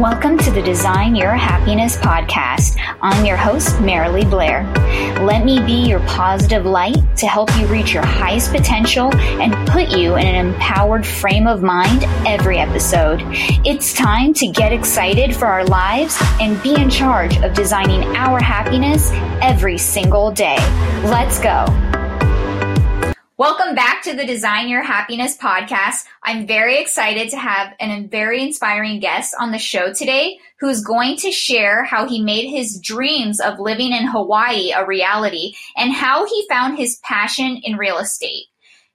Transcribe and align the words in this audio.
Welcome 0.00 0.38
to 0.38 0.50
the 0.50 0.60
Design 0.60 1.14
Your 1.14 1.34
Happiness 1.34 1.96
podcast. 1.96 2.76
I'm 3.00 3.24
your 3.24 3.36
host, 3.36 3.76
Marilee 3.76 4.28
Blair. 4.28 4.64
Let 5.24 5.44
me 5.44 5.60
be 5.60 5.88
your 5.88 6.00
positive 6.00 6.66
light 6.66 6.96
to 7.18 7.28
help 7.28 7.56
you 7.56 7.68
reach 7.68 7.94
your 7.94 8.04
highest 8.04 8.50
potential 8.50 9.14
and 9.14 9.54
put 9.68 9.96
you 9.96 10.16
in 10.16 10.26
an 10.26 10.46
empowered 10.46 11.06
frame 11.06 11.46
of 11.46 11.62
mind 11.62 12.02
every 12.26 12.58
episode. 12.58 13.22
It's 13.64 13.92
time 13.92 14.34
to 14.34 14.48
get 14.48 14.72
excited 14.72 15.34
for 15.34 15.46
our 15.46 15.64
lives 15.64 16.20
and 16.40 16.60
be 16.60 16.74
in 16.74 16.90
charge 16.90 17.36
of 17.44 17.54
designing 17.54 18.02
our 18.16 18.40
happiness 18.40 19.12
every 19.40 19.78
single 19.78 20.32
day. 20.32 20.56
Let's 21.04 21.38
go. 21.38 21.66
Welcome 23.36 23.74
back 23.74 24.04
to 24.04 24.14
the 24.14 24.24
Design 24.24 24.68
Your 24.68 24.84
Happiness 24.84 25.36
podcast. 25.36 26.04
I'm 26.22 26.46
very 26.46 26.78
excited 26.78 27.30
to 27.30 27.36
have 27.36 27.74
an 27.80 28.08
very 28.08 28.40
inspiring 28.40 29.00
guest 29.00 29.34
on 29.40 29.50
the 29.50 29.58
show 29.58 29.92
today 29.92 30.38
who's 30.60 30.84
going 30.84 31.16
to 31.16 31.32
share 31.32 31.82
how 31.82 32.06
he 32.06 32.22
made 32.22 32.48
his 32.48 32.78
dreams 32.78 33.40
of 33.40 33.58
living 33.58 33.90
in 33.90 34.06
Hawaii 34.06 34.70
a 34.70 34.86
reality 34.86 35.54
and 35.76 35.92
how 35.92 36.24
he 36.26 36.46
found 36.48 36.78
his 36.78 37.00
passion 37.02 37.60
in 37.64 37.76
real 37.76 37.98
estate. 37.98 38.44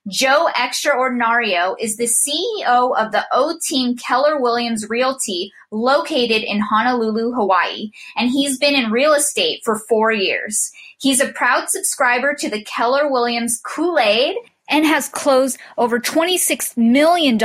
Joe 0.07 0.47
Extraordinario 0.55 1.75
is 1.77 1.97
the 1.97 2.05
CEO 2.05 2.97
of 2.97 3.11
the 3.11 3.25
O 3.33 3.59
Team 3.61 3.97
Keller 3.97 4.41
Williams 4.41 4.87
Realty 4.89 5.51
located 5.69 6.43
in 6.43 6.61
Honolulu, 6.61 7.33
Hawaii, 7.33 7.91
and 8.15 8.29
he's 8.29 8.57
been 8.57 8.73
in 8.73 8.89
real 8.89 9.11
estate 9.11 9.59
for 9.65 9.77
four 9.77 10.13
years. 10.13 10.71
He's 10.99 11.21
a 11.21 11.31
proud 11.31 11.69
subscriber 11.69 12.35
to 12.39 12.49
the 12.49 12.63
Keller 12.63 13.09
Williams 13.09 13.59
Kool-Aid 13.63 14.35
and 14.69 14.85
has 14.85 15.07
closed 15.07 15.57
over 15.77 15.99
$26 15.99 16.75
million 16.77 17.39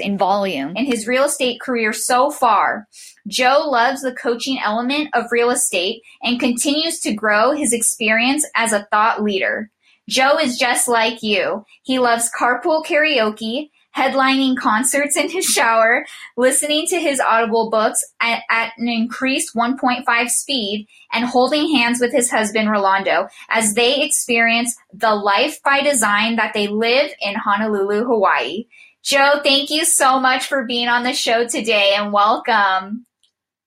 in 0.00 0.18
volume 0.18 0.76
in 0.76 0.86
his 0.86 1.06
real 1.06 1.24
estate 1.24 1.60
career 1.60 1.92
so 1.92 2.30
far. 2.30 2.86
Joe 3.26 3.68
loves 3.68 4.02
the 4.02 4.14
coaching 4.14 4.58
element 4.64 5.10
of 5.12 5.32
real 5.32 5.50
estate 5.50 6.02
and 6.22 6.40
continues 6.40 7.00
to 7.00 7.12
grow 7.12 7.52
his 7.52 7.72
experience 7.72 8.46
as 8.54 8.72
a 8.72 8.86
thought 8.90 9.22
leader. 9.22 9.70
Joe 10.08 10.38
is 10.38 10.56
just 10.56 10.88
like 10.88 11.22
you. 11.22 11.64
He 11.82 11.98
loves 11.98 12.30
carpool 12.38 12.84
karaoke, 12.84 13.70
headlining 13.96 14.56
concerts 14.56 15.16
in 15.16 15.28
his 15.28 15.44
shower, 15.44 16.04
listening 16.36 16.86
to 16.86 16.98
his 16.98 17.20
Audible 17.20 17.70
books 17.70 18.04
at, 18.20 18.42
at, 18.50 18.72
an 18.78 18.88
increased 18.88 19.54
1.5 19.54 20.28
speed, 20.30 20.86
and 21.12 21.24
holding 21.24 21.74
hands 21.74 22.00
with 22.00 22.12
his 22.12 22.30
husband 22.30 22.70
Rolando 22.70 23.28
as 23.48 23.74
they 23.74 24.02
experience 24.02 24.76
the 24.92 25.14
life 25.14 25.62
by 25.62 25.82
design 25.82 26.36
that 26.36 26.54
they 26.54 26.68
live 26.68 27.10
in 27.20 27.34
Honolulu, 27.34 28.04
Hawaii. 28.04 28.66
Joe, 29.02 29.40
thank 29.42 29.70
you 29.70 29.84
so 29.84 30.20
much 30.20 30.46
for 30.46 30.66
being 30.66 30.88
on 30.88 31.04
the 31.04 31.14
show 31.14 31.46
today 31.46 31.94
and 31.96 32.12
welcome. 32.12 33.06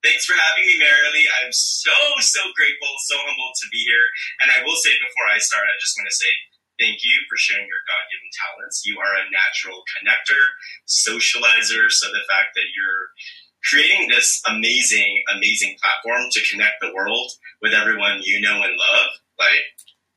Thanks 0.04 0.26
for 0.26 0.36
having 0.36 0.68
me, 0.68 0.76
Marilee. 0.78 1.26
I'm 1.42 1.52
so, 1.52 1.96
so 2.20 2.42
grateful, 2.56 2.92
so 3.08 3.16
humbled 3.24 3.56
to 3.56 3.68
be 3.72 3.80
here. 3.88 4.08
And 4.44 4.52
I 4.52 4.60
will 4.68 4.76
say 4.76 4.92
before 5.00 5.32
I 5.32 5.40
start, 5.40 5.64
I 5.64 5.80
just 5.80 5.96
want 5.98 6.12
to 6.12 6.16
say 6.16 6.32
thank 6.80 7.04
you 7.04 7.16
for 7.30 7.38
sharing 7.38 7.68
your 7.68 7.84
God 7.86 8.04
given 8.10 8.30
talents. 8.34 8.86
You 8.86 8.98
are 9.00 9.14
a 9.20 9.30
natural 9.30 9.84
connector, 9.98 10.42
socializer. 10.88 11.90
So 11.90 12.10
the 12.10 12.26
fact 12.30 12.56
that 12.56 12.70
you're 12.74 13.14
creating 13.64 14.10
this 14.10 14.42
amazing, 14.48 15.24
amazing 15.34 15.78
platform 15.82 16.30
to 16.32 16.40
connect 16.50 16.82
the 16.82 16.94
world 16.94 17.32
with 17.62 17.74
everyone 17.74 18.22
you 18.24 18.42
know 18.42 18.62
and 18.62 18.76
love, 18.76 19.10
like 19.40 19.64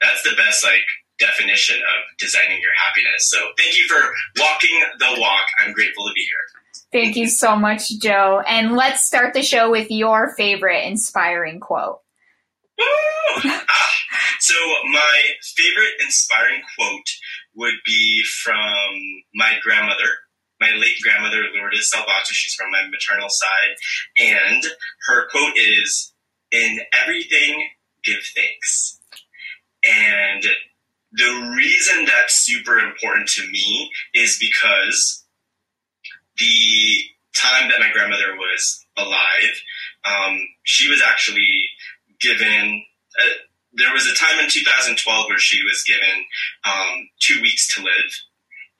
that's 0.00 0.22
the 0.22 0.34
best 0.36 0.64
like 0.64 0.84
definition 1.18 1.76
of 1.76 1.98
designing 2.18 2.60
your 2.60 2.74
happiness. 2.76 3.30
So 3.30 3.38
thank 3.56 3.76
you 3.76 3.88
for 3.88 4.00
walking 4.38 4.76
the 4.98 5.20
walk. 5.20 5.46
I'm 5.60 5.72
grateful 5.72 6.04
to 6.06 6.12
be 6.14 6.22
here. 6.22 6.46
Thank 6.92 7.16
you 7.16 7.28
so 7.28 7.56
much, 7.56 7.90
Joe. 8.00 8.42
And 8.46 8.76
let's 8.76 9.04
start 9.04 9.34
the 9.34 9.42
show 9.42 9.70
with 9.70 9.90
your 9.90 10.34
favorite 10.36 10.84
inspiring 10.84 11.60
quote. 11.60 12.00
So 14.40 14.54
my 14.90 15.22
favorite 15.56 15.92
inspiring 16.04 16.62
quote 16.76 17.08
would 17.54 17.74
be 17.84 18.22
from 18.42 18.90
my 19.34 19.54
grandmother, 19.62 20.10
my 20.60 20.70
late 20.72 20.96
grandmother 21.02 21.42
Lourdes 21.54 21.90
Salvato. 21.92 22.30
She's 22.30 22.54
from 22.54 22.70
my 22.70 22.82
maternal 22.90 23.28
side, 23.28 23.76
and 24.16 24.62
her 25.06 25.28
quote 25.28 25.54
is, 25.56 26.12
"In 26.50 26.80
everything, 26.92 27.70
give 28.04 28.20
thanks." 28.34 29.00
And 29.84 30.44
the 31.12 31.54
reason 31.56 32.04
that's 32.04 32.44
super 32.44 32.78
important 32.78 33.28
to 33.30 33.46
me 33.46 33.90
is 34.14 34.38
because 34.38 35.24
the 36.38 37.10
time 37.34 37.70
that 37.70 37.80
my 37.80 37.90
grandmother 37.92 38.36
was 38.36 38.86
alive, 38.96 39.62
um, 40.04 40.38
she 40.64 40.88
was 40.90 41.02
actually 41.02 41.68
given. 42.20 42.84
Uh, 43.20 43.32
there 43.72 43.92
was 43.92 44.06
a 44.06 44.14
time 44.14 44.40
in 44.42 44.48
2012 44.48 45.26
where 45.28 45.38
she 45.38 45.62
was 45.64 45.84
given 45.84 46.24
um, 46.64 47.08
two 47.20 47.40
weeks 47.42 47.74
to 47.74 47.82
live, 47.82 48.12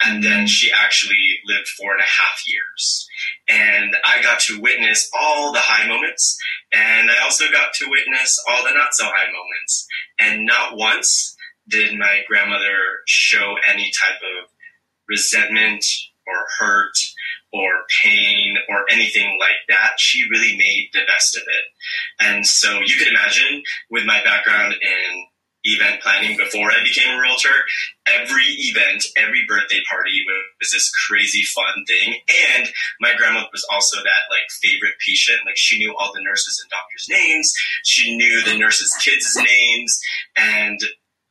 and 0.03 0.23
then 0.23 0.47
she 0.47 0.71
actually 0.73 1.39
lived 1.47 1.69
four 1.69 1.93
and 1.93 2.01
a 2.01 2.05
half 2.05 2.43
years. 2.47 3.09
And 3.49 3.95
I 4.05 4.23
got 4.23 4.41
to 4.41 4.61
witness 4.61 5.11
all 5.19 5.53
the 5.53 5.61
high 5.61 5.87
moments, 5.87 6.39
and 6.73 7.11
I 7.11 7.23
also 7.23 7.45
got 7.53 7.75
to 7.75 7.91
witness 7.91 8.43
all 8.49 8.65
the 8.65 8.75
not 8.75 8.95
so 8.95 9.05
high 9.05 9.31
moments. 9.31 9.87
And 10.19 10.47
not 10.47 10.77
once 10.77 11.37
did 11.69 11.99
my 11.99 12.23
grandmother 12.29 13.03
show 13.07 13.57
any 13.69 13.91
type 14.01 14.21
of 14.23 14.51
resentment 15.09 15.85
or 16.27 16.47
hurt 16.59 16.93
or 17.57 17.71
pain 18.03 18.57
or 18.69 18.85
anything 18.91 19.39
like 19.41 19.61
that. 19.69 19.99
She 19.99 20.29
really 20.31 20.57
made 20.57 20.91
the 20.93 21.07
best 21.07 21.37
of 21.37 21.43
it. 21.43 21.65
And 22.21 22.47
so 22.47 22.81
you 22.85 22.97
could 22.97 23.09
imagine 23.09 23.63
with 23.91 24.05
my 24.05 24.23
background 24.23 24.75
in 24.75 25.27
event 25.67 26.01
planning 26.01 26.37
before 26.37 26.71
I 26.71 26.83
became 26.85 27.17
a 27.17 27.21
realtor, 27.21 27.55
every 28.07 28.47
event, 28.71 29.05
every 29.17 29.45
birthday 29.49 29.83
party 29.91 30.13
was 30.61 30.71
this 30.71 30.91
crazy 31.09 31.43
fun 31.43 31.85
thing. 31.87 32.15
And 32.55 32.69
my 33.01 33.15
grandma 33.17 33.45
was 33.51 33.67
also 33.71 33.97
that 33.97 34.31
like 34.31 34.47
favorite 34.63 34.95
patient. 35.05 35.41
Like 35.45 35.57
she 35.57 35.79
knew 35.79 35.95
all 35.99 36.13
the 36.15 36.23
nurses 36.23 36.63
and 36.63 36.71
doctors' 36.71 37.09
names. 37.11 37.53
She 37.85 38.17
knew 38.17 38.43
the 38.45 38.59
nurses' 38.59 38.97
kids' 39.03 39.37
names. 39.37 40.01
And 40.37 40.79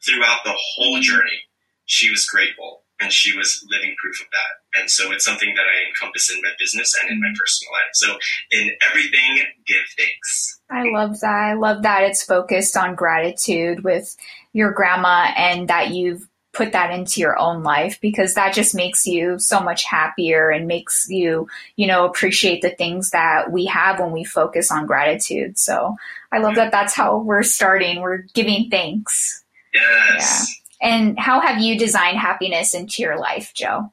throughout 0.05 0.43
the 0.43 0.55
whole 0.55 0.99
journey, 0.99 1.41
she 1.85 2.11
was 2.11 2.25
grateful 2.25 2.84
and 2.99 3.11
she 3.11 3.35
was 3.37 3.65
living 3.69 3.95
proof 4.01 4.21
of 4.21 4.27
that. 4.31 4.79
And 4.81 4.89
so 4.89 5.11
it's 5.11 5.25
something 5.25 5.53
that 5.55 5.61
I 5.61 5.89
encompass 5.89 6.31
in 6.33 6.41
my 6.41 6.51
business 6.59 6.95
and 7.01 7.11
in 7.11 7.19
my 7.19 7.27
mm-hmm. 7.27 7.35
personal 7.39 7.73
life. 7.73 7.91
So 7.93 8.17
in 8.51 8.71
everything, 8.89 9.45
give 9.65 9.83
thanks. 9.97 10.59
I 10.69 10.83
love 10.91 11.19
that. 11.19 11.27
I 11.27 11.53
love 11.53 11.83
that 11.83 12.03
it's 12.03 12.23
focused 12.23 12.77
on 12.77 12.95
gratitude 12.95 13.83
with 13.83 14.15
your 14.53 14.71
grandma 14.71 15.31
and 15.35 15.67
that 15.67 15.91
you've 15.91 16.27
put 16.53 16.71
that 16.71 16.91
into 16.91 17.19
your 17.19 17.37
own 17.37 17.63
life 17.63 17.99
because 18.01 18.33
that 18.33 18.53
just 18.53 18.73
makes 18.73 19.05
you 19.05 19.37
so 19.37 19.59
much 19.59 19.83
happier 19.83 20.49
and 20.49 20.67
makes 20.67 21.05
you, 21.09 21.47
you 21.75 21.85
know, 21.85 22.05
appreciate 22.05 22.61
the 22.61 22.69
things 22.69 23.09
that 23.09 23.51
we 23.51 23.65
have 23.65 23.99
when 23.99 24.11
we 24.11 24.23
focus 24.23 24.71
on 24.71 24.85
gratitude. 24.85 25.57
So 25.57 25.97
I 26.31 26.39
love 26.39 26.55
that 26.55 26.71
that's 26.71 26.95
how 26.95 27.17
we're 27.17 27.43
starting. 27.43 28.01
We're 28.01 28.23
giving 28.33 28.69
thanks. 28.69 29.43
Yes. 29.73 30.47
Yeah. 30.47 30.64
And 30.85 31.17
how 31.17 31.41
have 31.41 31.59
you 31.59 31.79
designed 31.79 32.19
happiness 32.19 32.75
into 32.75 33.01
your 33.01 33.17
life, 33.17 33.53
Joe? 33.55 33.89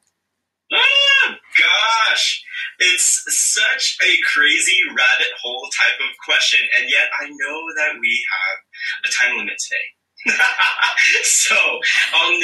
Oh, 0.71 1.33
gosh. 1.57 2.45
It's 2.77 3.25
such 3.27 3.97
a 4.05 4.13
crazy 4.31 4.77
rabbit 4.89 5.33
hole 5.41 5.67
type 5.73 5.97
of 5.97 6.13
question. 6.23 6.59
And 6.77 6.85
yet 6.87 7.09
I 7.19 7.29
know 7.29 7.57
that 7.77 7.97
we 7.99 8.23
have 8.29 9.09
a 9.09 9.09
time 9.09 9.37
limit 9.39 9.57
today. 9.57 10.37
so, 11.23 11.55
um, 11.57 12.37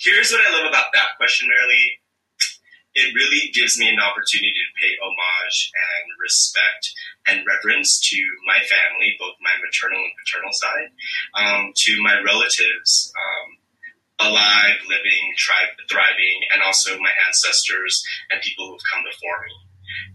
here's 0.00 0.30
what 0.30 0.40
I 0.40 0.56
love 0.56 0.66
about 0.66 0.86
that 0.94 1.12
question, 1.18 1.46
Marilee. 1.46 2.00
It 2.94 3.14
really 3.14 3.52
gives 3.52 3.78
me 3.78 3.90
an 3.90 4.00
opportunity 4.00 4.56
to 4.56 4.80
pay 4.80 4.96
homage 5.04 5.70
and 5.76 6.04
respect 6.18 6.92
and 7.28 7.44
reverence 7.44 8.00
to 8.08 8.16
my 8.46 8.56
family, 8.64 9.12
both 9.20 9.36
my 9.44 9.52
maternal 9.60 10.00
and 10.00 10.16
paternal 10.24 10.52
side, 10.52 10.88
um, 11.36 11.72
to 11.76 12.02
my 12.02 12.16
relatives, 12.24 13.12
um, 13.12 13.65
alive, 14.18 14.76
living, 14.88 15.34
tri- 15.36 15.76
thriving, 15.90 16.38
and 16.52 16.62
also 16.62 16.98
my 16.98 17.12
ancestors 17.26 18.02
and 18.30 18.40
people 18.40 18.66
who've 18.66 18.90
come 18.92 19.04
before 19.04 19.44
me. 19.44 19.54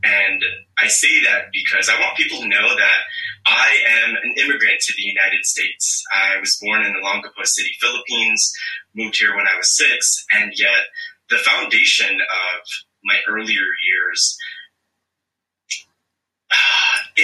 And 0.03 0.41
I 0.77 0.87
say 0.87 1.21
that 1.23 1.45
because 1.53 1.89
I 1.89 1.99
want 1.99 2.17
people 2.17 2.39
to 2.39 2.47
know 2.47 2.75
that 2.75 3.01
I 3.45 3.77
am 4.03 4.15
an 4.15 4.33
immigrant 4.37 4.81
to 4.81 4.93
the 4.95 5.03
United 5.03 5.45
States. 5.45 6.03
I 6.13 6.39
was 6.39 6.57
born 6.61 6.81
in 6.81 6.93
Olongapo 6.93 7.45
City, 7.45 7.71
Philippines, 7.79 8.51
moved 8.95 9.17
here 9.17 9.35
when 9.35 9.47
I 9.47 9.57
was 9.57 9.75
six, 9.75 10.25
and 10.31 10.51
yet 10.55 10.89
the 11.29 11.37
foundation 11.37 12.13
of 12.13 12.61
my 13.03 13.17
earlier 13.27 13.67
years 13.85 14.37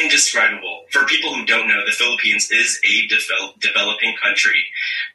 indescribable. 0.03 0.83
For 0.91 1.05
people 1.05 1.33
who 1.33 1.45
don't 1.45 1.67
know, 1.67 1.85
the 1.85 1.91
Philippines 1.91 2.49
is 2.51 2.79
a 2.85 3.07
developing 3.59 4.15
country. 4.23 4.63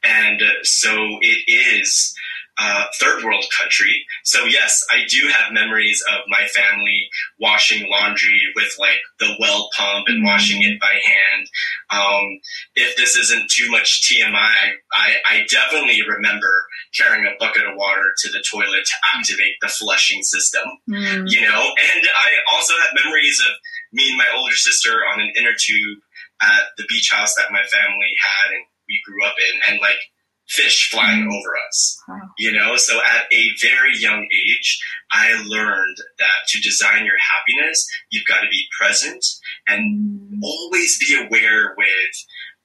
And 0.02 0.42
uh, 0.42 0.62
so 0.62 1.18
it 1.20 1.44
is 1.46 2.14
uh, 2.58 2.84
third 3.00 3.24
world 3.24 3.44
country. 3.58 4.04
So 4.24 4.44
yes, 4.44 4.84
I 4.90 5.04
do 5.08 5.26
have 5.28 5.52
memories 5.52 6.02
of 6.12 6.20
my 6.28 6.46
family 6.48 7.08
washing 7.40 7.88
laundry 7.90 8.40
with 8.54 8.74
like 8.78 9.00
the 9.18 9.34
well 9.40 9.70
pump 9.76 10.06
and 10.08 10.22
washing 10.22 10.62
it 10.62 10.78
by 10.80 10.92
hand. 10.92 11.46
Um, 11.90 12.40
if 12.74 12.96
this 12.96 13.16
isn't 13.16 13.50
too 13.50 13.70
much 13.70 14.02
TMI, 14.02 14.34
I, 14.34 14.72
I, 14.92 15.14
I 15.28 15.46
definitely 15.50 16.02
remember 16.06 16.66
carrying 16.94 17.26
a 17.26 17.36
bucket 17.38 17.62
of 17.62 17.76
water 17.76 18.12
to 18.18 18.28
the 18.30 18.44
toilet 18.50 18.84
to 18.84 18.94
activate 19.16 19.54
the 19.60 19.68
flushing 19.68 20.22
system. 20.22 20.64
Mm. 20.88 21.24
You 21.26 21.40
know, 21.40 21.60
and 21.60 22.04
I 22.04 22.52
also 22.52 22.74
have 22.74 23.04
memories 23.04 23.40
of 23.48 23.54
me 23.92 24.08
and 24.08 24.18
my 24.18 24.26
older 24.34 24.56
sister 24.56 25.00
on 25.12 25.20
an 25.20 25.32
inner 25.36 25.54
tube 25.58 25.98
at 26.42 26.62
the 26.76 26.84
beach 26.88 27.10
house 27.12 27.34
that 27.36 27.52
my 27.52 27.62
family 27.70 28.12
had 28.22 28.54
and 28.54 28.64
we 28.88 29.00
grew 29.06 29.24
up 29.24 29.36
in, 29.38 29.72
and 29.72 29.80
like 29.80 30.00
fish 30.48 30.90
flying 30.90 31.24
mm. 31.24 31.32
over 31.32 31.50
us. 31.68 31.98
Wow. 32.08 32.20
You 32.38 32.52
know, 32.52 32.76
so 32.76 32.98
at 32.98 33.24
a 33.32 33.50
very 33.60 33.96
young 33.96 34.24
age, 34.24 34.80
I 35.10 35.42
learned 35.46 35.96
that 36.18 36.48
to 36.48 36.60
design 36.60 37.04
your 37.04 37.18
happiness, 37.18 37.86
you've 38.10 38.26
got 38.26 38.40
to 38.40 38.48
be 38.50 38.66
present 38.78 39.24
and 39.66 39.98
mm. 39.98 40.38
always 40.42 40.98
be 40.98 41.16
aware 41.16 41.74
with 41.76 42.14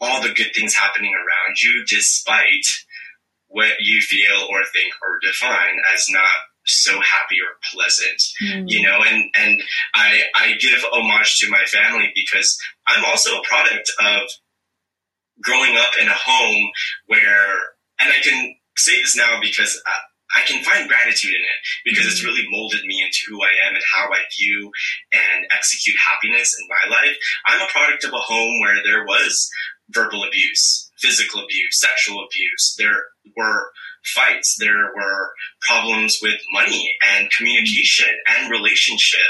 all 0.01 0.21
the 0.21 0.33
good 0.33 0.53
things 0.53 0.73
happening 0.73 1.13
around 1.13 1.61
you, 1.61 1.85
despite 1.87 2.65
what 3.47 3.79
you 3.79 4.01
feel 4.01 4.47
or 4.49 4.63
think 4.73 4.93
or 5.01 5.19
define 5.21 5.77
as 5.93 6.05
not 6.09 6.29
so 6.67 6.91
happy 6.91 7.37
or 7.41 7.57
pleasant 7.73 8.21
mm. 8.43 8.63
you 8.67 8.81
know 8.81 8.99
and 9.09 9.23
and 9.35 9.61
i 9.95 10.21
i 10.35 10.53
give 10.59 10.83
homage 10.91 11.37
to 11.39 11.49
my 11.49 11.63
family 11.65 12.11
because 12.13 12.57
i'm 12.87 13.05
also 13.05 13.31
a 13.37 13.43
product 13.43 13.89
of 13.99 14.21
growing 15.41 15.75
up 15.77 15.91
in 16.01 16.07
a 16.07 16.13
home 16.13 16.69
where 17.05 17.53
and 17.99 18.09
I 18.09 18.21
can 18.21 18.55
say 18.75 19.01
this 19.01 19.17
now 19.17 19.39
because 19.41 19.81
I, 19.85 20.41
I 20.41 20.45
can 20.45 20.63
find 20.63 20.87
gratitude 20.87 21.33
in 21.33 21.41
it 21.41 21.59
because 21.85 22.05
it's 22.05 22.23
really 22.23 22.45
molded 22.49 22.85
me 22.85 23.01
into 23.01 23.19
who 23.27 23.41
I 23.41 23.51
am 23.67 23.75
and 23.75 23.83
how 23.91 24.05
I 24.11 24.21
view 24.37 24.71
and 25.13 25.45
execute 25.51 25.95
happiness 25.97 26.55
in 26.59 26.67
my 26.67 26.97
life. 26.97 27.17
I'm 27.45 27.61
a 27.61 27.71
product 27.71 28.03
of 28.03 28.13
a 28.13 28.17
home 28.17 28.59
where 28.61 28.83
there 28.83 29.05
was 29.05 29.49
verbal 29.89 30.23
abuse, 30.23 30.86
physical 30.99 31.43
abuse, 31.43 31.79
sexual 31.79 32.25
abuse. 32.25 32.75
There 32.77 33.03
were 33.35 33.71
fights. 34.03 34.57
There 34.59 34.91
were 34.95 35.31
problems 35.61 36.19
with 36.21 36.39
money 36.51 36.91
and 37.15 37.29
communication 37.31 38.09
and 38.29 38.51
relationship. 38.51 39.27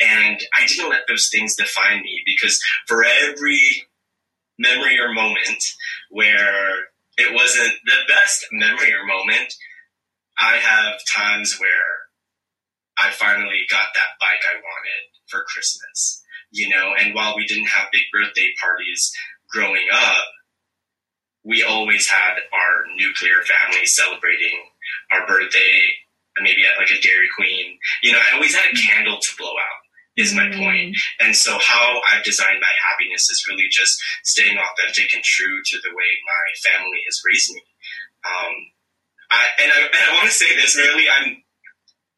And 0.00 0.38
I 0.56 0.66
didn't 0.66 0.90
let 0.90 1.06
those 1.08 1.28
things 1.32 1.56
define 1.56 2.02
me 2.02 2.22
because 2.26 2.60
for 2.86 3.04
every 3.04 3.86
memory 4.58 4.98
or 4.98 5.12
moment 5.12 5.62
where 6.10 6.86
it 7.16 7.34
wasn't 7.34 7.72
the 7.84 8.00
best 8.08 8.46
memory 8.52 8.92
or 8.92 9.06
moment. 9.06 9.52
I 10.38 10.56
have 10.56 11.00
times 11.08 11.56
where 11.58 11.96
I 12.98 13.10
finally 13.10 13.64
got 13.70 13.88
that 13.94 14.20
bike 14.20 14.44
I 14.48 14.54
wanted 14.54 15.02
for 15.28 15.44
Christmas, 15.52 16.22
you 16.50 16.68
know, 16.68 16.92
and 16.98 17.14
while 17.14 17.36
we 17.36 17.46
didn't 17.46 17.68
have 17.68 17.88
big 17.92 18.04
birthday 18.12 18.48
parties 18.60 19.12
growing 19.50 19.86
up, 19.92 20.24
we 21.46 21.62
always 21.62 22.10
had 22.10 22.42
our 22.52 22.74
nuclear 22.98 23.40
family 23.46 23.86
celebrating 23.86 24.58
our 25.14 25.26
birthday, 25.26 25.78
maybe 26.42 26.66
at 26.66 26.76
like 26.76 26.90
a 26.90 27.00
Dairy 27.00 27.30
Queen. 27.38 27.78
You 28.02 28.12
know, 28.12 28.18
I 28.18 28.34
always 28.34 28.54
had 28.54 28.66
a 28.66 28.76
candle 28.76 29.18
to 29.20 29.30
blow 29.38 29.54
out 29.54 29.82
is 30.16 30.34
my 30.34 30.48
mm. 30.48 30.58
point. 30.58 30.96
And 31.20 31.36
so 31.36 31.56
how 31.60 32.00
I've 32.10 32.24
designed 32.24 32.58
my 32.60 32.74
happiness 32.90 33.28
is 33.30 33.46
really 33.48 33.68
just 33.70 33.94
staying 34.24 34.56
authentic 34.56 35.14
and 35.14 35.22
true 35.22 35.60
to 35.66 35.76
the 35.84 35.94
way 35.94 36.10
my 36.24 36.46
family 36.70 37.00
has 37.04 37.20
raised 37.24 37.52
me. 37.54 37.62
Um, 38.24 38.54
I, 39.30 39.44
and 39.62 39.70
I, 39.72 39.78
and 39.86 40.02
I 40.10 40.14
want 40.14 40.26
to 40.26 40.34
say 40.34 40.56
this 40.56 40.76
really, 40.76 41.04
I'm, 41.08 41.42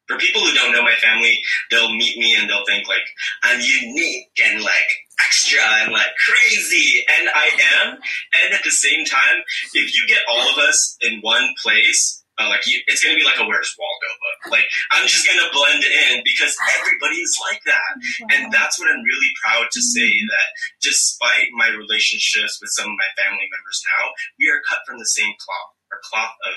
for 0.09 0.17
people 0.17 0.41
who 0.41 0.53
don't 0.53 0.73
know 0.73 0.81
my 0.81 0.95
family, 0.95 1.39
they'll 1.69 1.93
meet 1.93 2.17
me 2.17 2.35
and 2.35 2.49
they'll 2.49 2.65
think 2.65 2.87
like, 2.87 3.05
I'm 3.43 3.61
unique 3.61 4.33
and 4.43 4.63
like 4.63 4.89
extra 5.21 5.61
and 5.83 5.93
like 5.93 6.09
crazy. 6.25 7.05
And 7.19 7.29
I 7.29 7.49
am. 7.77 7.99
And 8.41 8.53
at 8.53 8.63
the 8.63 8.71
same 8.71 9.05
time, 9.05 9.45
if 9.73 9.95
you 9.95 10.07
get 10.07 10.23
all 10.27 10.49
of 10.49 10.57
us 10.57 10.97
in 11.01 11.21
one 11.21 11.53
place, 11.61 12.19
uh, 12.39 12.47
like 12.47 12.63
you, 12.65 12.79
it's 12.87 13.03
gonna 13.03 13.19
be 13.19 13.27
like 13.27 13.35
a 13.37 13.43
Where's 13.43 13.75
Waldo 13.75 14.11
book. 14.23 14.39
Like 14.55 14.63
I'm 14.95 15.03
just 15.05 15.27
gonna 15.27 15.51
blend 15.51 15.83
in 15.83 16.23
because 16.23 16.55
everybody 16.79 17.19
is 17.19 17.35
like 17.51 17.59
that, 17.67 17.91
and 18.31 18.47
that's 18.47 18.79
what 18.79 18.87
I'm 18.87 19.03
really 19.03 19.31
proud 19.43 19.67
to 19.67 19.81
say 19.83 20.07
mm-hmm. 20.07 20.31
that 20.31 20.47
despite 20.79 21.51
my 21.59 21.67
relationships 21.75 22.63
with 22.63 22.71
some 22.71 22.87
of 22.87 22.95
my 22.95 23.11
family 23.19 23.43
members 23.43 23.83
now, 23.99 24.15
we 24.39 24.47
are 24.47 24.63
cut 24.63 24.79
from 24.87 24.97
the 24.97 25.11
same 25.11 25.35
cloth. 25.35 25.75
Our 25.91 25.99
cloth 26.05 26.37
of 26.47 26.55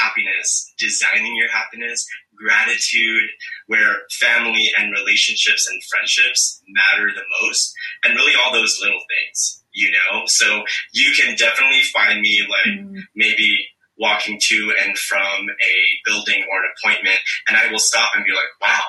happiness, 0.00 0.72
designing 0.78 1.36
your 1.36 1.50
happiness, 1.50 2.06
gratitude, 2.38 3.30
where 3.66 3.96
family 4.20 4.70
and 4.78 4.92
relationships 4.92 5.68
and 5.70 5.82
friendships 5.84 6.62
matter 6.68 7.10
the 7.14 7.22
most, 7.42 7.74
and 8.04 8.14
really 8.14 8.34
all 8.34 8.52
those 8.52 8.78
little 8.80 9.00
things, 9.08 9.62
you 9.72 9.90
know? 9.90 10.22
So 10.26 10.62
you 10.92 11.12
can 11.16 11.36
definitely 11.36 11.82
find 11.82 12.20
me 12.20 12.46
like 12.48 12.78
mm. 12.78 13.00
maybe 13.14 13.68
walking 13.98 14.38
to 14.40 14.72
and 14.80 14.96
from 14.96 15.48
a 15.48 15.74
building 16.04 16.44
or 16.50 16.58
an 16.58 16.70
appointment, 16.78 17.18
and 17.48 17.56
I 17.56 17.70
will 17.70 17.80
stop 17.80 18.12
and 18.14 18.24
be 18.24 18.32
like, 18.32 18.52
wow, 18.60 18.84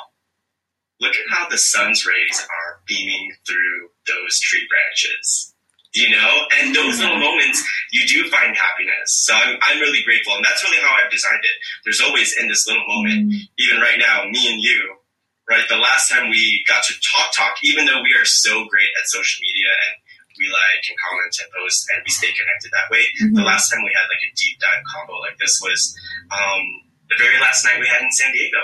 look 1.02 1.16
at 1.16 1.36
how 1.36 1.50
the 1.50 1.58
sun's 1.58 2.06
rays 2.06 2.40
are 2.40 2.82
beaming 2.88 3.34
through 3.48 3.90
those 4.08 4.40
tree 4.40 4.68
branches. 4.70 5.56
You 5.94 6.12
know, 6.14 6.46
and 6.62 6.76
those 6.76 7.00
little 7.02 7.18
moments, 7.18 7.66
you 7.92 8.06
do 8.06 8.30
find 8.30 8.56
happiness. 8.56 9.26
So 9.26 9.34
I'm, 9.34 9.58
I'm 9.64 9.82
really 9.82 10.04
grateful. 10.06 10.36
And 10.38 10.46
that's 10.46 10.64
really 10.64 10.78
how 10.78 10.94
I've 10.94 11.10
designed 11.10 11.42
it. 11.42 11.58
There's 11.84 12.00
always 12.00 12.38
in 12.38 12.48
this 12.48 12.68
little 12.68 12.86
moment, 12.86 13.34
mm. 13.34 13.42
even 13.58 13.82
right 13.82 13.98
now, 13.98 14.30
me 14.30 14.54
and 14.54 14.62
you, 14.62 15.02
right? 15.50 15.66
The 15.68 15.82
last 15.82 16.12
time 16.14 16.30
we 16.30 16.64
got 16.68 16.84
to 16.86 16.94
talk, 17.02 17.34
talk, 17.34 17.58
even 17.64 17.90
though 17.90 18.06
we 18.06 18.14
are 18.14 18.26
so 18.26 18.70
great 18.70 18.94
at 19.02 19.10
social 19.10 19.42
media 19.42 19.74
and 19.74 19.94
we 20.38 20.48
like 20.48 20.84
and 20.88 20.96
comment 20.96 21.34
and 21.42 21.50
post 21.52 21.90
and 21.92 22.00
we 22.06 22.12
stay 22.14 22.32
connected 22.32 22.72
that 22.72 22.88
way. 22.88 23.04
Mm-hmm. 23.20 23.36
The 23.36 23.44
last 23.44 23.68
time 23.68 23.84
we 23.84 23.92
had 23.92 24.08
like 24.08 24.24
a 24.24 24.32
deep 24.38 24.56
dive 24.62 24.86
combo 24.88 25.20
like 25.26 25.36
this 25.42 25.60
was 25.60 25.98
um, 26.32 26.64
the 27.12 27.18
very 27.20 27.42
last 27.42 27.66
night 27.66 27.82
we 27.82 27.90
had 27.90 28.06
in 28.06 28.14
San 28.14 28.32
Diego. 28.32 28.64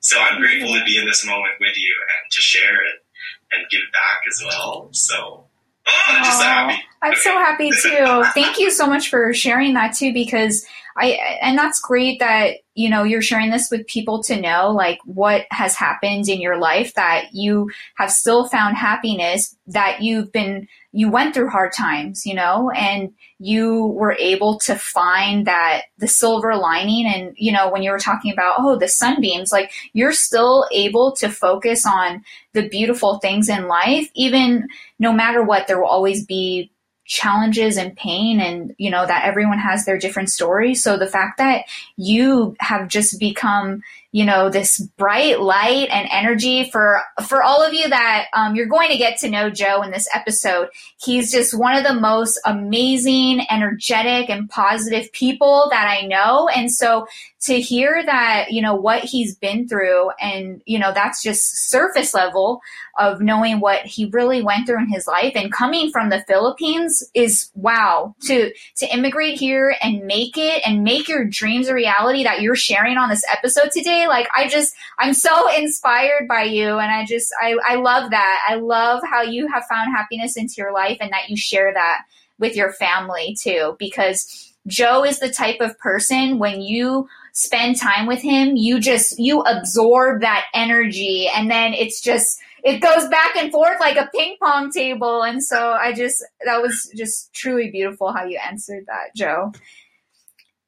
So 0.00 0.20
I'm 0.20 0.38
mm-hmm. 0.38 0.46
grateful 0.46 0.72
to 0.78 0.84
be 0.84 1.00
in 1.00 1.08
this 1.08 1.26
moment 1.26 1.58
with 1.58 1.74
you 1.74 1.90
and 1.90 2.22
to 2.30 2.40
share 2.40 2.78
it 2.86 3.02
and 3.50 3.66
give 3.72 3.84
back 3.90 4.22
as 4.28 4.38
well. 4.44 4.92
So 4.94 5.48
Oh, 5.86 6.02
I'm 6.08 6.24
so 6.24 6.44
happy. 6.44 6.82
I'm 7.02 7.14
so 7.16 7.30
happy 7.32 7.70
too. 7.70 8.24
Thank 8.34 8.58
you 8.58 8.70
so 8.70 8.86
much 8.86 9.08
for 9.08 9.32
sharing 9.32 9.74
that 9.74 9.94
too, 9.94 10.12
because 10.12 10.64
I, 10.96 11.38
and 11.40 11.58
that's 11.58 11.80
great 11.80 12.18
that, 12.20 12.58
you 12.74 12.88
know, 12.88 13.02
you're 13.02 13.20
sharing 13.20 13.50
this 13.50 13.70
with 13.70 13.86
people 13.86 14.22
to 14.22 14.40
know, 14.40 14.70
like, 14.70 14.98
what 15.04 15.44
has 15.50 15.74
happened 15.74 16.28
in 16.28 16.40
your 16.40 16.58
life 16.58 16.94
that 16.94 17.26
you 17.32 17.70
have 17.96 18.10
still 18.10 18.48
found 18.48 18.76
happiness, 18.76 19.54
that 19.66 20.00
you've 20.00 20.32
been, 20.32 20.66
you 20.90 21.10
went 21.10 21.34
through 21.34 21.50
hard 21.50 21.72
times, 21.72 22.24
you 22.24 22.34
know, 22.34 22.70
and 22.70 23.12
you 23.38 23.86
were 23.88 24.16
able 24.18 24.58
to 24.60 24.74
find 24.74 25.46
that 25.46 25.82
the 25.98 26.08
silver 26.08 26.56
lining. 26.56 27.06
And, 27.06 27.34
you 27.36 27.52
know, 27.52 27.70
when 27.70 27.82
you 27.82 27.90
were 27.90 27.98
talking 27.98 28.32
about, 28.32 28.56
oh, 28.58 28.78
the 28.78 28.88
sunbeams, 28.88 29.52
like, 29.52 29.70
you're 29.92 30.12
still 30.12 30.66
able 30.72 31.12
to 31.16 31.28
focus 31.28 31.84
on 31.84 32.24
the 32.54 32.68
beautiful 32.68 33.18
things 33.18 33.50
in 33.50 33.68
life, 33.68 34.08
even 34.14 34.66
no 34.98 35.12
matter 35.12 35.42
what, 35.42 35.66
there 35.66 35.78
will 35.78 35.88
always 35.88 36.24
be 36.24 36.71
challenges 37.12 37.76
and 37.76 37.94
pain 37.94 38.40
and 38.40 38.74
you 38.78 38.90
know 38.90 39.06
that 39.06 39.26
everyone 39.26 39.58
has 39.58 39.84
their 39.84 39.98
different 39.98 40.30
stories. 40.30 40.82
So 40.82 40.96
the 40.96 41.06
fact 41.06 41.36
that 41.36 41.66
you 41.98 42.56
have 42.58 42.88
just 42.88 43.20
become 43.20 43.82
you 44.12 44.24
know 44.24 44.48
this 44.48 44.78
bright 44.96 45.40
light 45.40 45.88
and 45.90 46.08
energy 46.10 46.70
for 46.70 47.00
for 47.26 47.42
all 47.42 47.62
of 47.62 47.74
you 47.74 47.88
that 47.88 48.26
um, 48.34 48.54
you're 48.54 48.66
going 48.66 48.90
to 48.90 48.98
get 48.98 49.18
to 49.18 49.30
know 49.30 49.50
joe 49.50 49.82
in 49.82 49.90
this 49.90 50.08
episode. 50.14 50.68
He's 50.98 51.32
just 51.32 51.58
one 51.58 51.76
of 51.76 51.84
the 51.84 51.94
most 51.94 52.38
amazing 52.44 53.46
energetic 53.50 54.30
and 54.30 54.48
positive 54.48 55.10
people 55.12 55.68
that 55.70 55.88
i 55.88 56.06
know. 56.06 56.48
And 56.48 56.70
so 56.70 57.06
to 57.42 57.60
hear 57.60 58.02
that 58.04 58.52
you 58.52 58.62
know 58.62 58.74
what 58.74 59.02
he's 59.02 59.34
been 59.36 59.66
through 59.66 60.10
and 60.20 60.62
you 60.64 60.78
know 60.78 60.92
that's 60.92 61.22
just 61.22 61.68
surface 61.70 62.14
level 62.14 62.60
of 62.98 63.20
knowing 63.20 63.58
what 63.58 63.80
he 63.84 64.06
really 64.06 64.42
went 64.42 64.66
through 64.66 64.78
in 64.78 64.92
his 64.92 65.06
life 65.06 65.32
and 65.34 65.52
coming 65.52 65.90
from 65.90 66.10
the 66.10 66.22
philippines 66.28 67.02
is 67.14 67.50
wow. 67.54 68.14
To 68.22 68.52
to 68.76 68.94
immigrate 68.94 69.38
here 69.38 69.74
and 69.82 70.04
make 70.04 70.36
it 70.36 70.62
and 70.66 70.82
make 70.82 71.08
your 71.08 71.24
dreams 71.24 71.68
a 71.68 71.74
reality 71.74 72.24
that 72.24 72.42
you're 72.42 72.54
sharing 72.54 72.98
on 72.98 73.08
this 73.08 73.24
episode 73.32 73.70
today 73.72 74.01
like 74.06 74.28
I 74.36 74.48
just, 74.48 74.74
I'm 74.98 75.14
so 75.14 75.48
inspired 75.54 76.28
by 76.28 76.44
you. 76.44 76.78
And 76.78 76.90
I 76.90 77.04
just, 77.04 77.32
I, 77.42 77.56
I 77.66 77.74
love 77.76 78.10
that. 78.10 78.46
I 78.48 78.56
love 78.56 79.02
how 79.08 79.22
you 79.22 79.48
have 79.48 79.64
found 79.70 79.90
happiness 79.94 80.36
into 80.36 80.54
your 80.58 80.72
life 80.72 80.98
and 81.00 81.12
that 81.12 81.28
you 81.28 81.36
share 81.36 81.72
that 81.72 82.02
with 82.38 82.56
your 82.56 82.72
family 82.72 83.36
too, 83.40 83.76
because 83.78 84.52
Joe 84.66 85.04
is 85.04 85.18
the 85.18 85.30
type 85.30 85.60
of 85.60 85.78
person 85.78 86.38
when 86.38 86.60
you 86.60 87.08
spend 87.32 87.80
time 87.80 88.06
with 88.06 88.20
him, 88.20 88.56
you 88.56 88.78
just, 88.78 89.18
you 89.18 89.40
absorb 89.40 90.20
that 90.20 90.44
energy 90.54 91.28
and 91.34 91.50
then 91.50 91.72
it's 91.72 92.00
just, 92.00 92.38
it 92.62 92.78
goes 92.78 93.08
back 93.08 93.34
and 93.36 93.50
forth 93.50 93.80
like 93.80 93.96
a 93.96 94.08
ping 94.14 94.36
pong 94.40 94.70
table. 94.70 95.22
And 95.22 95.42
so 95.42 95.72
I 95.72 95.92
just, 95.92 96.24
that 96.44 96.62
was 96.62 96.92
just 96.96 97.32
truly 97.34 97.70
beautiful 97.70 98.12
how 98.12 98.24
you 98.24 98.38
answered 98.38 98.84
that, 98.86 99.16
Joe. 99.16 99.52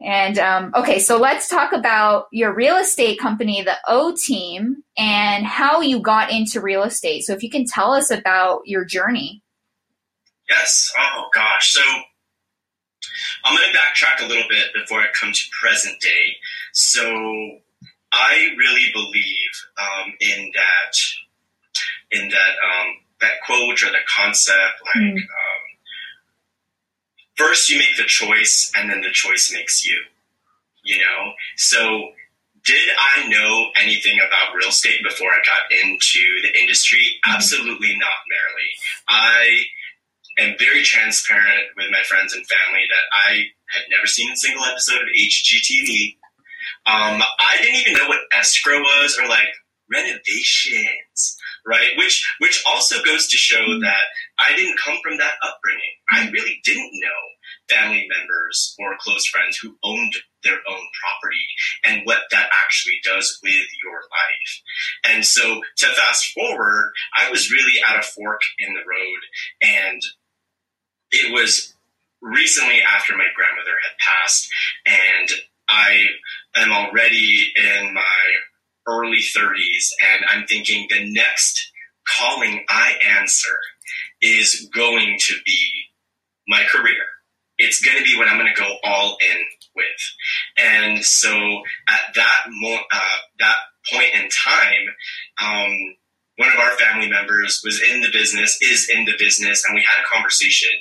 And 0.05 0.39
um, 0.39 0.73
okay, 0.75 0.99
so 0.99 1.19
let's 1.19 1.49
talk 1.49 1.73
about 1.73 2.27
your 2.31 2.55
real 2.55 2.77
estate 2.77 3.19
company, 3.19 3.63
the 3.63 3.77
O 3.87 4.15
Team, 4.15 4.83
and 4.99 5.47
how 5.47 5.81
you 5.81 6.01
got 6.01 6.31
into 6.31 6.61
real 6.61 6.83
estate. 6.83 7.23
So 7.25 7.33
if 7.33 7.43
you 7.43 7.51
can 7.51 7.65
tell 7.65 7.93
us 7.93 8.11
about 8.11 8.63
your 8.67 8.85
journey. 8.85 9.43
Yes. 10.49 10.93
Oh 10.99 11.25
gosh. 11.35 11.73
So 11.73 11.81
I'm 13.45 13.57
going 13.57 13.71
to 13.73 13.79
backtrack 13.79 14.25
a 14.25 14.29
little 14.29 14.49
bit 14.49 14.67
before 14.75 15.01
I 15.01 15.07
come 15.19 15.33
to 15.33 15.43
present 15.61 16.01
day. 16.01 16.37
So 16.73 17.03
I 18.13 18.55
really 18.59 18.91
believe 18.93 19.51
um, 19.79 20.13
in 20.21 20.51
that 20.55 20.97
in 22.11 22.29
that 22.29 22.55
um, 22.63 22.89
that 23.21 23.33
quote 23.47 23.83
or 23.83 23.91
the 23.91 24.05
concept, 24.15 24.81
like 24.85 25.05
mm. 25.05 25.17
um, 25.17 25.54
first 27.37 27.71
you 27.71 27.79
make 27.79 27.97
the 27.97 28.05
choice, 28.05 28.71
and 28.77 28.91
then 28.91 29.01
the 29.01 29.11
choice 29.13 29.51
makes 29.53 29.87
you. 29.87 29.99
You 30.85 30.99
know, 30.99 31.33
so 31.57 32.11
did 32.65 32.89
I 32.99 33.29
know 33.29 33.71
anything 33.81 34.19
about 34.19 34.55
real 34.55 34.69
estate 34.69 35.03
before 35.03 35.29
I 35.29 35.39
got 35.45 35.71
into 35.71 36.21
the 36.43 36.61
industry? 36.61 37.05
Mm. 37.27 37.35
Absolutely 37.37 37.97
not, 37.99 38.25
Marilee. 38.29 38.75
I 39.09 39.65
am 40.39 40.57
very 40.59 40.83
transparent 40.83 41.69
with 41.77 41.91
my 41.91 42.03
friends 42.03 42.35
and 42.35 42.45
family 42.47 42.85
that 42.89 43.05
I 43.13 43.31
had 43.69 43.85
never 43.91 44.07
seen 44.07 44.33
a 44.33 44.37
single 44.37 44.65
episode 44.65 45.03
of 45.03 45.09
HGTV. 45.09 46.17
Um, 46.87 47.23
I 47.39 47.59
didn't 47.61 47.81
even 47.81 47.95
know 47.95 48.09
what 48.09 48.21
escrow 48.33 48.79
was 48.79 49.19
or 49.19 49.29
like 49.29 49.49
renovations, 49.91 51.37
right? 51.67 51.91
Which 51.97 52.25
which 52.41 52.63
also 52.67 53.03
goes 53.03 53.29
to 53.29 53.37
show 53.37 53.61
mm-hmm. 53.61 53.83
that 53.83 54.05
I 54.39 54.55
didn't 54.57 54.79
come 54.79 54.99
from 55.03 55.19
that 55.19 55.35
upbringing. 55.43 55.95
I 56.11 56.31
really 56.31 56.61
didn't 56.65 56.91
know 56.93 57.75
family 57.77 58.07
members 58.09 58.75
or 58.79 58.97
close 59.01 59.27
friends 59.27 59.57
who 59.57 59.77
owned 59.85 60.13
their 60.43 60.61
own 60.69 60.85
property 61.01 61.47
and 61.85 62.03
what 62.05 62.21
that 62.31 62.51
actually 62.65 63.01
does 63.03 63.39
with 63.43 63.67
your 63.83 63.97
life. 63.97 65.15
And 65.15 65.25
so 65.25 65.63
to 65.79 65.87
fast 65.87 66.33
forward, 66.35 66.93
I 67.17 67.31
was 67.31 67.51
really 67.51 67.81
at 67.89 67.99
a 67.99 68.03
fork 68.03 68.41
in 68.59 68.75
the 68.75 68.81
road 68.81 69.21
and 69.63 70.03
it 71.11 71.33
was 71.33 71.75
recently 72.25 72.81
after 72.83 73.17
my 73.17 73.27
grandmother 73.37 73.77
had 73.85 73.97
passed, 74.01 74.49
and 74.87 75.29
I 75.69 76.05
am 76.57 76.73
already 76.73 77.53
in 77.57 77.95
my 77.95 78.25
early 78.87 79.19
30s, 79.19 79.91
and 80.15 80.25
I'm 80.29 80.47
thinking 80.47 80.87
the 80.89 81.13
next 81.13 81.71
calling 82.19 82.65
I 82.69 82.95
answer 83.19 83.59
is 84.21 84.69
going 84.75 85.17
to 85.19 85.35
be 85.45 85.71
my 86.49 86.63
career. 86.71 87.05
It's 87.57 87.83
going 87.83 87.99
to 87.99 88.05
be 88.05 88.17
what 88.17 88.29
I'm 88.29 88.39
going 88.39 88.53
to 88.53 88.61
go 88.61 88.77
all 88.85 89.17
in 89.21 89.45
with. 89.77 89.85
And 90.59 91.05
so 91.05 91.63
at 91.89 92.15
that 92.15 92.45
mo- 92.49 92.85
uh, 92.93 93.17
that 93.39 93.57
point 93.93 94.11
in 94.15 94.29
time, 94.29 94.89
um, 95.43 95.95
one 96.37 96.49
of 96.49 96.59
our 96.59 96.73
family 96.73 97.09
members 97.09 97.61
was 97.65 97.81
in 97.81 98.01
the 98.01 98.11
business, 98.13 98.59
is 98.61 98.91
in 98.91 99.05
the 99.05 99.15
business, 99.19 99.65
and 99.65 99.75
we 99.75 99.83
had 99.83 100.03
a 100.03 100.09
conversation. 100.13 100.73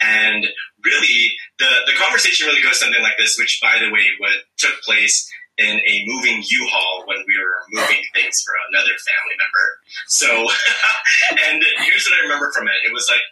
And 0.00 0.46
really, 0.84 1.32
the, 1.58 1.68
the 1.86 1.92
conversation 1.98 2.46
really 2.46 2.62
goes 2.62 2.80
something 2.80 3.02
like 3.02 3.18
this, 3.18 3.36
which, 3.38 3.60
by 3.62 3.78
the 3.78 3.92
way, 3.92 4.06
what 4.18 4.32
took 4.56 4.80
place 4.82 5.30
in 5.62 5.78
a 5.78 6.04
moving 6.06 6.42
U-Haul 6.44 7.04
when 7.06 7.18
we 7.26 7.34
were 7.38 7.62
moving 7.72 8.02
things 8.14 8.42
for 8.42 8.54
another 8.70 8.92
family 8.98 9.36
member. 9.38 9.66
So, 10.08 10.28
and 11.48 11.62
here's 11.86 12.04
what 12.04 12.18
I 12.18 12.22
remember 12.22 12.50
from 12.52 12.68
it. 12.68 12.74
It 12.84 12.92
was 12.92 13.08
like, 13.08 13.22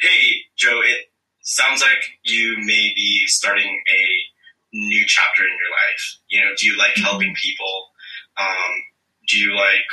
hey, 0.00 0.42
Joe, 0.56 0.80
it 0.82 1.06
sounds 1.42 1.80
like 1.80 2.02
you 2.24 2.56
may 2.58 2.92
be 2.94 3.22
starting 3.26 3.70
a 3.70 4.02
new 4.74 5.04
chapter 5.06 5.42
in 5.42 5.54
your 5.54 5.70
life. 5.70 6.18
You 6.28 6.40
know, 6.44 6.50
do 6.58 6.66
you 6.66 6.76
like 6.76 6.96
helping 6.96 7.34
people? 7.34 7.88
Um, 8.36 8.72
do 9.28 9.38
you 9.38 9.54
like 9.54 9.86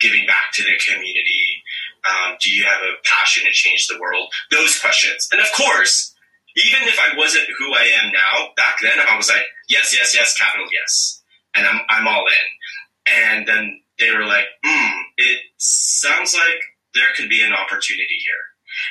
giving 0.00 0.26
back 0.26 0.52
to 0.54 0.62
the 0.62 0.78
community? 0.88 1.62
Um, 2.04 2.36
do 2.40 2.50
you 2.50 2.64
have 2.64 2.80
a 2.82 2.96
passion 3.04 3.44
to 3.44 3.52
change 3.52 3.86
the 3.86 3.98
world? 4.00 4.32
Those 4.50 4.78
questions. 4.80 5.28
And 5.32 5.40
of 5.40 5.48
course, 5.56 6.14
even 6.56 6.88
if 6.88 6.98
I 6.98 7.16
wasn't 7.16 7.46
who 7.58 7.74
I 7.74 7.84
am 8.02 8.12
now, 8.12 8.48
back 8.56 8.76
then 8.80 8.98
I 8.98 9.16
was 9.16 9.28
like, 9.28 9.44
yes, 9.68 9.94
yes, 9.96 10.14
yes, 10.14 10.36
capital 10.36 10.66
yes. 10.72 11.15
And 11.56 11.66
I'm, 11.66 11.80
I'm 11.88 12.08
all 12.08 12.24
in. 12.26 13.12
And 13.14 13.48
then 13.48 13.80
they 13.98 14.10
were 14.10 14.24
like, 14.24 14.46
hmm, 14.64 15.00
it 15.16 15.40
sounds 15.56 16.34
like 16.34 16.60
there 16.94 17.08
could 17.16 17.28
be 17.28 17.42
an 17.42 17.52
opportunity 17.52 18.18
here. 18.18 18.44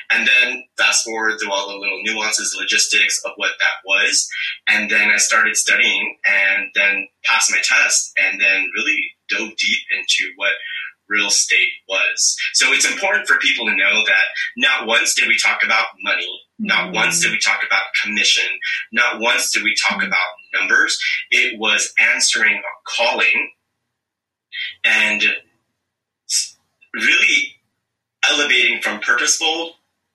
And 0.09 0.27
then 0.27 0.63
fast 0.77 1.05
forward 1.05 1.37
through 1.39 1.51
all 1.51 1.67
the 1.67 1.77
little 1.77 2.01
nuances, 2.03 2.55
logistics 2.59 3.21
of 3.25 3.31
what 3.35 3.51
that 3.59 3.85
was. 3.85 4.27
And 4.67 4.89
then 4.89 5.09
I 5.09 5.17
started 5.17 5.55
studying 5.55 6.17
and 6.25 6.69
then 6.73 7.07
passed 7.23 7.51
my 7.51 7.59
test 7.63 8.11
and 8.17 8.41
then 8.41 8.69
really 8.75 8.97
dove 9.29 9.55
deep 9.57 9.81
into 9.97 10.31
what 10.37 10.53
real 11.07 11.27
estate 11.27 11.69
was. 11.87 12.35
So 12.53 12.71
it's 12.71 12.89
important 12.89 13.27
for 13.27 13.37
people 13.37 13.65
to 13.67 13.75
know 13.75 14.03
that 14.05 14.25
not 14.57 14.87
once 14.87 15.13
did 15.13 15.27
we 15.27 15.37
talk 15.37 15.59
about 15.63 15.85
money, 16.03 16.41
not 16.57 16.85
mm-hmm. 16.85 16.95
once 16.95 17.21
did 17.21 17.31
we 17.31 17.39
talk 17.39 17.59
about 17.65 17.83
commission, 18.03 18.47
not 18.91 19.19
once 19.19 19.51
did 19.51 19.63
we 19.63 19.75
talk 19.75 20.01
about 20.01 20.29
numbers. 20.59 20.99
It 21.31 21.59
was 21.59 21.93
answering 21.99 22.55
a 22.55 22.89
calling 22.89 23.51
and 24.83 25.23
really 26.93 27.55
elevating 28.29 28.81
from 28.81 28.99
purposeful 28.99 29.73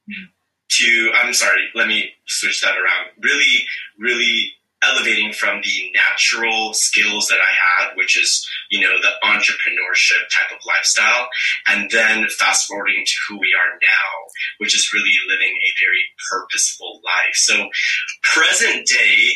hmm. 0.09 0.25
to, 0.71 1.13
I'm 1.15 1.33
sorry, 1.33 1.69
let 1.75 1.89
me 1.89 2.11
switch 2.27 2.63
that 2.63 2.77
around. 2.77 3.11
Really, 3.21 3.65
really 3.99 4.55
elevating 4.83 5.33
from 5.33 5.61
the 5.63 5.93
natural 5.95 6.73
skills 6.73 7.29
that 7.29 7.39
I 7.39 7.85
had, 7.85 7.97
which 7.97 8.19
is, 8.19 8.49
you 8.71 8.81
know, 8.81 8.97
the 9.01 9.13
entrepreneurship 9.23 10.23
type 10.33 10.51
of 10.53 10.65
lifestyle, 10.67 11.29
and 11.67 11.91
then 11.91 12.27
fast 12.29 12.67
forwarding 12.67 13.05
to 13.05 13.13
who 13.29 13.39
we 13.39 13.55
are 13.55 13.77
now, 13.83 14.31
which 14.59 14.75
is 14.75 14.91
really 14.93 15.13
living 15.29 15.55
a 15.55 15.79
very 15.85 16.03
purposeful 16.31 17.01
life. 17.05 17.35
So 17.35 17.69
present 18.23 18.87
day, 18.87 19.31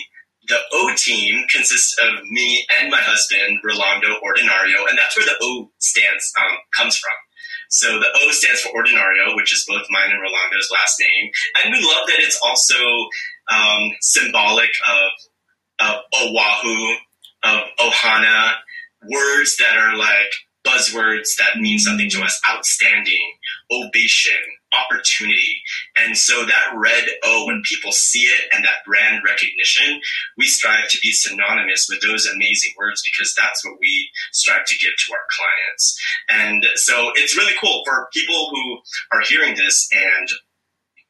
the 0.49 0.59
O 0.73 0.93
team 0.97 1.45
consists 1.51 1.97
of 1.99 2.23
me 2.31 2.67
and 2.81 2.91
my 2.91 3.01
husband, 3.01 3.59
Rolando 3.65 4.19
Ordinario, 4.21 4.89
and 4.89 4.99
that's 4.99 5.17
where 5.17 5.27
the 5.27 5.37
O 5.41 5.71
stands 5.79 6.33
um, 6.41 6.59
comes 6.77 6.97
from. 6.97 7.13
So 7.71 7.99
the 7.99 8.07
O 8.23 8.31
stands 8.31 8.61
for 8.61 8.71
Ordinario, 8.71 9.35
which 9.37 9.53
is 9.53 9.65
both 9.67 9.87
mine 9.91 10.11
and 10.11 10.21
Rolando's 10.21 10.71
last 10.71 11.01
name, 11.01 11.31
and 11.57 11.73
we 11.73 11.81
love 11.81 12.07
that 12.09 12.21
it's 12.21 12.39
also 12.45 12.75
um, 13.51 13.93
symbolic 14.01 14.71
of 14.89 15.11
of 15.81 15.97
Oahu, 16.15 16.95
of 17.43 17.61
Ohana, 17.81 18.53
words 19.11 19.57
that 19.57 19.77
are 19.77 19.97
like 19.97 20.31
buzzwords 20.65 21.37
that 21.37 21.59
mean 21.59 21.79
something 21.79 22.09
to 22.11 22.23
us. 22.23 22.41
Outstanding, 22.49 23.33
ovation, 23.73 24.39
opportunity. 24.75 25.63
And 25.97 26.17
so 26.17 26.45
that 26.45 26.75
red 26.75 27.09
O, 27.25 27.47
when 27.47 27.63
people 27.65 27.93
see 27.93 28.23
it 28.23 28.49
and 28.53 28.65
that 28.65 28.85
brand 28.87 29.23
recognition, 29.25 30.01
we 30.37 30.47
strive 30.47 30.89
to 30.89 30.99
be 31.01 31.13
synonymous 31.13 31.87
with 31.89 32.01
those 32.01 32.27
amazing 32.27 32.73
words 32.77 33.03
because 33.05 33.35
that's 33.39 33.65
what 33.65 33.79
we 33.81 34.11
strive 34.33 34.67
to 34.67 34.79
give 34.79 34.93
to 34.97 35.13
our 35.13 35.27
clients. 35.31 36.01
And 36.29 36.65
so 36.77 37.13
it's 37.15 37.37
really 37.37 37.55
cool 37.61 37.83
for 37.85 38.09
people 38.13 38.51
who 38.51 38.79
are 39.13 39.23
hearing 39.23 39.57
this 39.57 39.89
and 39.93 40.29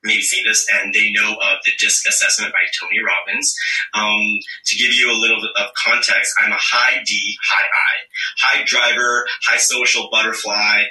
maybe 0.04 0.20
see 0.20 0.42
this 0.44 0.68
and 0.72 0.94
they 0.94 1.10
know 1.12 1.32
of 1.32 1.58
the 1.64 1.72
DISC 1.78 2.06
assessment 2.06 2.52
by 2.52 2.60
Tony 2.78 3.00
Robbins. 3.02 3.56
Um, 3.94 4.20
to 4.66 4.76
give 4.76 4.92
you 4.92 5.10
a 5.10 5.18
little 5.18 5.40
bit 5.40 5.50
of 5.56 5.70
context, 5.82 6.34
I'm 6.38 6.52
a 6.52 6.58
high 6.60 7.02
D, 7.04 7.36
high 7.42 7.64
I, 7.64 7.94
high 8.38 8.64
driver, 8.64 9.26
high 9.44 9.56
social 9.56 10.08
butterfly. 10.12 10.82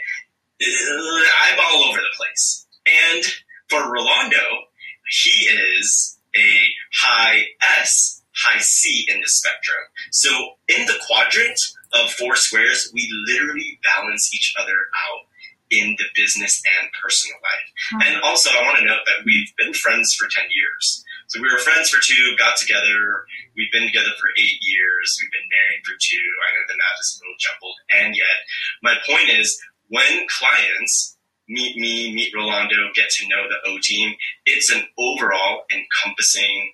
I'm 0.62 1.60
all 1.60 1.84
over 1.90 2.00
the 2.00 2.18
place. 2.18 2.63
And 2.86 3.24
for 3.70 3.92
Rolando, 3.92 4.68
he 5.10 5.48
is 5.48 6.20
a 6.36 6.58
high 6.94 7.46
S, 7.80 8.22
high 8.36 8.60
C 8.60 9.08
in 9.10 9.22
the 9.22 9.28
spectrum. 9.28 9.84
So 10.12 10.30
in 10.68 10.86
the 10.86 11.00
quadrant 11.08 11.60
of 11.94 12.12
four 12.12 12.36
squares, 12.36 12.92
we 12.94 13.08
literally 13.28 13.80
balance 13.84 14.34
each 14.34 14.54
other 14.60 14.74
out 14.74 15.28
in 15.70 15.96
the 15.98 16.06
business 16.16 16.62
and 16.80 16.90
personal 17.02 17.38
life. 17.42 17.68
Mm-hmm. 17.74 18.02
And 18.06 18.22
also, 18.22 18.50
I 18.50 18.62
want 18.64 18.78
to 18.80 18.86
note 18.86 19.06
that 19.06 19.26
we've 19.26 19.50
been 19.58 19.74
friends 19.74 20.14
for 20.14 20.28
10 20.30 20.46
years. 20.54 21.04
So 21.28 21.42
we 21.42 21.50
were 21.50 21.58
friends 21.58 21.90
for 21.90 22.02
two, 22.02 22.38
got 22.38 22.58
together. 22.58 23.26
We've 23.58 23.72
been 23.72 23.90
together 23.90 24.14
for 24.22 24.30
eight 24.38 24.60
years. 24.62 25.18
We've 25.18 25.34
been 25.34 25.50
married 25.50 25.82
for 25.82 25.98
two. 25.98 26.28
I 26.46 26.48
know 26.54 26.64
the 26.70 26.78
math 26.78 27.02
is 27.02 27.18
a 27.18 27.26
little 27.26 27.42
jumbled. 27.42 27.78
And 27.90 28.14
yet, 28.14 28.38
my 28.86 28.96
point 29.02 29.34
is 29.34 29.58
when 29.90 30.28
clients 30.30 31.18
meet 31.48 31.78
me, 31.78 32.14
meet 32.14 32.34
Rolando, 32.34 32.76
get 32.96 33.10
to 33.10 33.28
know 33.28 33.48
the 33.48 33.70
O 33.70 33.78
team, 33.82 34.16
it's 34.46 34.72
an 34.72 34.84
overall 34.98 35.64
encompassing 35.72 36.72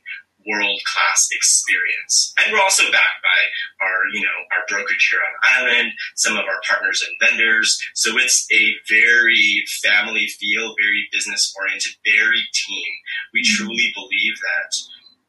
world 0.48 0.80
class 0.88 1.28
experience. 1.32 2.34
And 2.40 2.52
we're 2.52 2.64
also 2.64 2.84
backed 2.92 3.22
by 3.22 3.86
our, 3.86 4.08
you 4.14 4.22
know, 4.22 4.38
our 4.56 4.64
brokerage 4.68 5.08
here 5.12 5.20
on 5.20 5.62
island, 5.62 5.92
some 6.16 6.38
of 6.38 6.46
our 6.46 6.62
partners 6.68 7.06
and 7.06 7.16
vendors. 7.20 7.78
So 7.94 8.18
it's 8.18 8.48
a 8.52 8.64
very 8.90 9.64
family 9.84 10.28
feel, 10.28 10.76
very 10.80 11.08
business 11.12 11.54
oriented, 11.60 11.94
very 12.06 12.42
team. 12.54 12.90
We 13.34 13.42
mm-hmm. 13.42 13.66
truly 13.66 13.92
believe 13.94 14.36
that 14.40 14.72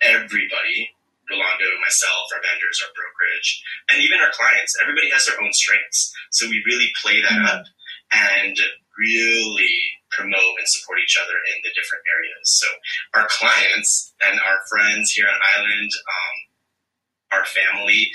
everybody 0.00 0.90
Rolando, 1.30 1.70
myself, 1.78 2.26
our 2.34 2.42
vendors, 2.42 2.82
our 2.82 2.90
brokerage, 2.90 3.62
and 3.88 4.02
even 4.02 4.18
our 4.18 4.34
clients. 4.34 4.74
Everybody 4.82 5.10
has 5.14 5.26
their 5.26 5.38
own 5.40 5.52
strengths. 5.52 6.12
So 6.30 6.50
we 6.50 6.58
really 6.66 6.90
play 7.00 7.22
that 7.22 7.30
mm-hmm. 7.30 7.46
up 7.46 7.64
and 8.10 8.56
really 9.00 9.74
promote 10.12 10.54
and 10.60 10.68
support 10.68 11.00
each 11.00 11.16
other 11.16 11.38
in 11.54 11.56
the 11.64 11.72
different 11.72 12.04
areas. 12.04 12.44
So 12.44 12.68
our 13.16 13.26
clients 13.32 14.12
and 14.26 14.36
our 14.36 14.60
friends 14.68 15.12
here 15.16 15.26
on 15.26 15.40
Island, 15.56 15.90
um, 16.04 16.36
our 17.40 17.46
family, 17.46 18.12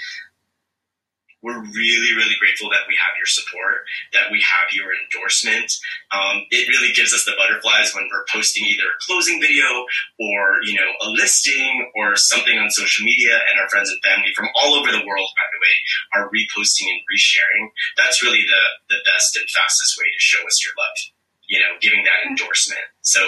we're 1.46 1.62
really, 1.62 2.12
really 2.18 2.34
grateful 2.42 2.74
that 2.74 2.90
we 2.90 2.98
have 2.98 3.14
your 3.22 3.30
support, 3.30 3.86
that 4.18 4.34
we 4.34 4.42
have 4.42 4.74
your 4.74 4.90
endorsement. 4.98 5.70
Um, 6.10 6.42
it 6.50 6.66
really 6.74 6.90
gives 6.98 7.14
us 7.14 7.22
the 7.22 7.38
butterflies 7.38 7.94
when 7.94 8.10
we're 8.10 8.26
posting 8.34 8.66
either 8.66 8.90
a 8.90 9.02
closing 9.06 9.38
video 9.38 9.86
or, 10.18 10.58
you 10.66 10.74
know, 10.74 10.90
a 11.06 11.14
listing 11.14 11.94
or 11.94 12.18
something 12.18 12.58
on 12.58 12.74
social 12.74 13.06
media 13.06 13.38
and 13.38 13.62
our 13.62 13.70
friends 13.70 13.94
and 13.94 14.02
family 14.02 14.34
from 14.34 14.50
all 14.58 14.74
over 14.74 14.90
the 14.90 15.06
world, 15.06 15.30
by 15.38 15.46
the 15.54 15.62
way, 15.62 15.76
are 16.18 16.34
reposting 16.34 16.90
and 16.90 17.06
resharing. 17.06 17.70
That's 17.94 18.26
really 18.26 18.42
the, 18.42 18.98
the 18.98 19.06
best 19.06 19.38
and 19.38 19.46
fastest 19.46 19.94
way 20.02 20.10
to 20.10 20.22
show 20.26 20.42
us 20.50 20.66
your 20.66 20.74
love, 20.74 20.98
you 21.46 21.62
know, 21.62 21.78
giving 21.78 22.02
that 22.10 22.26
endorsement. 22.26 22.90
So 23.06 23.22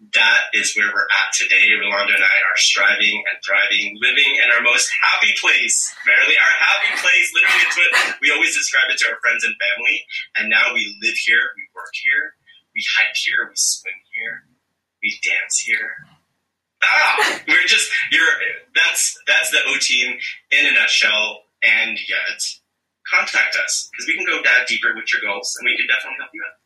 that 0.00 0.48
is 0.56 0.72
where 0.72 0.88
we're 0.88 1.12
at 1.12 1.28
today. 1.36 1.76
Rolando 1.76 2.16
and 2.16 2.24
I 2.24 2.36
are 2.48 2.56
striving 2.56 3.20
and 3.28 3.36
thriving, 3.44 4.00
living 4.00 4.32
in 4.40 4.48
our 4.48 4.64
most 4.64 4.88
happy 5.04 5.36
place. 5.36 5.76
Verily, 6.08 6.40
our 6.40 6.54
happy 6.56 6.92
place. 7.04 7.28
Literally, 7.36 7.62
it's 7.68 7.76
what 7.76 7.92
we 8.24 8.32
always 8.32 8.56
describe 8.56 8.88
it 8.88 8.96
to 9.04 9.12
our 9.12 9.20
friends 9.20 9.44
and 9.44 9.52
family. 9.60 10.00
And 10.40 10.48
now 10.48 10.72
we 10.72 10.88
live 11.04 11.16
here, 11.20 11.52
we 11.52 11.68
work 11.76 11.92
here, 11.92 12.32
we 12.72 12.80
hike 12.96 13.16
here, 13.16 13.44
we 13.44 13.56
swim 13.60 14.00
here, 14.16 14.48
we 15.04 15.20
dance 15.20 15.60
here. 15.60 16.08
Ah, 16.80 17.44
we're 17.46 17.68
just 17.68 17.92
you're. 18.10 18.24
That's 18.74 19.20
that's 19.28 19.50
the 19.52 19.60
O 19.68 19.76
team 19.78 20.16
in 20.50 20.64
a 20.64 20.72
nutshell. 20.72 21.44
And 21.60 22.00
yet, 22.08 22.40
contact 23.04 23.54
us 23.60 23.90
because 23.92 24.08
we 24.08 24.16
can 24.16 24.24
go 24.24 24.40
that 24.42 24.64
deeper 24.66 24.96
with 24.96 25.12
your 25.12 25.20
goals, 25.20 25.54
and 25.60 25.68
we 25.68 25.76
can 25.76 25.84
definitely 25.86 26.16
help 26.24 26.32
you 26.32 26.40
out. 26.40 26.56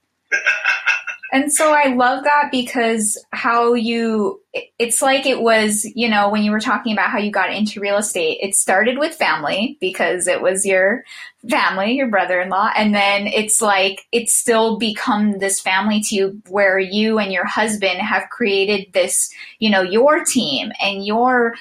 And 1.33 1.53
so 1.53 1.73
I 1.73 1.95
love 1.95 2.25
that 2.25 2.51
because 2.53 3.23
how 3.33 3.75
you, 3.75 4.41
it's 4.79 5.03
like 5.03 5.27
it 5.27 5.41
was, 5.41 5.85
you 5.95 6.09
know, 6.09 6.31
when 6.31 6.45
you 6.45 6.53
were 6.53 6.61
talking 6.61 6.93
about 6.93 7.11
how 7.11 7.19
you 7.19 7.33
got 7.33 7.53
into 7.53 7.81
real 7.81 7.97
estate, 7.97 8.39
it 8.41 8.55
started 8.55 8.99
with 8.99 9.15
family 9.15 9.77
because 9.81 10.29
it 10.29 10.41
was 10.41 10.65
your 10.65 11.03
family, 11.51 11.95
your 11.95 12.09
brother 12.09 12.41
in 12.41 12.51
law. 12.51 12.71
And 12.77 12.95
then 12.95 13.27
it's 13.27 13.61
like, 13.61 14.07
it's 14.13 14.35
still 14.35 14.79
become 14.79 15.39
this 15.39 15.61
family 15.61 16.01
to 16.03 16.15
you 16.15 16.43
where 16.49 16.79
you 16.79 17.19
and 17.19 17.33
your 17.33 17.47
husband 17.47 18.01
have 18.01 18.31
created 18.31 18.93
this, 18.93 19.29
you 19.59 19.71
know, 19.71 19.83
your 19.83 20.25
team 20.25 20.71
and 20.81 21.05
your 21.05 21.55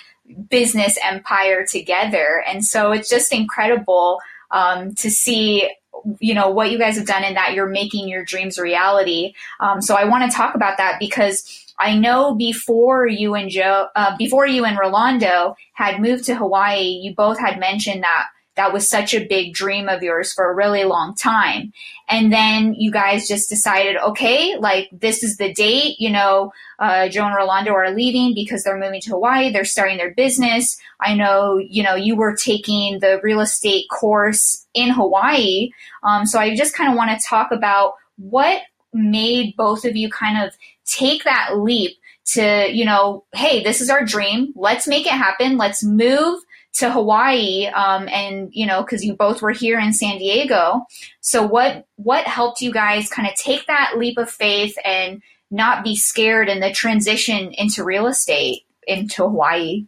business 0.50 0.98
empire 1.03 1.65
together. 1.65 2.43
And 2.48 2.63
so 2.63 2.91
it's 2.91 3.10
just 3.10 3.34
incredible 3.34 4.20
um, 4.51 4.93
to 4.96 5.10
see 5.10 5.70
you 6.19 6.33
know 6.33 6.50
what 6.50 6.72
you 6.72 6.77
guys 6.77 6.98
have 6.98 7.05
done 7.05 7.24
and 7.24 7.38
that 7.38 7.53
you're 7.53 7.67
making 7.67 8.07
your 8.07 8.24
dreams 8.24 8.57
reality. 8.57 9.33
Um, 9.60 9.81
so 9.81 9.95
I 9.95 10.05
want 10.05 10.29
to 10.29 10.36
talk 10.36 10.55
about 10.55 10.77
that 10.77 11.00
because 11.00 11.63
I 11.79 11.98
know 11.98 12.36
before 12.36 13.07
you 13.07 13.36
and 13.36 13.50
Joe, 13.50 13.88
uh, 13.95 14.15
before 14.17 14.48
you 14.48 14.65
and 14.65 14.77
Rolando 14.77 15.55
had 15.74 16.01
moved 16.01 16.25
to 16.25 16.36
Hawaii, 16.36 16.83
you 16.83 17.15
both 17.15 17.39
had 17.39 17.60
mentioned 17.60 18.03
that 18.03 18.27
that 18.55 18.72
was 18.72 18.88
such 18.88 19.13
a 19.13 19.25
big 19.25 19.53
dream 19.53 19.89
of 19.89 20.03
yours 20.03 20.31
for 20.33 20.50
a 20.50 20.55
really 20.55 20.83
long 20.83 21.15
time. 21.15 21.74
And 22.07 22.31
then 22.31 22.75
you 22.75 22.91
guys 22.91 23.27
just 23.27 23.50
decided, 23.50 23.98
okay, 23.98 24.55
like 24.57 24.89
this 24.91 25.24
is 25.24 25.38
the 25.38 25.53
date, 25.53 25.95
you 26.00 26.12
know, 26.12 26.51
uh, 26.79 27.10
Joe 27.10 27.25
and 27.25 27.36
Rolando 27.36 27.72
are 27.72 27.91
leaving 27.91 28.33
because 28.36 28.63
they're 28.63 28.77
moving 28.79 29.01
to 29.01 29.12
Hawaii. 29.12 29.51
They're 29.51 29.65
starting 29.65 29.98
their 29.98 30.13
business. 30.13 30.77
I 31.00 31.15
know, 31.15 31.57
you 31.57 31.81
know, 31.81 31.95
you 31.95 32.15
were 32.15 32.36
taking 32.36 33.00
the 33.00 33.19
real 33.24 33.39
estate 33.39 33.86
course 33.89 34.65
in 34.74 34.89
Hawaii. 34.89 35.72
Um, 36.03 36.25
so 36.25 36.39
I 36.39 36.55
just 36.55 36.75
kind 36.75 36.91
of 36.91 36.95
want 36.95 37.19
to 37.19 37.27
talk 37.27 37.51
about 37.51 37.93
what 38.17 38.62
made 38.93 39.55
both 39.57 39.86
of 39.86 39.95
you 39.95 40.10
kind 40.10 40.45
of 40.45 40.53
take 40.86 41.24
that 41.24 41.57
leap 41.57 41.98
to, 42.25 42.69
you 42.72 42.86
know, 42.86 43.24
hey, 43.33 43.63
this 43.63 43.81
is 43.81 43.89
our 43.89 44.06
dream. 44.06 44.54
Let's 44.56 44.88
make 44.88 45.06
it 45.06 45.13
happen. 45.13 45.58
Let's 45.58 45.84
move 45.84 46.41
to 46.73 46.91
Hawaii, 46.91 47.67
um, 47.67 48.07
and 48.09 48.49
you 48.51 48.65
know, 48.65 48.81
because 48.81 49.03
you 49.03 49.15
both 49.15 49.41
were 49.41 49.51
here 49.51 49.79
in 49.79 49.93
San 49.93 50.17
Diego. 50.17 50.86
So 51.21 51.45
what 51.45 51.86
what 51.95 52.25
helped 52.25 52.62
you 52.62 52.71
guys 52.71 53.09
kind 53.09 53.27
of 53.27 53.36
take 53.36 53.67
that 53.67 53.97
leap 53.97 54.17
of 54.17 54.29
faith 54.29 54.75
and 54.83 55.21
not 55.51 55.83
be 55.83 55.95
scared 55.95 56.49
in 56.49 56.59
the 56.59 56.71
transition 56.71 57.51
into 57.53 57.83
real 57.83 58.07
estate 58.07 58.63
into 58.88 59.23
Hawaii? 59.23 59.86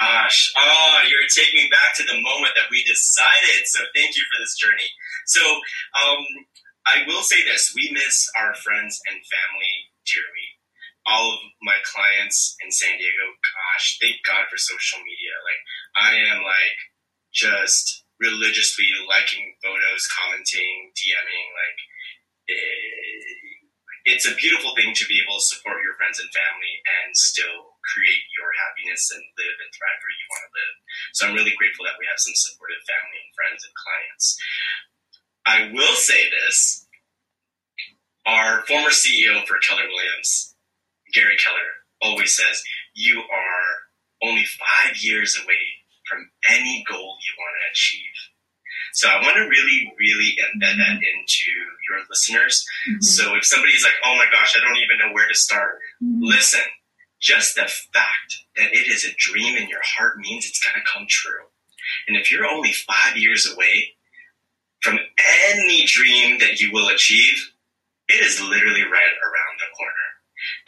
Gosh, 0.00 0.52
oh, 0.56 0.98
you're 1.08 1.28
taking 1.28 1.62
me 1.62 1.68
back 1.70 1.94
to 1.96 2.02
the 2.02 2.20
moment 2.20 2.54
that 2.56 2.70
we 2.70 2.82
decided. 2.84 3.66
So 3.66 3.80
thank 3.94 4.16
you 4.16 4.22
for 4.32 4.40
this 4.40 4.56
journey. 4.56 4.90
So 5.26 5.40
um, 5.44 6.24
I 6.86 7.04
will 7.06 7.22
say 7.22 7.44
this: 7.44 7.72
we 7.76 7.90
miss 7.92 8.28
our 8.40 8.54
friends 8.54 9.00
and 9.08 9.16
family 9.16 9.74
dearly 10.04 10.59
all 11.10 11.34
of 11.34 11.42
my 11.58 11.74
clients 11.82 12.54
in 12.62 12.70
San 12.70 12.94
Diego, 12.94 13.34
gosh, 13.42 13.98
thank 13.98 14.22
God 14.22 14.46
for 14.46 14.56
social 14.56 15.02
media. 15.02 15.34
Like, 15.42 15.62
I 15.98 16.10
am 16.30 16.46
like 16.46 16.78
just 17.34 18.06
religiously 18.22 18.86
liking 19.10 19.58
photos, 19.58 20.06
commenting, 20.06 20.94
DMing. 20.94 21.46
Like, 21.50 21.78
it, 22.46 23.50
it's 24.06 24.26
a 24.30 24.38
beautiful 24.38 24.72
thing 24.78 24.94
to 24.94 25.04
be 25.10 25.18
able 25.18 25.36
to 25.36 25.50
support 25.50 25.82
your 25.82 25.98
friends 25.98 26.22
and 26.22 26.30
family 26.30 26.74
and 27.02 27.10
still 27.12 27.74
create 27.82 28.24
your 28.38 28.50
happiness 28.54 29.10
and 29.10 29.22
live 29.34 29.56
and 29.58 29.70
thrive 29.74 30.00
where 30.00 30.14
you 30.14 30.26
want 30.30 30.44
to 30.46 30.54
live. 30.54 30.74
So 31.12 31.20
I'm 31.26 31.36
really 31.36 31.56
grateful 31.58 31.84
that 31.90 31.98
we 31.98 32.06
have 32.06 32.22
some 32.22 32.38
supportive 32.38 32.80
family 32.86 33.18
and 33.18 33.34
friends 33.34 33.60
and 33.66 33.74
clients. 33.74 34.26
I 35.42 35.58
will 35.74 35.96
say 35.98 36.30
this. 36.30 36.86
Our 38.28 38.62
former 38.68 38.94
CEO 38.94 39.42
for 39.48 39.58
Keller 39.58 39.88
Williams 39.88 40.49
Gary 41.12 41.36
Keller 41.36 41.70
always 42.02 42.34
says, 42.34 42.62
you 42.94 43.20
are 43.20 43.68
only 44.22 44.44
five 44.44 44.96
years 45.00 45.38
away 45.42 45.80
from 46.08 46.30
any 46.48 46.84
goal 46.88 47.16
you 47.20 47.34
want 47.38 47.54
to 47.54 47.70
achieve. 47.72 48.16
So 48.92 49.08
I 49.08 49.22
want 49.22 49.36
to 49.36 49.48
really, 49.48 49.92
really 49.98 50.36
embed 50.42 50.76
that 50.76 50.98
into 50.98 51.52
your 51.88 52.00
listeners. 52.08 52.66
Mm-hmm. 52.88 53.02
So 53.02 53.36
if 53.36 53.44
somebody's 53.44 53.84
like, 53.84 53.94
oh 54.04 54.16
my 54.16 54.26
gosh, 54.32 54.56
I 54.56 54.60
don't 54.60 54.82
even 54.82 54.98
know 54.98 55.14
where 55.14 55.28
to 55.28 55.34
start, 55.34 55.78
mm-hmm. 56.02 56.22
listen, 56.22 56.66
just 57.20 57.54
the 57.54 57.62
fact 57.62 58.44
that 58.56 58.72
it 58.72 58.88
is 58.88 59.04
a 59.04 59.14
dream 59.16 59.56
in 59.56 59.68
your 59.68 59.82
heart 59.84 60.18
means 60.18 60.46
it's 60.46 60.62
going 60.64 60.74
to 60.74 60.90
come 60.90 61.06
true. 61.08 61.46
And 62.08 62.16
if 62.16 62.32
you're 62.32 62.46
only 62.46 62.72
five 62.72 63.16
years 63.16 63.48
away 63.52 63.94
from 64.80 64.98
any 65.52 65.84
dream 65.86 66.38
that 66.40 66.60
you 66.60 66.72
will 66.72 66.88
achieve, 66.88 67.52
it 68.08 68.24
is 68.24 68.40
literally 68.40 68.82
right 68.82 69.16
around 69.22 69.54
the 69.58 69.70
corner 69.76 70.09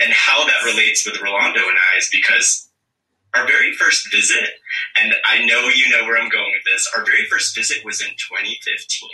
and 0.00 0.12
how 0.12 0.44
that 0.44 0.64
relates 0.64 1.06
with 1.06 1.20
Rolando 1.20 1.60
and 1.60 1.78
I 1.94 1.98
is 1.98 2.08
because 2.12 2.68
our 3.34 3.46
very 3.46 3.72
first 3.74 4.10
visit, 4.12 4.50
and 4.96 5.14
I 5.24 5.44
know 5.46 5.68
you 5.68 5.88
know 5.88 6.04
where 6.04 6.20
I'm 6.20 6.28
going 6.28 6.52
with 6.52 6.64
this, 6.64 6.90
our 6.94 7.04
very 7.04 7.26
first 7.30 7.56
visit 7.56 7.84
was 7.84 8.00
in 8.00 8.08
2015. 8.08 9.08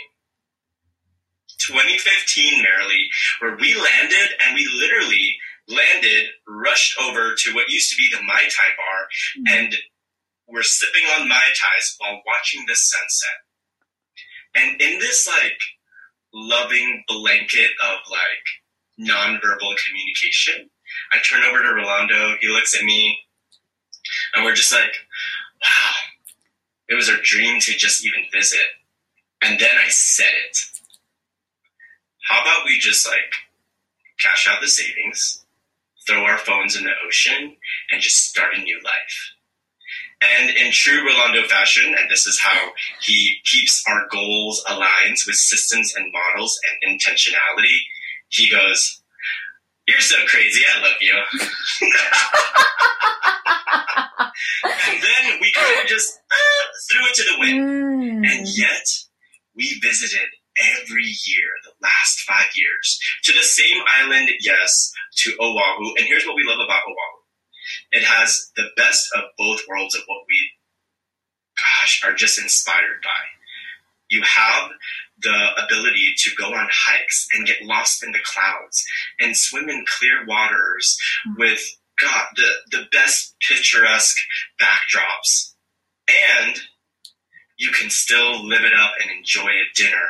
2015, 1.67 2.63
Marilee, 2.63 3.05
where 3.39 3.55
we 3.57 3.75
landed 3.75 4.29
and 4.43 4.55
we 4.55 4.67
literally 4.79 5.37
landed, 5.67 6.29
rushed 6.47 6.99
over 6.99 7.35
to 7.35 7.53
what 7.53 7.69
used 7.69 7.91
to 7.91 7.97
be 7.97 8.09
the 8.11 8.23
Mai 8.23 8.47
Tai 8.49 8.69
bar, 8.75 9.07
mm-hmm. 9.37 9.57
and 9.57 9.75
we're 10.47 10.63
sipping 10.63 11.03
on 11.17 11.29
Mai 11.29 11.35
Tais 11.53 11.95
while 11.99 12.21
watching 12.25 12.65
the 12.67 12.75
sunset. 12.75 13.37
And 14.55 14.81
in 14.81 14.99
this 14.99 15.27
like 15.27 15.59
loving 16.33 17.03
blanket 17.07 17.71
of 17.83 17.99
like 18.09 18.45
nonverbal 18.99 19.75
communication. 19.87 20.69
I 21.11 21.19
turn 21.19 21.43
over 21.43 21.61
to 21.61 21.73
Rolando. 21.73 22.35
He 22.41 22.47
looks 22.47 22.75
at 22.75 22.83
me, 22.83 23.17
and 24.33 24.43
we're 24.43 24.55
just 24.55 24.73
like, 24.73 24.91
wow, 25.61 25.93
it 26.89 26.95
was 26.95 27.09
our 27.09 27.17
dream 27.23 27.59
to 27.61 27.71
just 27.71 28.05
even 28.05 28.25
visit. 28.33 28.67
And 29.41 29.59
then 29.59 29.75
I 29.83 29.89
said 29.89 30.33
it. 30.47 30.57
How 32.27 32.41
about 32.41 32.65
we 32.65 32.77
just 32.77 33.07
like 33.07 33.33
cash 34.19 34.47
out 34.49 34.61
the 34.61 34.67
savings, 34.67 35.45
throw 36.07 36.23
our 36.25 36.37
phones 36.37 36.75
in 36.75 36.83
the 36.83 36.91
ocean, 37.07 37.55
and 37.91 38.01
just 38.01 38.29
start 38.29 38.55
a 38.55 38.61
new 38.61 38.79
life? 38.83 39.33
And 40.21 40.49
in 40.49 40.71
true 40.73 41.05
Rolando 41.05 41.47
fashion, 41.47 41.95
and 41.97 42.09
this 42.09 42.27
is 42.27 42.39
how 42.39 42.71
he 42.99 43.37
keeps 43.45 43.83
our 43.87 44.05
goals 44.11 44.61
aligned 44.67 45.17
with 45.25 45.37
systems 45.37 45.95
and 45.95 46.11
models 46.11 46.59
and 46.69 46.99
intentionality, 46.99 47.79
he 48.29 48.49
goes, 48.49 49.01
You're 49.87 49.99
so 50.01 50.15
crazy. 50.27 50.61
I 50.75 50.81
love 50.81 50.97
you. 51.01 51.13
and 54.63 55.01
then 55.01 55.39
we 55.41 55.51
kind 55.53 55.81
of 55.81 55.87
just 55.87 56.19
uh, 56.31 56.65
threw 56.91 57.05
it 57.05 57.15
to 57.15 57.23
the 57.23 57.39
wind. 57.39 57.69
Mm. 57.69 58.31
And 58.31 58.47
yet, 58.57 58.87
we 59.55 59.79
visited 59.81 60.27
every 60.77 61.03
year, 61.03 61.49
the 61.63 61.71
last 61.81 62.21
five 62.27 62.49
years, 62.55 62.99
to 63.23 63.33
the 63.33 63.43
same 63.43 63.81
island, 63.87 64.29
yes, 64.41 64.91
to 65.17 65.33
Oahu. 65.39 65.95
And 65.97 66.05
here's 66.07 66.25
what 66.25 66.35
we 66.35 66.43
love 66.43 66.59
about 66.63 66.83
Oahu 66.83 67.19
it 67.91 68.03
has 68.03 68.51
the 68.55 68.69
best 68.75 69.09
of 69.15 69.23
both 69.37 69.61
worlds 69.67 69.95
of 69.95 70.01
what 70.07 70.23
we, 70.27 70.51
gosh, 71.57 72.03
are 72.05 72.13
just 72.13 72.41
inspired 72.41 73.01
by. 73.03 73.38
You 74.09 74.23
have 74.23 74.71
the 75.21 75.63
ability 75.63 76.13
to 76.17 76.31
go 76.37 76.53
on 76.53 76.67
hikes 76.71 77.27
and 77.33 77.45
get 77.45 77.63
lost 77.63 78.03
in 78.03 78.11
the 78.11 78.19
clouds 78.23 78.85
and 79.19 79.35
swim 79.35 79.69
in 79.69 79.85
clear 79.87 80.25
waters 80.25 80.97
hmm. 81.25 81.33
with 81.37 81.61
God, 82.01 82.25
the, 82.35 82.49
the 82.71 82.85
best 82.91 83.35
picturesque 83.47 84.17
backdrops. 84.59 85.53
And 86.07 86.57
you 87.57 87.71
can 87.71 87.89
still 87.89 88.47
live 88.47 88.63
it 88.63 88.73
up 88.73 88.91
and 89.01 89.11
enjoy 89.11 89.49
a 89.49 89.73
dinner 89.75 90.07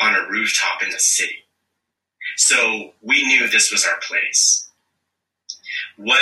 on 0.00 0.14
a 0.14 0.28
rooftop 0.28 0.82
in 0.82 0.90
the 0.90 0.98
city. 0.98 1.44
So 2.36 2.92
we 3.02 3.24
knew 3.24 3.48
this 3.48 3.70
was 3.70 3.86
our 3.86 3.98
place. 4.00 4.68
What 5.96 6.20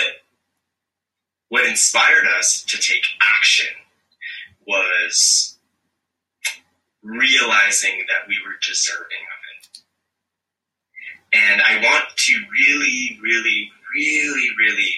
what 1.48 1.68
inspired 1.68 2.26
us 2.38 2.64
to 2.64 2.78
take 2.78 3.04
action 3.20 3.72
was 4.66 5.53
realizing 7.04 8.04
that 8.08 8.26
we 8.26 8.36
were 8.44 8.56
deserving 8.66 9.04
of 9.04 9.40
it. 9.52 9.78
And 11.32 11.60
I 11.60 11.76
want 11.84 12.04
to 12.16 12.32
really, 12.50 13.18
really, 13.22 13.70
really, 13.94 14.48
really 14.58 14.94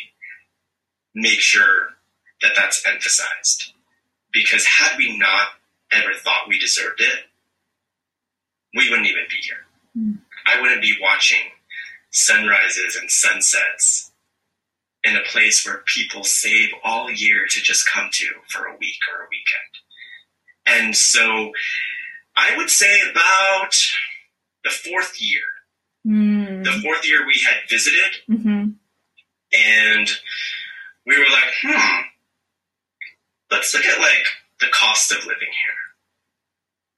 make 1.14 1.40
sure 1.40 1.88
that 2.42 2.52
that's 2.56 2.86
emphasized. 2.86 3.72
Because 4.32 4.64
had 4.64 4.96
we 4.96 5.18
not 5.18 5.48
ever 5.92 6.12
thought 6.14 6.48
we 6.48 6.58
deserved 6.58 7.00
it, 7.00 7.24
we 8.74 8.88
wouldn't 8.88 9.08
even 9.08 9.24
be 9.28 9.36
here. 9.40 9.64
Mm. 9.96 10.18
I 10.46 10.60
wouldn't 10.60 10.82
be 10.82 10.96
watching 11.00 11.50
sunrises 12.10 12.96
and 13.00 13.10
sunsets 13.10 14.12
in 15.02 15.16
a 15.16 15.22
place 15.30 15.64
where 15.64 15.82
people 15.94 16.22
save 16.22 16.68
all 16.84 17.10
year 17.10 17.46
to 17.48 17.60
just 17.62 17.88
come 17.88 18.08
to 18.12 18.26
for 18.48 18.66
a 18.66 18.76
week 18.76 18.98
or 19.12 19.24
a 19.24 19.28
weekend. 19.30 19.72
And 20.66 20.96
so 20.96 21.52
I 22.36 22.56
would 22.56 22.70
say 22.70 23.00
about 23.10 23.74
the 24.64 24.70
fourth 24.70 25.20
year. 25.20 25.42
Mm. 26.06 26.64
The 26.64 26.80
fourth 26.82 27.08
year 27.08 27.26
we 27.26 27.40
had 27.44 27.68
visited, 27.68 28.12
mm-hmm. 28.30 28.70
and 29.52 30.08
we 31.04 31.18
were 31.18 31.30
like, 31.30 31.52
hmm, 31.62 32.02
let's 33.50 33.74
look 33.74 33.84
at 33.84 33.98
like 33.98 34.24
the 34.60 34.66
cost 34.72 35.10
of 35.10 35.18
living 35.18 35.40
here. 35.40 35.82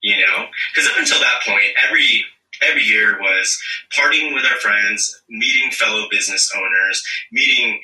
You 0.02 0.16
know, 0.18 0.46
because 0.72 0.90
up 0.90 0.98
until 0.98 1.20
that 1.20 1.40
point, 1.46 1.64
every 1.86 2.24
every 2.62 2.82
year 2.82 3.18
was 3.20 3.58
partying 3.96 4.34
with 4.34 4.44
our 4.44 4.58
friends, 4.58 5.22
meeting 5.28 5.70
fellow 5.70 6.06
business 6.10 6.52
owners, 6.56 7.02
meeting 7.32 7.80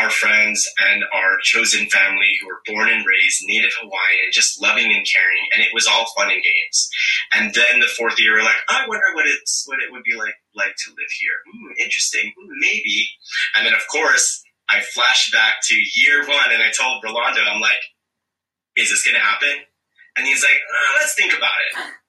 our 0.00 0.10
friends 0.10 0.64
and 0.90 1.04
our 1.12 1.38
chosen 1.42 1.86
family 1.88 2.32
who 2.40 2.48
were 2.48 2.64
born 2.66 2.88
and 2.88 3.04
raised 3.04 3.44
native 3.44 3.72
Hawaiian, 3.80 4.32
just 4.32 4.60
loving 4.60 4.86
and 4.88 5.04
caring, 5.04 5.44
and 5.54 5.62
it 5.62 5.74
was 5.74 5.86
all 5.86 6.06
fun 6.16 6.32
and 6.32 6.42
games. 6.42 6.88
And 7.32 7.54
then 7.54 7.80
the 7.80 7.92
fourth 7.98 8.18
year, 8.18 8.34
we're 8.34 8.44
like, 8.44 8.64
I 8.68 8.88
wonder 8.88 9.14
what 9.14 9.26
it's 9.26 9.64
what 9.66 9.78
it 9.78 9.92
would 9.92 10.02
be 10.04 10.16
like 10.16 10.34
like 10.56 10.74
to 10.86 10.90
live 10.90 11.12
here. 11.18 11.36
Ooh, 11.52 11.84
interesting, 11.84 12.32
Ooh, 12.32 12.48
maybe. 12.60 13.08
And 13.56 13.66
then 13.66 13.74
of 13.74 13.84
course, 13.92 14.42
I 14.68 14.80
flashed 14.80 15.32
back 15.32 15.60
to 15.64 15.74
year 15.94 16.26
one, 16.26 16.50
and 16.52 16.62
I 16.62 16.70
told 16.72 17.04
Rolando, 17.04 17.42
I'm 17.42 17.60
like, 17.60 17.82
is 18.76 18.90
this 18.90 19.04
gonna 19.04 19.22
happen? 19.22 19.68
And 20.16 20.26
he's 20.26 20.42
like, 20.42 20.58
oh, 20.58 20.96
let's 20.98 21.14
think 21.14 21.36
about 21.36 21.60
it 21.70 21.99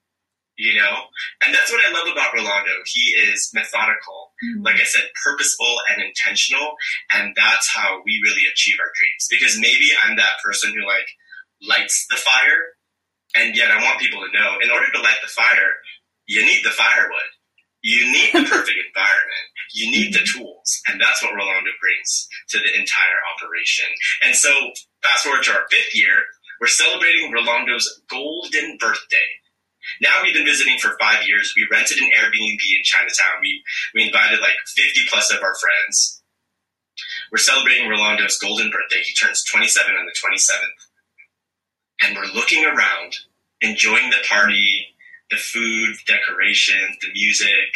you 0.57 0.75
know? 0.75 1.09
And 1.43 1.53
that's 1.53 1.71
what 1.71 1.83
I 1.83 1.91
love 1.91 2.11
about 2.11 2.33
Rolando. 2.33 2.71
He 2.85 3.15
is 3.31 3.51
methodical, 3.53 4.33
mm-hmm. 4.43 4.63
like 4.63 4.79
I 4.79 4.83
said, 4.83 5.09
purposeful 5.23 5.75
and 5.91 6.03
intentional. 6.03 6.75
And 7.13 7.33
that's 7.35 7.69
how 7.69 8.01
we 8.05 8.21
really 8.23 8.43
achieve 8.51 8.75
our 8.79 8.91
dreams. 8.95 9.27
Because 9.29 9.59
maybe 9.59 9.89
I'm 10.03 10.17
that 10.17 10.41
person 10.43 10.73
who 10.73 10.85
like 10.85 11.07
lights 11.61 12.07
the 12.09 12.17
fire. 12.17 12.77
And 13.35 13.55
yet 13.55 13.71
I 13.71 13.81
want 13.81 13.99
people 13.99 14.19
to 14.19 14.37
know 14.37 14.57
in 14.61 14.71
order 14.71 14.91
to 14.91 15.01
light 15.01 15.21
the 15.23 15.31
fire, 15.31 15.79
you 16.27 16.45
need 16.45 16.63
the 16.63 16.75
firewood. 16.75 17.31
You 17.81 18.11
need 18.11 18.29
the 18.33 18.45
perfect 18.49 18.77
environment. 18.77 19.47
You 19.73 19.89
need 19.89 20.13
the 20.13 20.25
tools. 20.25 20.81
And 20.87 20.99
that's 20.99 21.23
what 21.23 21.33
Rolando 21.33 21.71
brings 21.79 22.27
to 22.49 22.59
the 22.59 22.79
entire 22.79 23.19
operation. 23.35 23.87
And 24.21 24.35
so 24.35 24.51
fast 25.01 25.23
forward 25.23 25.43
to 25.43 25.53
our 25.53 25.65
fifth 25.71 25.95
year, 25.95 26.27
we're 26.59 26.67
celebrating 26.67 27.31
Rolando's 27.33 28.01
golden 28.09 28.77
birthday. 28.79 29.29
Now 30.01 30.21
we've 30.23 30.33
been 30.33 30.45
visiting 30.45 30.77
for 30.79 30.97
five 30.99 31.25
years. 31.25 31.53
We 31.55 31.67
rented 31.71 31.97
an 31.97 32.09
Airbnb 32.17 32.61
in 32.61 32.83
Chinatown. 32.83 33.41
We 33.41 33.63
we 33.93 34.05
invited 34.05 34.39
like 34.39 34.55
50 34.67 35.01
plus 35.09 35.31
of 35.31 35.41
our 35.41 35.55
friends. 35.55 36.21
We're 37.31 37.39
celebrating 37.39 37.87
Rolando's 37.87 38.37
golden 38.37 38.69
birthday. 38.69 39.01
He 39.01 39.13
turns 39.13 39.43
27 39.45 39.95
on 39.95 40.05
the 40.05 40.11
27th. 40.11 40.81
And 42.03 42.17
we're 42.17 42.33
looking 42.33 42.65
around, 42.65 43.15
enjoying 43.61 44.09
the 44.09 44.23
party, 44.27 44.87
the 45.29 45.37
food, 45.37 45.95
decorations, 46.05 46.97
the 47.01 47.11
music. 47.13 47.71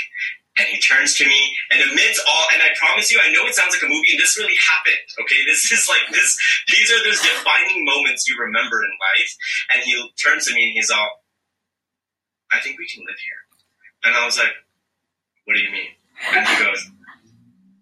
And 0.57 0.67
he 0.67 0.79
turns 0.79 1.15
to 1.15 1.25
me 1.25 1.51
and 1.71 1.83
amidst 1.83 2.21
all, 2.27 2.47
and 2.53 2.63
I 2.63 2.71
promise 2.79 3.11
you, 3.11 3.19
I 3.21 3.31
know 3.31 3.47
it 3.47 3.55
sounds 3.55 3.75
like 3.75 3.83
a 3.83 3.91
movie 3.91 4.11
and 4.11 4.19
this 4.19 4.37
really 4.37 4.55
happened. 4.55 5.07
Okay. 5.23 5.43
This 5.45 5.71
is 5.71 5.87
like 5.87 6.03
this, 6.11 6.37
these 6.67 6.91
are 6.91 7.03
those 7.03 7.19
defining 7.19 7.83
moments 7.83 8.27
you 8.27 8.35
remember 8.39 8.83
in 8.83 8.91
life. 8.91 9.31
And 9.73 9.83
he 9.83 9.95
turns 10.15 10.47
to 10.47 10.53
me 10.53 10.67
and 10.67 10.73
he's 10.73 10.91
all, 10.91 11.24
I 12.55 12.61
think 12.61 12.79
we 12.79 12.87
can 12.87 13.03
live 13.05 13.19
here. 13.19 13.41
And 14.03 14.15
I 14.15 14.25
was 14.25 14.37
like, 14.37 14.53
what 15.45 15.55
do 15.55 15.61
you 15.61 15.71
mean? 15.71 15.91
And 16.33 16.47
he 16.47 16.63
goes, 16.63 16.89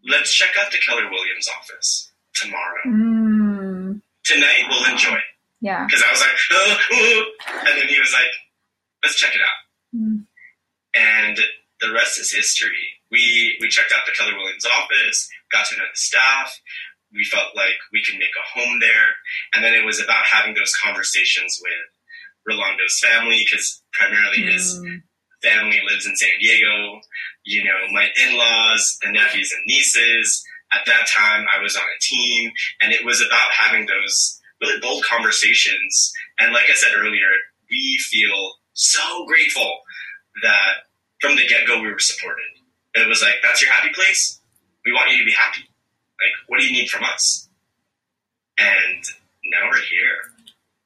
let's 0.09 0.33
check 0.33 0.49
out 0.59 0.71
the 0.71 0.79
Keller 0.79 1.09
Williams 1.09 1.47
office 1.59 2.11
tomorrow. 2.33 2.83
Mm. 2.87 4.01
Tonight 4.23 4.63
we'll 4.69 4.91
enjoy 4.91 5.13
it. 5.15 5.31
Yeah. 5.61 5.85
Because 5.85 6.03
I 6.03 6.11
was 6.11 6.21
like, 6.21 6.37
oh, 6.51 6.77
oh. 6.93 7.25
and 7.67 7.77
then 7.77 7.87
he 7.87 7.99
was 7.99 8.11
like, 8.13 8.33
let's 9.03 9.15
check 9.15 9.35
it 9.35 9.41
out. 9.41 9.99
Mm. 9.99 10.25
And 10.95 11.39
the 11.81 11.93
rest 11.93 12.19
is 12.19 12.33
history. 12.33 12.99
We 13.11 13.57
we 13.61 13.69
checked 13.69 13.91
out 13.91 14.05
the 14.05 14.15
Keller 14.17 14.35
Williams 14.35 14.65
office, 14.65 15.29
got 15.51 15.67
to 15.67 15.77
know 15.77 15.83
the 15.91 15.97
staff. 15.97 16.59
We 17.13 17.23
felt 17.23 17.55
like 17.55 17.77
we 17.91 18.03
could 18.03 18.17
make 18.17 18.33
a 18.33 18.59
home 18.59 18.79
there, 18.79 19.21
and 19.53 19.63
then 19.63 19.75
it 19.75 19.85
was 19.85 20.01
about 20.01 20.25
having 20.25 20.55
those 20.55 20.73
conversations 20.75 21.59
with 21.61 21.92
Rolando's 22.47 22.99
family 22.99 23.43
because 23.43 23.81
primarily 23.93 24.39
mm. 24.39 24.51
his 24.51 24.79
family 25.41 25.81
lives 25.89 26.05
in 26.05 26.15
San 26.15 26.29
Diego. 26.39 26.99
You 27.45 27.63
know, 27.63 27.91
my 27.91 28.07
in-laws, 28.27 28.97
the 29.03 29.11
nephews 29.11 29.51
and 29.51 29.63
nieces. 29.67 30.43
At 30.73 30.85
that 30.87 31.07
time, 31.15 31.45
I 31.53 31.61
was 31.61 31.75
on 31.75 31.83
a 31.83 32.01
team, 32.01 32.51
and 32.81 32.91
it 32.91 33.05
was 33.05 33.21
about 33.21 33.51
having 33.51 33.85
those 33.85 34.39
really 34.59 34.79
bold 34.79 35.05
conversations. 35.05 36.11
And 36.39 36.51
like 36.51 36.65
I 36.69 36.73
said 36.73 36.97
earlier, 36.97 37.29
we 37.69 37.99
feel 38.09 38.53
so 38.73 39.25
grateful 39.27 39.71
that 40.41 40.89
from 41.21 41.35
the 41.35 41.45
get-go 41.47 41.81
we 41.81 41.91
were 41.91 41.99
supported. 41.99 42.43
It 42.95 43.07
was 43.07 43.21
like, 43.21 43.35
that's 43.43 43.61
your 43.61 43.71
happy 43.71 43.89
place. 43.93 44.41
We 44.85 44.93
want 44.93 45.11
you 45.11 45.19
to 45.19 45.25
be 45.25 45.31
happy. 45.31 45.61
Like, 45.61 46.33
what 46.47 46.59
do 46.59 46.65
you 46.65 46.73
need 46.73 46.89
from 46.89 47.03
us? 47.03 47.49
And 48.57 49.03
now 49.45 49.69
we're 49.69 49.77
here 49.77 50.32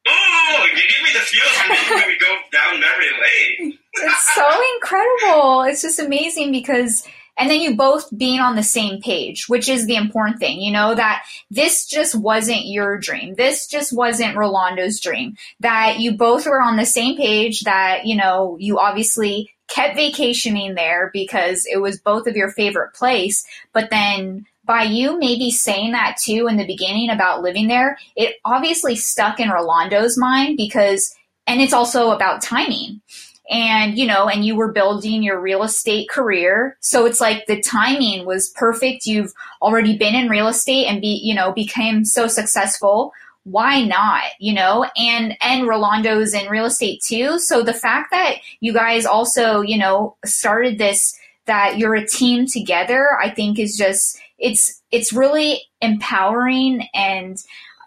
oh, 0.08 0.66
you 0.74 0.82
give 0.82 1.04
me 1.04 1.10
the 1.14 1.20
feels 1.20 1.90
when 1.90 2.08
we 2.08 2.18
go 2.18 2.36
down 2.52 2.80
memory 2.80 3.12
lane. 3.22 3.80
it's 3.94 4.36
so 4.36 4.48
incredible. 4.76 5.64
It's 5.64 5.82
just 5.82 6.00
amazing 6.00 6.52
because 6.52 7.08
and 7.38 7.50
then 7.50 7.62
you 7.62 7.76
both 7.76 8.10
being 8.18 8.40
on 8.40 8.56
the 8.56 8.64
same 8.64 9.00
page, 9.00 9.48
which 9.48 9.70
is 9.70 9.86
the 9.86 9.96
important 9.96 10.40
thing, 10.40 10.60
you 10.60 10.72
know, 10.72 10.96
that 10.96 11.24
this 11.52 11.86
just 11.86 12.16
wasn't 12.16 12.66
your 12.66 12.98
dream. 12.98 13.36
This 13.36 13.68
just 13.68 13.94
wasn't 13.94 14.36
Rolando's 14.36 15.00
dream. 15.00 15.38
That 15.60 16.00
you 16.00 16.18
both 16.18 16.48
were 16.48 16.60
on 16.60 16.78
the 16.78 16.86
same 16.86 17.16
page, 17.16 17.62
that, 17.62 18.06
you 18.06 18.16
know, 18.16 18.58
you 18.60 18.80
obviously 18.80 19.54
kept 19.68 19.96
vacationing 19.96 20.74
there 20.74 21.12
because 21.14 21.68
it 21.72 21.78
was 21.78 22.00
both 22.00 22.26
of 22.26 22.36
your 22.36 22.50
favorite 22.52 22.94
place, 22.94 23.46
but 23.72 23.90
then 23.92 24.48
by 24.68 24.84
you 24.84 25.18
maybe 25.18 25.50
saying 25.50 25.94
that 25.94 26.18
too 26.24 26.48
in 26.48 26.58
the 26.58 26.68
beginning 26.68 27.10
about 27.10 27.42
living 27.42 27.68
there, 27.68 27.98
it 28.16 28.36
obviously 28.46 28.96
stuck 28.96 29.40
in 29.40 29.50
Rolando's 29.50 30.18
mind 30.18 30.58
because, 30.58 31.16
and 31.48 31.62
it's 31.62 31.74
also 31.74 32.12
about 32.12 32.44
timing. 32.44 33.02
And, 33.50 33.98
you 33.98 34.06
know, 34.06 34.28
and 34.28 34.44
you 34.44 34.58
were 34.58 34.74
building 34.74 35.24
your 35.24 35.40
real 35.40 35.64
estate 35.64 36.10
career. 36.10 36.76
So 36.82 37.06
it's 37.06 37.22
like 37.22 37.46
the 37.46 37.62
timing 37.62 38.26
was 38.26 38.50
perfect. 38.50 39.06
You've 39.06 39.32
already 39.62 39.98
been 39.98 40.16
in 40.16 40.28
real 40.28 40.50
estate 40.50 40.88
and 40.88 41.00
be, 41.00 41.22
you 41.24 41.34
know, 41.34 41.54
became 41.54 42.04
so 42.04 42.28
successful. 42.28 43.14
Why 43.46 43.84
not? 43.84 44.24
You 44.40 44.54
know, 44.54 44.86
and, 44.98 45.38
and 45.42 45.64
Rolando's 45.64 46.34
in 46.34 46.50
real 46.50 46.66
estate 46.66 47.02
too. 47.02 47.40
So 47.40 47.64
the 47.64 47.74
fact 47.74 48.12
that 48.12 48.40
you 48.60 48.74
guys 48.74 49.06
also, 49.06 49.62
you 49.62 49.78
know, 49.78 50.18
started 50.26 50.78
this, 50.78 51.18
that 51.48 51.78
you're 51.78 51.96
a 51.96 52.08
team 52.08 52.46
together, 52.46 53.18
I 53.22 53.30
think 53.30 53.60
is 53.60 53.76
just, 53.76 54.20
it's 54.38 54.82
it's 54.92 55.12
really 55.12 55.64
empowering 55.82 56.88
and 56.94 57.38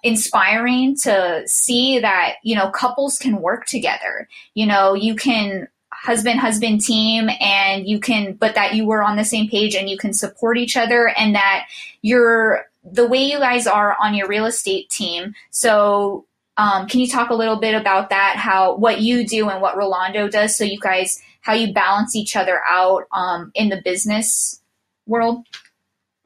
inspiring 0.02 0.96
to 0.96 1.42
see 1.46 1.98
that 2.00 2.36
you 2.42 2.56
know 2.56 2.70
couples 2.70 3.18
can 3.18 3.40
work 3.40 3.66
together 3.66 4.26
you 4.54 4.64
know 4.64 4.94
you 4.94 5.14
can 5.14 5.68
husband 5.92 6.40
husband 6.40 6.80
team 6.80 7.28
and 7.38 7.86
you 7.86 8.00
can 8.00 8.32
but 8.32 8.54
that 8.54 8.74
you 8.74 8.86
were 8.86 9.02
on 9.02 9.16
the 9.16 9.24
same 9.24 9.48
page 9.48 9.74
and 9.74 9.90
you 9.90 9.98
can 9.98 10.14
support 10.14 10.56
each 10.56 10.76
other 10.76 11.12
and 11.18 11.34
that 11.34 11.66
you're 12.00 12.64
the 12.84 13.06
way 13.06 13.22
you 13.22 13.38
guys 13.38 13.66
are 13.66 13.96
on 14.02 14.14
your 14.14 14.28
real 14.28 14.46
estate 14.46 14.88
team. 14.88 15.34
So, 15.50 16.24
um, 16.60 16.86
can 16.86 17.00
you 17.00 17.08
talk 17.08 17.30
a 17.30 17.34
little 17.34 17.56
bit 17.56 17.74
about 17.74 18.10
that? 18.10 18.36
How 18.36 18.76
what 18.76 19.00
you 19.00 19.26
do 19.26 19.48
and 19.48 19.62
what 19.62 19.76
Rolando 19.76 20.28
does, 20.28 20.56
so 20.56 20.64
you 20.64 20.78
guys 20.78 21.20
how 21.40 21.54
you 21.54 21.72
balance 21.72 22.14
each 22.14 22.36
other 22.36 22.60
out 22.68 23.04
um, 23.12 23.50
in 23.54 23.70
the 23.70 23.80
business 23.82 24.60
world? 25.06 25.46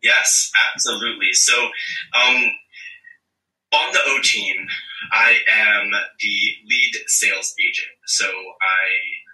Yes, 0.03 0.51
absolutely. 0.75 1.33
So, 1.33 1.55
um, 1.63 2.37
on 3.73 3.93
the 3.93 4.01
O 4.07 4.19
team, 4.23 4.67
I 5.13 5.39
am 5.51 5.91
the 5.91 6.39
lead 6.69 6.93
sales 7.07 7.55
agent. 7.61 7.95
So 8.07 8.27
I 8.27 8.85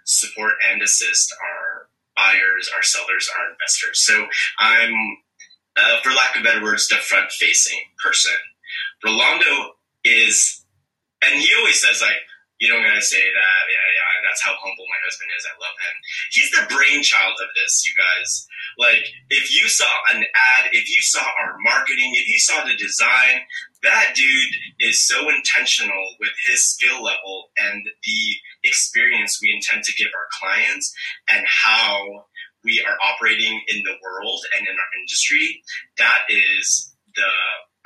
support 0.05 0.55
and 0.71 0.83
assist 0.83 1.35
our 1.43 1.89
buyers, 2.17 2.71
our 2.75 2.83
sellers, 2.83 3.31
our 3.39 3.53
investors. 3.53 4.05
So 4.05 4.27
I'm, 4.59 4.93
uh, 5.77 5.97
for 6.03 6.11
lack 6.11 6.37
of 6.37 6.45
better 6.45 6.63
words, 6.63 6.89
the 6.89 6.97
front 6.97 7.31
facing 7.33 7.81
person. 8.03 8.33
Rolando 9.05 9.73
is, 10.05 10.60
and 11.23 11.41
he 11.41 11.49
always 11.59 11.81
says 11.81 12.01
like, 12.01 12.21
you 12.61 12.69
don't 12.69 12.85
gotta 12.85 13.01
say 13.01 13.21
that. 13.21 13.63
Yeah, 13.73 13.89
yeah. 13.97 14.11
That's 14.29 14.45
how 14.45 14.55
humble 14.55 14.85
my 14.87 15.01
husband 15.03 15.31
is. 15.35 15.49
I 15.49 15.57
love 15.59 15.75
him. 15.81 15.97
He's 16.31 16.51
the 16.53 16.69
brainchild 16.71 17.41
of 17.41 17.49
this, 17.57 17.83
you 17.83 17.93
guys. 17.97 18.47
Like, 18.79 19.03
if 19.29 19.51
you 19.51 19.67
saw 19.67 19.91
an 20.15 20.23
ad, 20.23 20.71
if 20.71 20.87
you 20.89 21.01
saw 21.01 21.25
our 21.25 21.57
marketing, 21.65 22.13
if 22.15 22.29
you 22.29 22.39
saw 22.39 22.63
the 22.63 22.77
design, 22.77 23.43
that 23.83 24.13
dude 24.15 24.55
is 24.79 25.03
so 25.03 25.29
intentional 25.31 26.05
with 26.21 26.31
his 26.47 26.63
skill 26.63 27.03
level 27.03 27.51
and 27.59 27.83
the 27.83 28.23
experience 28.63 29.41
we 29.43 29.53
intend 29.53 29.83
to 29.85 29.97
give 29.97 30.13
our 30.15 30.29
clients 30.39 30.95
and 31.29 31.45
how 31.49 32.27
we 32.63 32.85
are 32.87 32.97
operating 33.03 33.61
in 33.69 33.83
the 33.83 33.97
world 34.05 34.41
and 34.57 34.69
in 34.69 34.75
our 34.75 34.93
industry. 35.01 35.63
That 35.99 36.29
is 36.29 36.95
the 37.17 37.33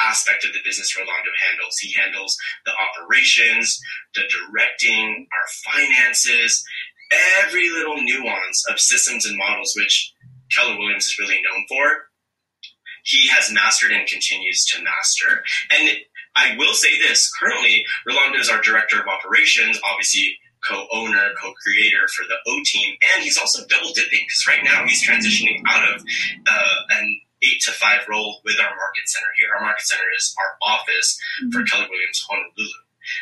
aspect 0.00 0.44
of 0.44 0.52
the 0.52 0.64
business 0.64 0.96
Rolando 0.96 1.30
handles. 1.48 1.78
He 1.78 1.92
handles 1.92 2.36
the 2.64 2.72
operations, 2.72 3.80
the 4.14 4.22
directing, 4.28 5.26
our 5.32 5.46
finances, 5.72 6.64
every 7.42 7.68
little 7.70 8.02
nuance 8.02 8.64
of 8.70 8.80
systems 8.80 9.26
and 9.26 9.36
models, 9.36 9.74
which 9.76 10.12
Keller 10.54 10.78
Williams 10.78 11.06
is 11.06 11.18
really 11.18 11.40
known 11.42 11.64
for. 11.68 12.08
He 13.04 13.28
has 13.28 13.52
mastered 13.52 13.92
and 13.92 14.06
continues 14.06 14.64
to 14.66 14.82
master. 14.82 15.44
And 15.70 15.90
I 16.36 16.56
will 16.56 16.74
say 16.74 16.98
this 16.98 17.30
currently, 17.38 17.84
Rolando 18.06 18.38
is 18.38 18.48
our 18.48 18.62
director 18.62 19.00
of 19.00 19.06
operations, 19.06 19.78
obviously 19.84 20.38
co-owner, 20.66 21.34
co-creator 21.40 22.08
for 22.08 22.24
the 22.26 22.36
O 22.46 22.60
team, 22.64 22.96
and 23.14 23.22
he's 23.22 23.38
also 23.38 23.66
double 23.66 23.92
dipping 23.92 24.20
because 24.26 24.46
right 24.48 24.64
now 24.64 24.84
he's 24.86 25.06
transitioning 25.06 25.60
out 25.68 25.94
of 25.94 26.02
uh, 26.46 26.76
an 26.90 27.20
eight 27.44 27.60
to 27.62 27.72
five 27.72 28.02
role 28.08 28.40
with 28.44 28.56
our 28.60 28.74
market 28.74 29.06
center 29.06 29.28
here. 29.36 29.48
Our 29.56 29.62
market 29.62 29.86
center 29.86 30.04
is 30.16 30.34
our 30.38 30.56
office 30.62 31.18
mm-hmm. 31.42 31.50
for 31.50 31.64
Keller 31.64 31.88
Williams 31.90 32.24
Honolulu. 32.28 32.68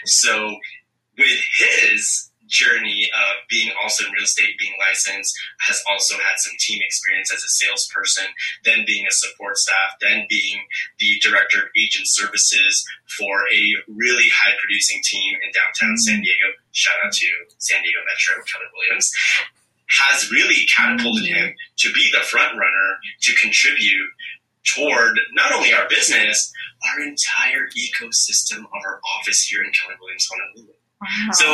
So 0.04 0.56
with 1.18 1.40
his 1.58 2.30
journey 2.46 3.08
of 3.16 3.48
being 3.48 3.72
also 3.82 4.04
in 4.04 4.12
real 4.12 4.24
estate, 4.24 4.58
being 4.58 4.76
licensed, 4.78 5.32
has 5.60 5.82
also 5.88 6.14
had 6.18 6.36
some 6.36 6.52
team 6.58 6.82
experience 6.84 7.32
as 7.32 7.42
a 7.42 7.48
salesperson, 7.48 8.28
then 8.64 8.84
being 8.86 9.06
a 9.08 9.14
support 9.14 9.56
staff, 9.56 9.96
then 10.00 10.26
being 10.28 10.60
the 11.00 11.16
director 11.22 11.64
of 11.64 11.72
agent 11.80 12.04
services 12.04 12.84
for 13.08 13.48
a 13.48 13.62
really 13.88 14.28
high 14.28 14.52
producing 14.60 15.00
team 15.02 15.34
in 15.40 15.50
downtown 15.52 15.96
San 15.96 16.20
mm-hmm. 16.20 16.28
Diego. 16.28 16.48
Shout 16.72 17.00
out 17.04 17.12
to 17.12 17.28
San 17.58 17.80
Diego 17.82 18.04
Metro, 18.04 18.44
Keller 18.44 18.68
Williams 18.76 19.12
has 20.00 20.30
really 20.30 20.66
catapulted 20.74 21.24
mm-hmm. 21.24 21.46
him 21.46 21.54
to 21.78 21.92
be 21.92 22.10
the 22.12 22.24
front 22.24 22.52
runner 22.52 22.98
to 23.20 23.34
contribute 23.34 24.08
toward 24.64 25.18
not 25.34 25.52
only 25.52 25.72
our 25.72 25.88
business, 25.88 26.52
our 26.88 27.00
entire 27.00 27.68
ecosystem 27.76 28.58
of 28.58 28.80
our 28.86 29.00
office 29.18 29.42
here 29.44 29.62
in 29.62 29.70
Keller 29.72 29.96
Williams, 30.00 30.28
Honolulu. 30.30 30.74
Wow. 31.02 31.34
So 31.34 31.46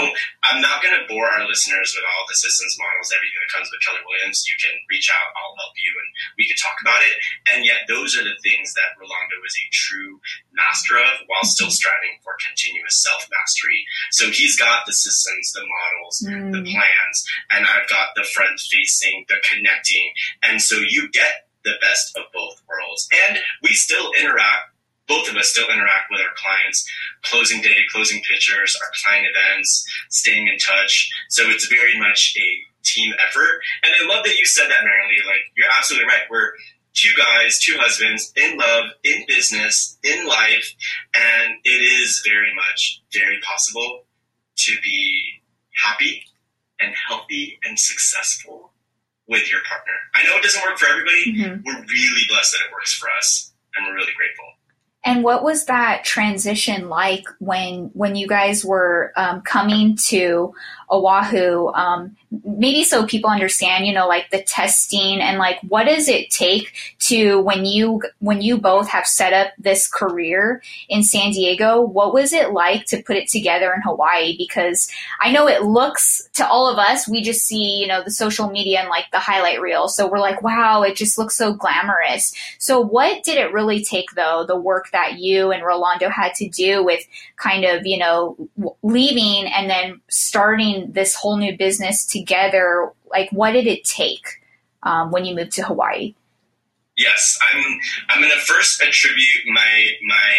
I'm 0.44 0.60
not 0.60 0.84
going 0.84 0.92
to 0.92 1.08
bore 1.08 1.24
our 1.24 1.48
listeners 1.48 1.96
with 1.96 2.04
all 2.04 2.28
the 2.28 2.36
systems, 2.36 2.76
models, 2.76 3.08
everything 3.16 3.40
that 3.40 3.54
comes 3.56 3.68
with 3.72 3.80
Keller 3.80 4.04
Williams. 4.04 4.44
You 4.44 4.52
can 4.60 4.76
reach 4.92 5.08
out, 5.08 5.32
I'll 5.32 5.56
help 5.56 5.72
you, 5.80 5.88
and 5.88 6.08
we 6.36 6.44
can 6.44 6.60
talk 6.60 6.76
about 6.84 7.00
it. 7.00 7.16
And 7.48 7.64
yet, 7.64 7.88
those 7.88 8.12
are 8.20 8.24
the 8.24 8.36
things 8.44 8.76
that 8.76 8.92
Rolando 9.00 9.40
is 9.48 9.56
a 9.56 9.66
true 9.72 10.20
master 10.52 11.00
of, 11.00 11.24
while 11.32 11.48
still 11.48 11.72
striving 11.72 12.20
for 12.20 12.36
continuous 12.44 13.00
self 13.00 13.24
mastery. 13.32 13.88
So 14.12 14.28
he's 14.28 14.60
got 14.60 14.84
the 14.84 14.92
systems, 14.92 15.56
the 15.56 15.64
models, 15.64 16.16
mm. 16.20 16.52
the 16.52 16.64
plans, 16.68 17.16
and 17.50 17.64
I've 17.64 17.88
got 17.88 18.12
the 18.14 18.28
front 18.28 18.60
facing, 18.60 19.24
the 19.32 19.40
connecting, 19.48 20.12
and 20.44 20.60
so 20.60 20.76
you 20.76 21.08
get 21.08 21.48
the 21.64 21.74
best 21.80 22.16
of 22.16 22.24
both 22.32 22.60
worlds. 22.68 23.08
And 23.28 23.38
we 23.62 23.70
still 23.70 24.12
interact 24.18 24.67
both 25.08 25.28
of 25.30 25.36
us 25.36 25.48
still 25.48 25.68
interact 25.68 26.10
with 26.10 26.20
our 26.20 26.34
clients, 26.36 26.86
closing 27.24 27.60
day, 27.62 27.76
closing 27.90 28.20
pictures, 28.30 28.76
our 28.84 28.90
client 29.02 29.26
events, 29.26 29.84
staying 30.10 30.46
in 30.46 30.58
touch. 30.58 31.10
So 31.28 31.44
it's 31.48 31.66
very 31.66 31.98
much 31.98 32.34
a 32.38 32.48
team 32.84 33.14
effort. 33.26 33.60
And 33.82 33.92
I 33.98 34.06
love 34.14 34.24
that 34.24 34.36
you 34.38 34.44
said 34.44 34.68
that, 34.68 34.80
Marilee. 34.80 35.26
Like, 35.26 35.44
you're 35.56 35.72
absolutely 35.76 36.08
right. 36.08 36.22
We're 36.30 36.52
two 36.94 37.10
guys, 37.16 37.58
two 37.60 37.76
husbands 37.78 38.32
in 38.36 38.58
love, 38.58 38.90
in 39.04 39.24
business, 39.26 39.98
in 40.02 40.26
life. 40.26 40.74
And 41.14 41.54
it 41.64 41.80
is 41.80 42.22
very 42.26 42.54
much, 42.54 43.02
very 43.12 43.40
possible 43.40 44.04
to 44.56 44.72
be 44.82 45.42
happy 45.84 46.24
and 46.80 46.94
healthy 47.08 47.58
and 47.64 47.78
successful 47.78 48.72
with 49.28 49.50
your 49.50 49.60
partner. 49.68 49.94
I 50.14 50.24
know 50.24 50.36
it 50.36 50.42
doesn't 50.42 50.62
work 50.62 50.78
for 50.78 50.86
everybody. 50.86 51.32
Mm-hmm. 51.32 51.62
We're 51.64 51.84
really 51.84 52.22
blessed 52.28 52.52
that 52.52 52.66
it 52.66 52.72
works 52.72 52.94
for 52.94 53.08
us, 53.16 53.52
and 53.76 53.86
we're 53.86 53.94
really 53.94 54.14
grateful. 54.16 54.46
And 55.08 55.24
what 55.24 55.42
was 55.42 55.64
that 55.64 56.04
transition 56.04 56.90
like 56.90 57.26
when 57.38 57.90
when 57.94 58.14
you 58.14 58.28
guys 58.28 58.62
were 58.62 59.14
um, 59.16 59.40
coming 59.40 59.96
to 60.08 60.52
Oahu? 60.90 61.68
Um, 61.68 62.16
maybe 62.44 62.84
so 62.84 63.06
people 63.06 63.30
understand, 63.30 63.86
you 63.86 63.92
know, 63.92 64.06
like 64.06 64.30
the 64.30 64.42
testing 64.42 65.20
and 65.20 65.38
like 65.38 65.58
what 65.68 65.84
does 65.84 66.08
it 66.08 66.30
take 66.30 66.72
to 67.00 67.40
when 67.40 67.64
you 67.64 68.02
when 68.18 68.42
you 68.42 68.58
both 68.58 68.88
have 68.88 69.06
set 69.06 69.32
up 69.32 69.52
this 69.58 69.88
career 69.88 70.62
in 70.88 71.02
San 71.02 71.30
Diego? 71.32 71.80
What 71.80 72.12
was 72.12 72.32
it 72.32 72.52
like 72.52 72.84
to 72.86 73.02
put 73.02 73.16
it 73.16 73.28
together 73.28 73.72
in 73.74 73.82
Hawaii? 73.82 74.36
Because 74.36 74.90
I 75.20 75.32
know 75.32 75.48
it 75.48 75.62
looks 75.62 76.28
to 76.34 76.46
all 76.46 76.70
of 76.70 76.78
us, 76.78 77.08
we 77.08 77.22
just 77.22 77.46
see, 77.46 77.80
you 77.80 77.86
know, 77.86 78.02
the 78.02 78.10
social 78.10 78.48
media 78.48 78.80
and 78.80 78.88
like 78.88 79.06
the 79.10 79.18
highlight 79.18 79.60
reel. 79.60 79.88
So 79.88 80.08
we're 80.08 80.20
like, 80.20 80.42
wow, 80.42 80.82
it 80.82 80.96
just 80.96 81.18
looks 81.18 81.36
so 81.36 81.52
glamorous. 81.52 82.32
So 82.58 82.80
what 82.80 83.24
did 83.24 83.38
it 83.38 83.52
really 83.52 83.84
take 83.84 84.12
though? 84.12 84.44
The 84.46 84.56
work 84.58 84.90
that 84.92 85.18
you 85.18 85.50
and 85.50 85.64
Rolando 85.64 86.08
had 86.08 86.34
to 86.34 86.48
do 86.48 86.84
with 86.84 87.00
kind 87.36 87.64
of, 87.64 87.86
you 87.86 87.98
know, 87.98 88.36
leaving 88.82 89.50
and 89.50 89.68
then 89.68 90.00
starting 90.08 90.77
this 90.86 91.14
whole 91.14 91.36
new 91.36 91.56
business 91.56 92.06
together? 92.06 92.92
Like, 93.10 93.30
what 93.30 93.52
did 93.52 93.66
it 93.66 93.84
take 93.84 94.26
um, 94.82 95.10
when 95.10 95.24
you 95.24 95.34
moved 95.34 95.52
to 95.52 95.64
Hawaii? 95.64 96.14
Yes, 96.96 97.38
I'm. 97.52 97.78
I'm 98.08 98.20
going 98.20 98.32
to 98.32 98.44
first 98.44 98.80
attribute 98.82 99.46
my 99.46 99.90
my 100.02 100.32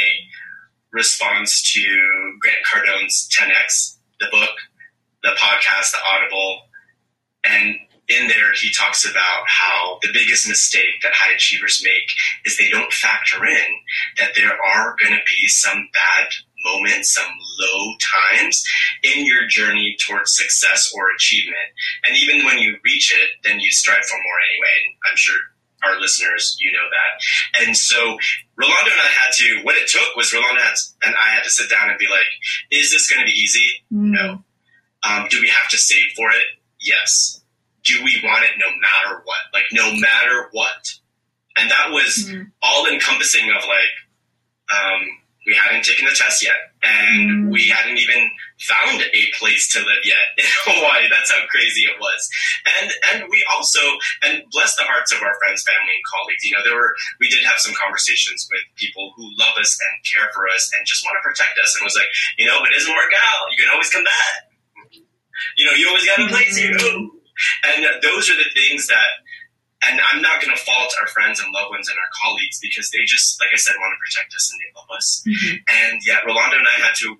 response 0.92 1.62
to 1.74 2.38
Grant 2.42 2.58
Cardone's 2.70 3.30
10x, 3.32 3.98
the 4.20 4.28
book, 4.32 4.50
the 5.24 5.30
podcast, 5.38 5.92
the 5.92 6.00
Audible, 6.06 6.62
and 7.46 7.76
in 8.10 8.28
there 8.28 8.54
he 8.54 8.72
talks 8.72 9.10
about 9.10 9.44
how 9.48 10.00
the 10.02 10.10
biggest 10.12 10.48
mistake 10.48 11.02
that 11.04 11.14
high 11.14 11.34
achievers 11.34 11.82
make 11.84 12.10
is 12.44 12.58
they 12.58 12.70
don't 12.70 12.92
factor 12.92 13.46
in 13.46 13.68
that 14.18 14.32
there 14.36 14.52
are 14.52 14.96
going 15.02 15.14
to 15.14 15.24
be 15.26 15.48
some 15.48 15.88
bad 15.94 16.28
moments, 16.64 17.14
some 17.14 17.32
low 17.60 17.94
times 18.00 18.64
in 19.04 19.26
your 19.26 19.48
journey 19.48 19.96
towards 20.06 20.36
success 20.36 20.92
or 20.96 21.12
achievement. 21.16 21.70
And 22.06 22.18
even 22.18 22.46
when 22.46 22.60
you 22.60 22.78
reach 22.84 23.14
it, 23.14 23.30
then 23.44 23.60
you 23.60 23.72
strive 23.72 24.04
for 24.06 24.18
more 24.18 24.40
anyway. 24.52 24.76
And 24.86 24.96
I'm 25.10 25.18
sure 25.18 25.38
our 25.84 26.00
listeners, 26.00 26.58
you 26.60 26.72
know 26.72 26.88
that. 26.92 27.66
And 27.66 27.78
so 27.78 28.18
Rolando 28.58 28.92
and 28.92 29.02
I 29.02 29.08
had 29.08 29.32
to, 29.36 29.62
what 29.64 29.76
it 29.78 29.88
took 29.88 30.16
was 30.16 30.34
Rolando 30.34 30.62
and 31.04 31.16
I 31.16 31.30
had 31.30 31.44
to 31.44 31.50
sit 31.50 31.70
down 31.70 31.90
and 31.90 31.98
be 31.98 32.08
like, 32.10 32.28
is 32.72 32.92
this 32.92 33.10
going 33.10 33.26
to 33.26 33.32
be 33.32 33.38
easy? 33.38 33.68
Mm. 33.94 34.12
No. 34.12 34.44
Um, 35.04 35.28
do 35.30 35.40
we 35.40 35.48
have 35.48 35.70
to 35.70 35.78
save 35.78 36.12
for 36.16 36.30
it? 36.32 36.44
Yes. 36.82 37.42
Do 37.86 38.04
we 38.04 38.22
want 38.24 38.44
it 38.44 38.52
no 38.58 38.68
matter 38.68 39.22
what? 39.24 39.38
Like, 39.54 39.66
no 39.72 39.94
matter 39.96 40.50
what. 40.52 41.00
And 41.56 41.72
that 41.72 41.92
was 41.92 42.30
mm. 42.30 42.52
all 42.62 42.86
encompassing 42.86 43.50
of 43.50 43.64
like, 43.64 44.76
um, 44.76 45.08
we 45.50 45.58
hadn't 45.58 45.82
taken 45.82 46.06
the 46.06 46.14
test 46.14 46.46
yet, 46.46 46.78
and 46.86 47.50
mm. 47.50 47.50
we 47.50 47.66
hadn't 47.66 47.98
even 47.98 48.30
found 48.62 49.02
a 49.02 49.24
place 49.42 49.66
to 49.74 49.82
live 49.82 50.06
yet 50.06 50.22
in 50.38 50.46
Hawaii. 50.70 51.10
That's 51.10 51.34
how 51.34 51.42
crazy 51.50 51.90
it 51.90 51.98
was. 51.98 52.22
And 52.78 52.94
and 53.10 53.18
we 53.34 53.42
also 53.50 53.82
and 54.22 54.46
bless 54.54 54.78
the 54.78 54.86
hearts 54.86 55.10
of 55.10 55.26
our 55.26 55.34
friends, 55.42 55.66
family, 55.66 55.98
and 55.98 56.06
colleagues. 56.06 56.46
You 56.46 56.54
know, 56.54 56.62
there 56.62 56.78
were 56.78 56.94
we 57.18 57.34
did 57.34 57.42
have 57.50 57.58
some 57.58 57.74
conversations 57.74 58.46
with 58.54 58.62
people 58.78 59.10
who 59.18 59.26
love 59.42 59.58
us 59.58 59.74
and 59.74 60.06
care 60.06 60.30
for 60.38 60.46
us 60.54 60.70
and 60.78 60.86
just 60.86 61.02
want 61.02 61.18
to 61.18 61.26
protect 61.26 61.58
us, 61.58 61.74
and 61.74 61.82
was 61.82 61.98
like, 61.98 62.14
you 62.38 62.46
know, 62.46 62.62
if 62.62 62.70
it 62.70 62.78
doesn't 62.78 62.94
work 62.94 63.14
out, 63.18 63.50
you 63.50 63.58
can 63.58 63.74
always 63.74 63.90
come 63.90 64.06
back. 64.06 64.54
You 65.58 65.66
know, 65.66 65.74
you 65.74 65.90
always 65.90 66.06
got 66.06 66.22
a 66.22 66.30
place 66.30 66.54
here. 66.54 66.78
And 66.78 67.88
those 68.04 68.30
are 68.30 68.36
the 68.36 68.52
things 68.54 68.88
that 68.88 69.24
and 69.82 70.00
I'm 70.12 70.22
not 70.22 70.42
going 70.42 70.56
to 70.56 70.62
fault 70.62 70.94
our 71.00 71.08
friends 71.08 71.40
and 71.40 71.54
loved 71.54 71.72
ones 71.72 71.88
and 71.88 71.98
our 71.98 72.12
colleagues 72.22 72.60
because 72.62 72.92
they 72.92 73.00
just, 73.06 73.40
like 73.40 73.50
I 73.54 73.58
said, 73.58 73.76
want 73.80 73.96
to 73.96 74.04
protect 74.04 74.34
us 74.36 74.52
and 74.52 74.60
they 74.60 74.72
love 74.76 74.90
us. 74.92 75.24
Mm-hmm. 75.24 75.56
And 75.68 76.02
yet, 76.06 76.26
Rolando 76.26 76.58
and 76.58 76.68
I 76.68 76.84
had 76.84 76.96
to 77.00 77.16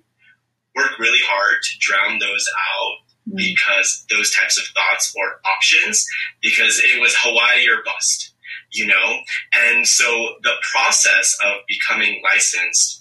work 0.76 0.98
really 0.98 1.24
hard 1.24 1.62
to 1.62 1.72
drown 1.80 2.18
those 2.18 2.46
out 2.52 2.96
mm-hmm. 3.28 3.36
because 3.36 4.04
those 4.10 4.34
types 4.34 4.58
of 4.58 4.64
thoughts 4.76 5.14
or 5.16 5.40
options, 5.56 6.04
because 6.42 6.80
it 6.84 7.00
was 7.00 7.16
Hawaii 7.16 7.64
or 7.68 7.82
bust, 7.84 8.34
you 8.72 8.86
know? 8.86 9.08
And 9.52 9.86
so 9.86 10.04
the 10.42 10.54
process 10.72 11.36
of 11.42 11.64
becoming 11.66 12.20
licensed 12.22 12.99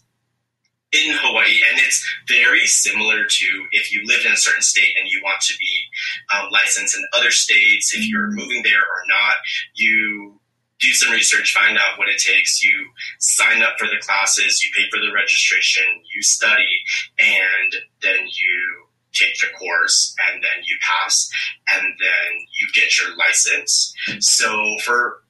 in 0.92 1.14
Hawaii, 1.14 1.62
and 1.70 1.80
it's 1.80 2.04
very 2.28 2.66
similar 2.66 3.26
to 3.26 3.48
if 3.72 3.94
you 3.94 4.02
live 4.06 4.26
in 4.26 4.32
a 4.32 4.38
certain 4.38 4.62
state 4.62 4.94
and 5.00 5.08
you 5.08 5.22
want 5.24 5.42
to 5.42 5.54
be 5.58 5.86
um, 6.34 6.50
licensed 6.52 6.98
in 6.98 7.06
other 7.14 7.32
states. 7.32 7.94
If 7.96 8.08
you're 8.08 8.28
mm-hmm. 8.28 8.40
moving 8.40 8.64
there 8.64 8.82
or 8.82 9.02
not, 9.08 9.36
you 9.76 10.40
do 10.80 10.92
some 10.94 11.12
research, 11.12 11.54
find 11.54 11.78
out 11.78 12.00
what 12.00 12.08
it 12.08 12.18
takes. 12.18 12.64
You 12.64 12.88
sign 13.20 13.62
up 13.62 13.76
for 13.78 13.86
the 13.86 14.02
classes, 14.02 14.64
you 14.64 14.70
pay 14.76 14.90
for 14.90 15.00
the 15.00 15.14
registration, 15.14 15.84
you 16.16 16.22
study, 16.22 16.84
and 17.20 17.76
then 18.02 18.20
you 18.26 18.86
take 19.14 19.38
the 19.40 19.48
course 19.58 20.16
and 20.32 20.42
then 20.42 20.64
you 20.66 20.78
pass 20.82 21.30
and 21.74 21.84
then 21.84 22.30
you 22.60 22.68
get 22.74 22.98
your 22.98 23.16
license. 23.18 23.94
So 24.20 24.78
for 24.84 25.24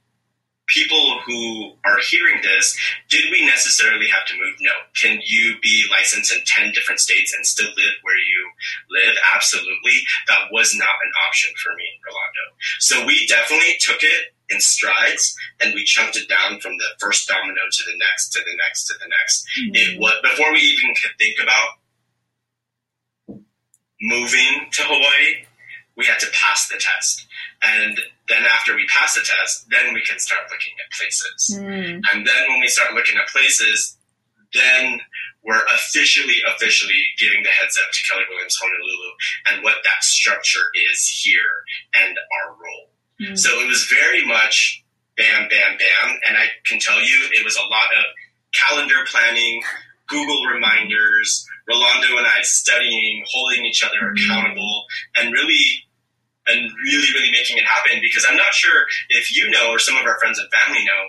people 0.73 1.19
who 1.25 1.73
are 1.85 1.99
hearing 1.99 2.41
this, 2.41 2.77
did 3.09 3.29
we 3.31 3.45
necessarily 3.45 4.07
have 4.07 4.25
to 4.27 4.33
move? 4.35 4.55
No. 4.61 4.71
Can 4.99 5.19
you 5.25 5.55
be 5.61 5.85
licensed 5.91 6.33
in 6.33 6.41
10 6.45 6.71
different 6.73 6.99
states 6.99 7.33
and 7.33 7.45
still 7.45 7.69
live 7.69 7.95
where 8.01 8.17
you 8.17 8.41
live? 8.89 9.15
Absolutely. 9.33 10.01
That 10.27 10.51
was 10.51 10.75
not 10.75 10.95
an 11.03 11.11
option 11.27 11.51
for 11.61 11.75
me 11.75 11.83
in 11.83 11.99
Orlando. 12.05 12.45
So 12.79 13.05
we 13.05 13.27
definitely 13.27 13.75
took 13.79 14.03
it 14.03 14.33
in 14.49 14.59
strides 14.59 15.35
and 15.61 15.73
we 15.73 15.83
chunked 15.83 16.17
it 16.17 16.27
down 16.29 16.59
from 16.59 16.77
the 16.77 16.89
first 16.99 17.27
domino 17.27 17.61
to 17.71 17.83
the 17.85 17.97
next, 17.97 18.29
to 18.33 18.39
the 18.39 18.57
next, 18.57 18.87
to 18.87 18.93
the 18.99 19.09
next. 19.09 19.45
Mm-hmm. 19.59 19.75
It 19.75 19.99
was, 19.99 20.15
before 20.23 20.53
we 20.53 20.59
even 20.59 20.95
could 20.95 21.11
think 21.17 21.37
about 21.41 21.79
moving 24.01 24.69
to 24.71 24.81
Hawaii, 24.83 25.45
we 25.97 26.05
had 26.05 26.19
to 26.19 26.27
pass 26.31 26.69
the 26.69 26.77
test. 26.77 27.27
And 27.61 27.99
then 28.29 28.45
after 28.45 28.75
we 28.75 28.85
pass 28.87 29.15
the 29.15 29.21
test, 29.21 29.67
then 29.69 29.93
we 29.93 30.01
can 30.01 30.19
start 30.19 30.41
looking 30.49 30.73
at 30.77 30.87
places. 30.93 31.59
Mm. 31.59 32.01
And 32.13 32.27
then 32.27 32.43
when 32.47 32.59
we 32.61 32.67
start 32.67 32.93
looking 32.93 33.17
at 33.17 33.27
places, 33.27 33.97
then 34.53 35.01
we're 35.43 35.65
officially, 35.73 36.37
officially 36.47 37.01
giving 37.17 37.43
the 37.43 37.49
heads 37.49 37.77
up 37.77 37.91
to 37.91 38.01
Keller 38.07 38.25
Williams 38.29 38.57
Honolulu 38.61 39.11
and 39.47 39.63
what 39.63 39.77
that 39.83 40.03
structure 40.03 40.69
is 40.91 41.07
here 41.23 41.63
and 41.95 42.17
our 42.17 42.51
role. 42.53 42.89
Mm. 43.21 43.37
So 43.37 43.49
it 43.59 43.67
was 43.67 43.85
very 43.85 44.25
much 44.25 44.83
bam, 45.17 45.49
bam, 45.49 45.77
bam. 45.77 46.19
And 46.27 46.37
I 46.37 46.47
can 46.65 46.79
tell 46.79 46.99
you 46.99 47.29
it 47.33 47.43
was 47.43 47.57
a 47.57 47.67
lot 47.69 47.89
of 47.97 48.05
calendar 48.53 49.05
planning, 49.07 49.61
Google 50.07 50.45
reminders, 50.45 51.45
Rolando 51.67 52.17
and 52.17 52.27
I 52.27 52.41
studying, 52.41 53.23
holding 53.27 53.65
each 53.65 53.83
other 53.83 54.11
mm. 54.11 54.13
accountable, 54.17 54.85
and 55.17 55.33
really 55.33 55.83
and 56.49 56.69
really, 56.85 57.07
really 57.13 57.31
making 57.31 57.57
it 57.57 57.65
happen 57.65 57.99
because 58.01 58.25
I'm 58.29 58.37
not 58.37 58.53
sure 58.53 58.85
if 59.09 59.35
you 59.35 59.49
know 59.49 59.71
or 59.71 59.79
some 59.79 59.97
of 59.97 60.05
our 60.05 60.19
friends 60.19 60.39
and 60.39 60.49
family 60.51 60.83
know, 60.85 61.03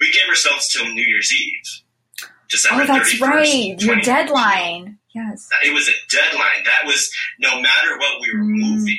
we 0.00 0.12
gave 0.12 0.28
ourselves 0.28 0.68
till 0.72 0.86
New 0.86 1.06
Year's 1.06 1.32
Eve. 1.32 2.28
December 2.48 2.84
oh, 2.84 2.86
that's 2.86 3.20
right. 3.20 3.80
Your 3.80 4.00
deadline. 4.00 4.98
Yes. 5.14 5.48
It 5.64 5.72
was 5.72 5.88
a 5.88 5.96
deadline. 6.10 6.62
That 6.64 6.84
was 6.84 7.10
no 7.38 7.60
matter 7.60 7.98
what 7.98 8.20
we 8.20 8.30
were 8.34 8.44
mm. 8.44 8.58
moving. 8.58 8.98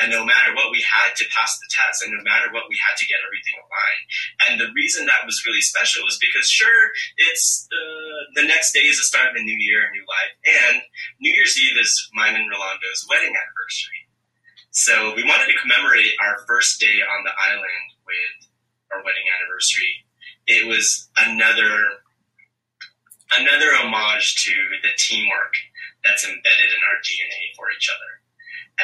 And 0.00 0.08
no 0.08 0.24
matter 0.24 0.56
what, 0.56 0.72
we 0.72 0.80
had 0.80 1.12
to 1.12 1.28
pass 1.28 1.60
the 1.60 1.68
test, 1.68 2.00
and 2.00 2.16
no 2.16 2.24
matter 2.24 2.48
what, 2.56 2.72
we 2.72 2.80
had 2.80 2.96
to 2.96 3.04
get 3.04 3.20
everything 3.20 3.52
aligned. 3.60 4.04
And 4.48 4.54
the 4.56 4.72
reason 4.72 5.04
that 5.04 5.28
was 5.28 5.44
really 5.44 5.60
special 5.60 6.08
was 6.08 6.16
because, 6.16 6.48
sure, 6.48 6.88
it's 7.20 7.68
uh, 7.68 8.32
the 8.32 8.48
next 8.48 8.72
day 8.72 8.88
is 8.88 8.96
the 8.96 9.04
start 9.04 9.28
of 9.28 9.36
a 9.36 9.44
new 9.44 9.60
year, 9.60 9.84
a 9.84 9.92
new 9.92 10.04
life, 10.08 10.32
and 10.72 10.80
New 11.20 11.36
Year's 11.36 11.52
Eve 11.60 11.76
is 11.76 12.08
mine 12.16 12.32
and 12.32 12.48
Rolando's 12.48 13.04
wedding 13.12 13.36
anniversary. 13.36 14.08
So 14.70 15.14
we 15.16 15.24
wanted 15.24 15.46
to 15.46 15.58
commemorate 15.60 16.14
our 16.22 16.46
first 16.46 16.78
day 16.78 17.02
on 17.02 17.24
the 17.24 17.34
island 17.34 17.86
with 18.06 18.48
our 18.94 19.02
wedding 19.02 19.26
anniversary. 19.38 20.06
It 20.46 20.66
was 20.66 21.10
another 21.18 22.00
another 23.38 23.74
homage 23.78 24.34
to 24.46 24.54
the 24.82 24.90
teamwork 24.98 25.54
that's 26.04 26.24
embedded 26.24 26.70
in 26.70 26.82
our 26.86 26.98
DNA 27.02 27.54
for 27.56 27.70
each 27.70 27.90
other. 27.90 28.10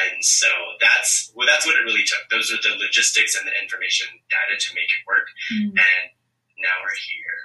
And 0.05 0.23
so 0.23 0.47
that's 0.79 1.31
well, 1.35 1.47
that's 1.47 1.65
what 1.65 1.75
it 1.75 1.83
really 1.83 2.03
took. 2.03 2.29
Those 2.29 2.51
are 2.51 2.61
the 2.61 2.75
logistics 2.77 3.35
and 3.37 3.47
the 3.47 3.55
information 3.61 4.07
data 4.29 4.59
to 4.59 4.75
make 4.75 4.91
it 4.91 5.01
work. 5.07 5.27
Mm-hmm. 5.53 5.71
And 5.71 6.03
now 6.59 6.75
we're 6.83 6.99
here. 7.07 7.37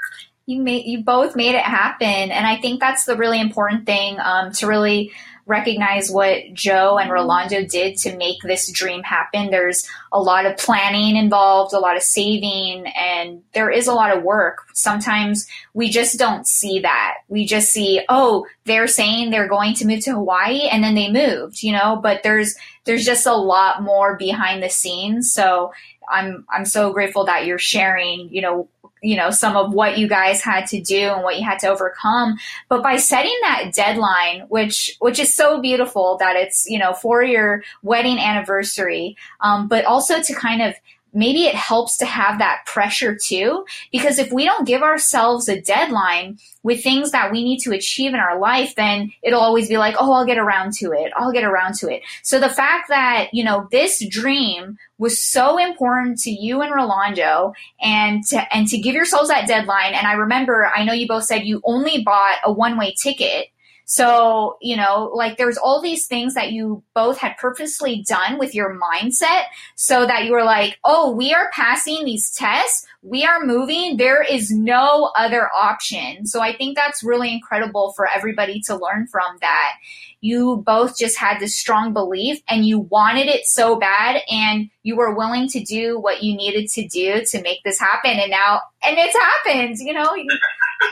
You 0.47 0.63
made 0.63 0.85
you 0.85 1.05
both 1.05 1.37
made 1.37 1.55
it 1.55 1.65
happen, 1.65 2.31
and 2.31 2.47
I 2.47 2.61
think 2.61 2.81
that's 2.81 3.05
the 3.05 3.17
really 3.17 3.41
important 3.41 3.87
thing 3.87 4.19
um, 4.21 4.53
to 4.55 4.67
really 4.67 5.13
recognize 5.47 6.11
what 6.11 6.55
Joe 6.55 6.99
and 6.99 7.11
Rolando 7.11 7.65
did 7.65 7.97
to 7.99 8.17
make 8.17 8.41
this 8.43 8.71
dream 8.71 9.03
happen. 9.03 9.51
There's 9.51 9.89
a 10.13 10.21
lot 10.21 10.47
of 10.47 10.57
planning 10.57 11.17
involved, 11.17 11.73
a 11.73 11.79
lot 11.79 11.97
of 11.97 12.03
saving, 12.03 12.87
and 12.87 13.43
there 13.53 13.71
is 13.71 13.89
a 13.89 13.95
lot 13.95 14.17
of 14.17 14.23
work. 14.23 14.59
Sometimes 14.73 15.47
we 15.75 15.91
just 15.91 16.19
don't 16.19 16.47
see 16.47 16.81
that. 16.81 17.19
We 17.29 17.45
just 17.45 17.73
see, 17.73 18.03
oh, 18.09 18.47
they're 18.65 18.87
saying 18.87 19.31
they're 19.31 19.49
going 19.49 19.75
to 19.75 19.87
move 19.87 20.05
to 20.05 20.13
Hawaii 20.13 20.69
and 20.69 20.85
then 20.85 20.95
they 20.95 21.11
moved, 21.11 21.63
you 21.63 21.73
know, 21.73 21.99
but 22.03 22.23
there's 22.23 22.55
there's 22.85 23.05
just 23.05 23.27
a 23.27 23.35
lot 23.35 23.83
more 23.83 24.17
behind 24.17 24.63
the 24.63 24.71
scenes. 24.71 25.33
So 25.33 25.73
I'm 26.09 26.45
I'm 26.51 26.65
so 26.65 26.93
grateful 26.93 27.25
that 27.27 27.47
you're 27.47 27.59
sharing, 27.59 28.29
you 28.31 28.43
know, 28.43 28.69
you 29.03 29.17
know 29.17 29.31
some 29.31 29.57
of 29.57 29.73
what 29.73 29.99
you 29.99 30.09
guys 30.09 30.41
had 30.41 30.67
to 30.67 30.81
do 30.81 31.09
and 31.11 31.23
what 31.23 31.37
you 31.38 31.45
had 31.45 31.59
to 31.61 31.69
overcome. 31.69 32.37
But 32.69 32.83
by 32.83 32.97
setting 32.97 33.37
that 33.43 33.73
deadline 33.75 34.47
which 34.49 34.97
which 35.01 35.19
is 35.19 35.35
so 35.35 35.61
beautiful 35.61 36.17
that 36.19 36.37
it's 36.37 36.67
you 36.69 36.79
know 36.79 36.93
for 36.93 37.23
your 37.23 37.62
wedding 37.83 38.19
anniversary 38.19 39.17
um, 39.41 39.69
but 39.69 39.85
also 39.85 40.23
to 40.23 40.35
kind 40.35 40.62
of 40.62 40.75
maybe 41.12 41.44
it 41.44 41.55
helps 41.55 41.96
to 41.98 42.07
have 42.07 42.38
that 42.38 42.64
pressure 42.66 43.16
too. 43.22 43.64
Because 43.90 44.18
if 44.18 44.33
we 44.33 44.44
don't 44.44 44.66
give 44.66 44.83
ourselves 44.83 45.48
a 45.48 45.61
deadline 45.61 46.38
with 46.62 46.83
things 46.83 47.11
that 47.11 47.31
we 47.31 47.42
need 47.42 47.59
to 47.61 47.72
achieve 47.72 48.14
in 48.14 48.20
our 48.20 48.38
life, 48.38 48.75
then 48.77 49.12
it'll 49.22 49.40
always 49.40 49.68
be 49.68 49.77
like, 49.77 49.94
oh, 49.98 50.12
I'll 50.12 50.27
get 50.27 50.38
around 50.38 50.72
to 50.75 50.92
it. 50.92 51.12
I'll 51.16 51.33
get 51.33 51.44
around 51.44 51.75
to 51.77 51.92
it. 51.92 52.03
So 52.22 52.38
the 52.38 52.48
fact 52.48 52.88
that, 52.88 53.29
you 53.33 53.44
know, 53.44 53.68
this 53.70 54.05
dream 54.09 54.79
was 54.98 55.20
so 55.20 55.59
important 55.59 56.18
to 56.20 56.31
you 56.31 56.62
and 56.62 56.72
Rolando 56.72 57.53
and 57.81 58.22
to, 58.29 58.55
and 58.55 58.68
to 58.68 58.79
give 58.79 58.94
yourselves 58.94 59.29
that 59.29 59.48
deadline. 59.48 59.94
And 59.94 60.07
I 60.07 60.12
remember, 60.12 60.70
I 60.75 60.85
know 60.85 60.92
you 60.92 61.09
both 61.09 61.25
said 61.25 61.44
you 61.44 61.61
only 61.64 62.03
bought 62.03 62.37
a 62.44 62.53
one 62.53 62.79
way 62.79 62.94
ticket 63.03 63.48
so, 63.93 64.57
you 64.63 64.75
know, 64.75 65.11
like 65.15 65.37
there's 65.37 65.59
all 65.59 65.83
these 65.83 66.07
things 66.07 66.33
that 66.33 66.51
you 66.51 66.83
both 66.95 67.19
had 67.19 67.37
purposely 67.37 68.03
done 68.09 68.39
with 68.39 68.55
your 68.55 68.75
mindset 68.75 69.43
so 69.77 70.07
that 70.07 70.25
you 70.25 70.33
were 70.33 70.45
like, 70.45 70.79
oh, 70.83 71.11
we 71.15 71.35
are 71.35 71.51
passing 71.53 72.07
these 72.07 72.31
tests. 72.31 72.87
We 73.03 73.27
are 73.27 73.45
moving. 73.45 73.99
There 73.99 74.23
is 74.23 74.51
no 74.51 75.13
other 75.15 75.51
option. 75.55 76.25
So 76.25 76.41
I 76.41 76.57
think 76.57 76.75
that's 76.75 77.05
really 77.05 77.35
incredible 77.35 77.93
for 77.95 78.09
everybody 78.09 78.63
to 78.63 78.77
learn 78.77 79.09
from 79.09 79.37
that. 79.43 79.75
You 80.23 80.63
both 80.65 80.97
just 80.97 81.19
had 81.19 81.39
this 81.39 81.59
strong 81.59 81.93
belief 81.93 82.41
and 82.49 82.65
you 82.65 82.79
wanted 82.79 83.27
it 83.27 83.45
so 83.45 83.77
bad 83.79 84.23
and 84.31 84.71
you 84.85 84.97
were 84.97 85.15
willing 85.15 85.49
to 85.49 85.63
do 85.63 86.01
what 86.01 86.23
you 86.23 86.35
needed 86.35 86.71
to 86.71 86.89
do 86.89 87.27
to 87.27 87.43
make 87.43 87.63
this 87.63 87.79
happen. 87.79 88.13
And 88.13 88.31
now, 88.31 88.63
and 88.83 88.97
it's 88.97 89.19
happened, 89.19 89.77
you 89.81 89.93
know, 89.93 90.15
you 90.15 90.31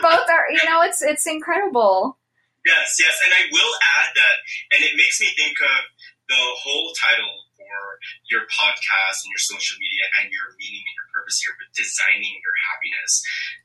both 0.03 0.29
are, 0.29 0.51
you 0.51 0.69
know, 0.69 0.83
it's, 0.83 1.01
it's 1.01 1.27
incredible. 1.27 2.19
Yes, 2.64 2.96
yes, 3.01 3.16
and 3.25 3.33
I 3.33 3.49
will 3.49 3.75
add 4.01 4.11
that, 4.14 4.37
and 4.77 4.81
it 4.85 4.92
makes 4.96 5.20
me 5.20 5.33
think 5.37 5.57
of 5.61 5.81
the 6.29 6.42
whole 6.61 6.92
title 6.94 7.51
for 7.57 7.99
your 8.31 8.44
podcast 8.46 9.27
and 9.27 9.31
your 9.35 9.42
social 9.42 9.77
media 9.81 10.07
and 10.20 10.31
your 10.31 10.55
meaning 10.57 10.85
and 10.85 10.96
your 10.96 11.09
purpose 11.11 11.42
here 11.42 11.57
with 11.59 11.73
designing 11.75 12.37
your 12.38 12.57
happiness. 12.70 13.12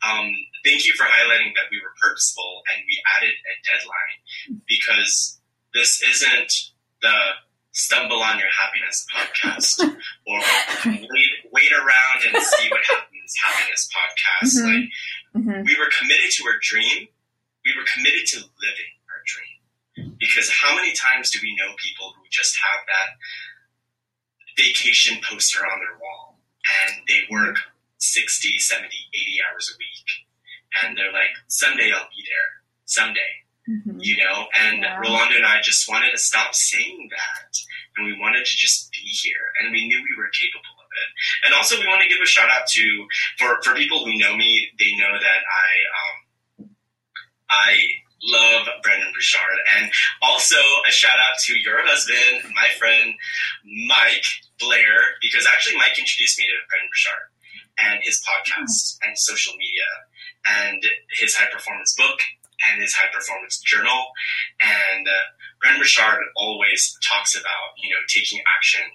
Um, 0.01 0.27
thank 0.65 0.87
you 0.87 0.93
for 0.97 1.05
highlighting 1.05 1.53
that 1.55 1.69
we 1.69 1.77
were 1.79 1.93
purposeful 2.01 2.65
and 2.73 2.81
we 2.89 2.95
added 3.15 3.35
a 3.35 3.53
deadline 3.63 4.19
because 4.65 5.39
this 5.77 6.01
isn't 6.01 6.73
the 7.01 7.15
stumble 7.75 8.23
on 8.23 8.39
your 8.39 8.49
happiness 8.49 9.05
podcast 9.11 9.83
or 10.27 10.39
wait 11.11 11.31
wait 11.51 11.71
around 11.75 12.23
and 12.23 12.41
see 12.41 12.69
what 12.71 12.81
happens 12.87 13.33
happiness 13.45 13.89
podcast. 13.91 14.57
Mm-hmm. 14.57 14.67
Like 14.67 14.89
mm-hmm. 15.35 15.61
we 15.65 15.75
were 15.77 15.91
committed 15.99 16.31
to 16.31 16.43
our 16.47 16.57
dream 16.61 17.07
we 17.65 17.73
were 17.73 17.85
committed 17.89 18.25
to 18.27 18.37
living 18.37 18.93
our 19.09 19.21
dream. 19.25 20.17
Because 20.19 20.49
how 20.49 20.75
many 20.75 20.93
times 20.93 21.31
do 21.31 21.39
we 21.41 21.55
know 21.57 21.73
people 21.77 22.13
who 22.15 22.23
just 22.29 22.55
have 22.61 22.85
that 22.87 23.17
vacation 24.55 25.17
poster 25.27 25.65
on 25.65 25.79
their 25.79 25.97
wall 25.99 26.39
and 26.85 27.01
they 27.09 27.25
work 27.29 27.57
60, 27.97 28.57
70, 28.57 28.87
80 28.87 29.39
hours 29.49 29.73
a 29.73 29.77
week 29.77 30.07
and 30.83 30.97
they're 30.97 31.11
like, 31.11 31.33
someday 31.47 31.91
I'll 31.91 32.11
be 32.11 32.23
there, 32.27 32.49
someday. 32.85 33.33
Mm-hmm. 33.65 33.97
You 33.97 34.17
know, 34.21 34.45
and 34.61 34.85
yeah. 34.85 35.01
Rolando 35.01 35.41
and 35.41 35.45
I 35.45 35.57
just 35.65 35.89
wanted 35.89 36.11
to 36.11 36.21
stop 36.21 36.53
saying 36.53 37.09
that, 37.09 37.49
and 37.97 38.05
we 38.05 38.13
wanted 38.21 38.45
to 38.45 38.53
just 38.53 38.91
be 38.91 39.01
here, 39.01 39.41
and 39.57 39.73
we 39.73 39.87
knew 39.87 39.97
we 39.97 40.21
were 40.21 40.29
capable 40.29 40.69
of 40.77 40.85
bit. 40.95 41.09
And 41.45 41.51
also, 41.53 41.75
we 41.75 41.87
want 41.87 42.01
to 42.01 42.09
give 42.09 42.23
a 42.23 42.25
shout 42.25 42.49
out 42.49 42.67
to 42.67 42.83
for 43.37 43.59
for 43.61 43.75
people 43.75 44.03
who 44.03 44.15
know 44.17 44.35
me, 44.35 44.71
they 44.79 44.95
know 44.95 45.11
that 45.11 45.41
I 45.43 45.67
um, 45.91 46.15
I 47.55 47.79
love 48.23 48.67
Brendon 48.83 49.11
Burchard, 49.13 49.59
and 49.77 49.89
also 50.21 50.57
a 50.87 50.91
shout 50.91 51.15
out 51.15 51.39
to 51.45 51.53
your 51.63 51.85
husband, 51.85 52.51
my 52.53 52.67
friend 52.77 53.13
Mike 53.87 54.25
Blair, 54.59 55.15
because 55.21 55.47
actually 55.47 55.77
Mike 55.77 55.97
introduced 55.97 56.39
me 56.39 56.45
to 56.45 56.67
Brendon 56.69 56.89
Burchard 56.91 57.25
and 57.77 57.99
his 58.03 58.23
podcast 58.23 58.97
and 59.03 59.17
social 59.17 59.53
media 59.55 59.89
and 60.63 60.83
his 61.19 61.35
high 61.35 61.51
performance 61.51 61.95
book 61.95 62.19
and 62.71 62.81
his 62.81 62.93
high 62.93 63.11
performance 63.13 63.59
journal. 63.59 64.05
And 64.61 65.07
uh, 65.07 65.25
Brendon 65.61 65.81
Burchard 65.81 66.23
always 66.35 66.97
talks 67.03 67.35
about, 67.35 67.75
you 67.81 67.89
know, 67.89 68.01
taking 68.07 68.39
action 68.57 68.87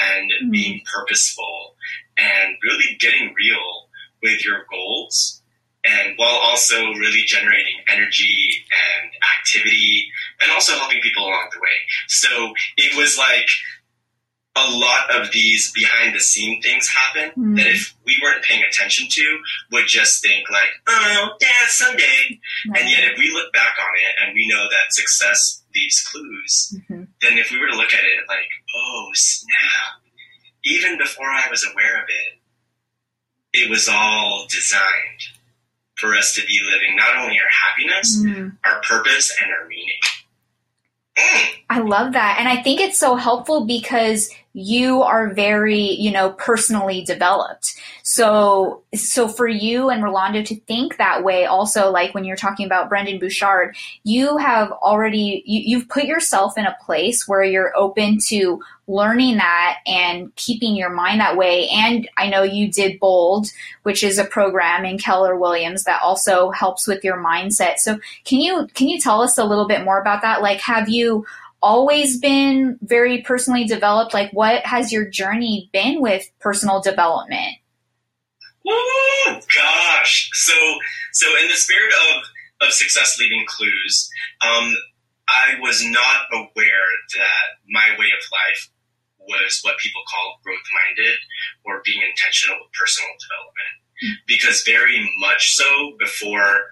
and 0.00 0.30
mm-hmm. 0.30 0.50
being 0.50 0.80
purposeful 0.92 1.76
and 2.16 2.56
really 2.62 2.96
getting 3.00 3.34
real 3.36 3.88
with 4.22 4.44
your 4.44 4.64
goals 4.70 5.41
and 5.84 6.14
while 6.16 6.38
also 6.42 6.76
really 6.94 7.22
generating 7.26 7.74
energy 7.92 8.64
and 8.70 9.10
activity 9.38 10.06
and 10.40 10.50
also 10.52 10.74
helping 10.74 11.00
people 11.00 11.24
along 11.24 11.48
the 11.52 11.60
way. 11.60 11.76
So 12.08 12.52
it 12.76 12.96
was 12.96 13.18
like 13.18 13.48
a 14.54 14.70
lot 14.70 15.10
of 15.14 15.32
these 15.32 15.72
behind 15.72 16.14
the 16.14 16.20
scene 16.20 16.60
things 16.60 16.86
happen 16.88 17.30
mm-hmm. 17.30 17.54
that 17.54 17.66
if 17.66 17.94
we 18.04 18.18
weren't 18.22 18.44
paying 18.44 18.62
attention 18.68 19.06
to 19.10 19.38
would 19.70 19.86
just 19.86 20.22
think 20.22 20.50
like 20.50 20.68
oh 20.88 21.30
yeah 21.40 21.48
someday 21.68 22.38
right. 22.68 22.80
and 22.80 22.90
yet 22.90 23.04
if 23.04 23.18
we 23.18 23.30
look 23.32 23.50
back 23.52 23.74
on 23.80 23.90
it 23.96 24.14
and 24.22 24.34
we 24.34 24.46
know 24.48 24.64
that 24.68 24.92
success 24.92 25.62
leaves 25.74 26.06
clues 26.06 26.76
mm-hmm. 26.76 27.04
then 27.22 27.38
if 27.38 27.50
we 27.50 27.58
were 27.58 27.68
to 27.68 27.76
look 27.76 27.94
at 27.94 28.04
it 28.04 28.28
like 28.28 28.50
oh 28.76 29.08
snap 29.14 30.02
even 30.64 30.98
before 30.98 31.30
i 31.30 31.48
was 31.50 31.66
aware 31.72 32.02
of 32.02 32.04
it 32.08 33.58
it 33.58 33.70
was 33.70 33.88
all 33.88 34.46
designed 34.50 35.22
for 36.02 36.14
us 36.14 36.34
to 36.34 36.42
be 36.46 36.58
living 36.70 36.96
not 36.96 37.16
only 37.16 37.38
our 37.38 37.48
happiness 37.48 38.18
mm-hmm. 38.18 38.48
our 38.64 38.82
purpose 38.82 39.34
and 39.40 39.50
our 39.52 39.66
meaning 39.68 39.96
I 41.68 41.80
love 41.80 42.14
that. 42.14 42.36
And 42.38 42.48
I 42.48 42.62
think 42.62 42.80
it's 42.80 42.98
so 42.98 43.16
helpful 43.16 43.64
because 43.64 44.30
you 44.54 45.02
are 45.02 45.32
very, 45.32 45.80
you 45.80 46.10
know, 46.10 46.32
personally 46.32 47.02
developed. 47.02 47.74
So, 48.02 48.82
so 48.94 49.28
for 49.28 49.48
you 49.48 49.88
and 49.88 50.02
Rolando 50.02 50.42
to 50.42 50.56
think 50.60 50.98
that 50.98 51.24
way 51.24 51.46
also, 51.46 51.90
like 51.90 52.14
when 52.14 52.24
you're 52.24 52.36
talking 52.36 52.66
about 52.66 52.88
Brendon 52.88 53.18
Burchard, 53.18 53.74
you 54.04 54.36
have 54.36 54.70
already, 54.72 55.42
you, 55.46 55.62
you've 55.64 55.88
put 55.88 56.04
yourself 56.04 56.58
in 56.58 56.66
a 56.66 56.76
place 56.84 57.26
where 57.26 57.42
you're 57.42 57.72
open 57.76 58.18
to 58.28 58.60
learning 58.88 59.36
that 59.36 59.78
and 59.86 60.34
keeping 60.36 60.76
your 60.76 60.90
mind 60.90 61.20
that 61.20 61.36
way. 61.36 61.68
And 61.70 62.08
I 62.18 62.28
know 62.28 62.42
you 62.42 62.70
did 62.70 63.00
Bold, 63.00 63.46
which 63.84 64.02
is 64.02 64.18
a 64.18 64.24
program 64.24 64.84
in 64.84 64.98
Keller 64.98 65.36
Williams 65.36 65.84
that 65.84 66.02
also 66.02 66.50
helps 66.50 66.86
with 66.86 67.02
your 67.02 67.16
mindset. 67.16 67.78
So 67.78 67.98
can 68.24 68.40
you, 68.40 68.66
can 68.74 68.88
you 68.88 69.00
tell 69.00 69.22
us 69.22 69.38
a 69.38 69.44
little 69.44 69.66
bit 69.66 69.84
more 69.84 70.00
about 70.00 70.20
that? 70.22 70.42
Like, 70.42 70.60
have 70.60 70.90
you 70.90 71.24
always 71.62 72.18
been 72.18 72.78
very 72.82 73.22
personally 73.22 73.64
developed? 73.64 74.14
Like, 74.14 74.30
what 74.32 74.64
has 74.66 74.92
your 74.92 75.08
journey 75.08 75.70
been 75.72 76.00
with 76.00 76.28
personal 76.40 76.80
development? 76.80 77.56
Oh 78.66 79.40
gosh! 79.54 80.30
So, 80.34 80.52
so 81.12 81.26
in 81.40 81.48
the 81.48 81.54
spirit 81.54 81.92
of 82.14 82.68
of 82.68 82.72
success 82.72 83.18
leaving 83.18 83.44
clues, 83.46 84.08
um, 84.40 84.74
I 85.28 85.54
was 85.60 85.82
not 85.84 86.26
aware 86.32 86.88
that 87.16 87.46
my 87.68 87.90
way 87.98 88.06
of 88.06 88.22
life 88.30 88.68
was 89.18 89.60
what 89.62 89.78
people 89.78 90.02
call 90.08 90.40
growth 90.44 90.66
minded 90.70 91.18
or 91.64 91.82
being 91.84 92.02
intentional 92.02 92.58
with 92.60 92.72
personal 92.72 93.10
development. 93.18 93.74
Because 94.26 94.62
very 94.62 94.98
much 95.20 95.54
so 95.54 95.94
before 95.98 96.66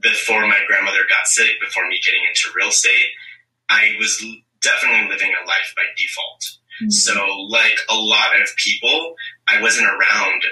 before 0.00 0.46
my 0.46 0.60
grandmother 0.68 1.02
got 1.08 1.26
sick, 1.26 1.58
before 1.60 1.88
me 1.88 1.98
getting 2.04 2.22
into 2.28 2.54
real 2.54 2.68
estate, 2.68 3.10
I 3.68 3.94
was 3.98 4.24
definitely 4.60 5.08
living 5.08 5.30
a 5.30 5.46
life 5.46 5.72
by 5.76 5.82
default. 5.96 6.44
Mm-hmm. 6.82 6.90
So, 6.90 7.14
like 7.48 7.78
a 7.90 7.96
lot 7.96 8.40
of 8.40 8.48
people, 8.56 9.14
I 9.48 9.60
wasn't 9.60 9.88
around 9.88 10.42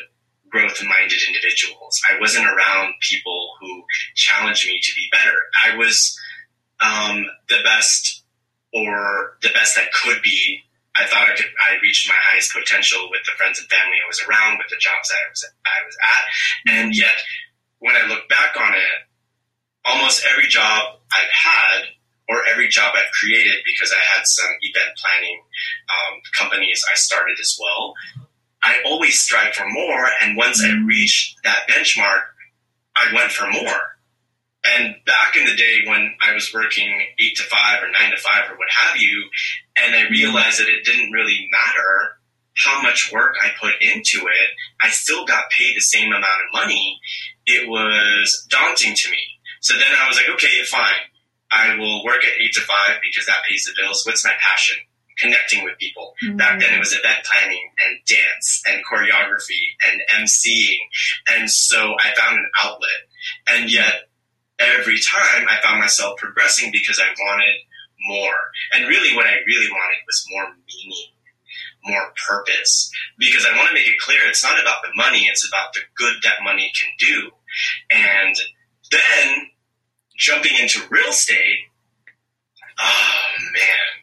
growth 0.50 0.82
minded 0.82 1.18
individuals. 1.26 2.00
I 2.08 2.18
wasn't 2.20 2.46
around 2.46 2.94
people 3.00 3.52
who 3.60 3.82
challenged 4.14 4.66
me 4.66 4.80
to 4.82 4.92
be 4.94 5.08
better. 5.12 5.36
I 5.64 5.76
was 5.76 6.18
um, 6.80 7.26
the 7.48 7.58
best 7.64 8.24
or 8.72 9.38
the 9.42 9.50
best 9.54 9.78
I 9.78 9.86
could 9.92 10.22
be. 10.22 10.60
I 10.96 11.04
thought 11.04 11.28
I 11.28 11.36
could. 11.36 11.46
I 11.60 11.76
reached 11.82 12.08
my 12.08 12.16
highest 12.18 12.52
potential 12.52 13.08
with 13.10 13.20
the 13.24 13.32
friends 13.36 13.58
and 13.58 13.68
family 13.68 13.96
I 14.02 14.08
was 14.08 14.22
around, 14.22 14.58
with 14.58 14.68
the 14.68 14.80
jobs 14.80 15.12
I 15.12 15.28
was 15.28 15.44
I 15.66 15.84
was 15.84 15.96
at, 16.00 16.72
and 16.72 16.96
yet 16.96 17.14
when 17.78 17.94
I 17.94 18.06
look 18.06 18.28
back 18.28 18.56
on 18.58 18.72
it, 18.72 18.98
almost 19.84 20.24
every 20.30 20.48
job 20.48 20.98
I've 21.12 21.30
had 21.30 21.82
or 22.28 22.42
every 22.50 22.68
job 22.68 22.92
I've 22.96 23.12
created 23.12 23.56
because 23.64 23.92
I 23.92 24.16
had 24.16 24.26
some 24.26 24.50
event 24.62 24.96
planning 24.96 25.40
um, 25.88 26.20
companies 26.36 26.84
I 26.90 26.96
started 26.96 27.36
as 27.40 27.58
well. 27.60 27.94
I 28.64 28.82
always 28.84 29.18
strive 29.18 29.54
for 29.54 29.68
more, 29.68 30.06
and 30.22 30.36
once 30.36 30.62
I 30.62 30.68
mm-hmm. 30.68 30.86
reached 30.86 31.36
that 31.44 31.68
benchmark, 31.68 32.22
I 32.96 33.14
went 33.14 33.30
for 33.30 33.48
more. 33.48 33.80
And 34.64 34.96
back 35.06 35.36
in 35.36 35.44
the 35.44 35.54
day 35.54 35.82
when 35.86 36.14
I 36.20 36.34
was 36.34 36.52
working 36.52 37.06
eight 37.20 37.36
to 37.36 37.44
five 37.44 37.82
or 37.82 37.92
nine 37.92 38.10
to 38.10 38.16
five 38.16 38.50
or 38.50 38.56
what 38.56 38.68
have 38.70 38.96
you, 38.96 39.24
and 39.76 39.94
I 39.94 40.08
realized 40.10 40.58
that 40.58 40.68
it 40.68 40.84
didn't 40.84 41.12
really 41.12 41.48
matter 41.52 42.18
how 42.56 42.82
much 42.82 43.12
work 43.12 43.36
I 43.40 43.50
put 43.60 43.74
into 43.80 44.26
it, 44.26 44.48
I 44.82 44.88
still 44.88 45.24
got 45.26 45.50
paid 45.50 45.76
the 45.76 45.80
same 45.80 46.08
amount 46.08 46.24
of 46.24 46.52
money. 46.52 46.98
It 47.44 47.68
was 47.68 48.44
daunting 48.50 48.94
to 48.96 49.10
me. 49.10 49.18
So 49.60 49.74
then 49.74 49.92
I 49.96 50.08
was 50.08 50.16
like, 50.16 50.30
okay, 50.30 50.64
fine 50.64 50.94
I 51.50 51.76
will 51.76 52.04
work 52.04 52.24
at 52.24 52.40
eight 52.40 52.52
to 52.54 52.60
five 52.60 52.98
because 53.02 53.26
that 53.26 53.44
pays 53.48 53.64
the 53.64 53.80
bills. 53.80 54.04
What's 54.04 54.24
my 54.24 54.34
passion? 54.40 54.76
Connecting 55.18 55.64
with 55.64 55.78
people. 55.78 56.14
Mm-hmm. 56.22 56.36
Back 56.36 56.60
then 56.60 56.74
it 56.74 56.78
was 56.78 56.92
event 56.92 57.24
planning 57.24 57.70
and 57.86 57.98
dance 58.06 58.62
and 58.68 58.82
choreography 58.84 59.62
and 59.88 60.02
emceeing. 60.12 60.76
And 61.28 61.50
so 61.50 61.94
I 61.98 62.14
found 62.14 62.38
an 62.38 62.50
outlet. 62.58 63.00
And 63.48 63.72
yet 63.72 64.10
every 64.58 64.98
time 64.98 65.46
I 65.48 65.60
found 65.62 65.80
myself 65.80 66.18
progressing 66.18 66.70
because 66.72 67.00
I 67.00 67.08
wanted 67.18 67.54
more. 68.00 68.34
And 68.72 68.88
really 68.88 69.14
what 69.16 69.26
I 69.26 69.36
really 69.46 69.70
wanted 69.70 69.98
was 70.06 70.26
more 70.30 70.48
meaning, 70.66 71.12
more 71.84 72.12
purpose. 72.28 72.90
Because 73.18 73.46
I 73.46 73.56
want 73.56 73.68
to 73.68 73.74
make 73.74 73.88
it 73.88 73.98
clear 74.00 74.20
it's 74.26 74.44
not 74.44 74.60
about 74.60 74.82
the 74.82 74.94
money, 74.94 75.26
it's 75.30 75.46
about 75.46 75.72
the 75.72 75.80
good 75.96 76.16
that 76.24 76.44
money 76.44 76.70
can 76.78 76.90
do. 76.98 77.30
And 77.90 78.36
then 78.90 79.50
jumping 80.16 80.52
into 80.60 80.80
real 80.90 81.10
estate, 81.10 81.58
oh 82.78 83.22
man, 83.52 83.96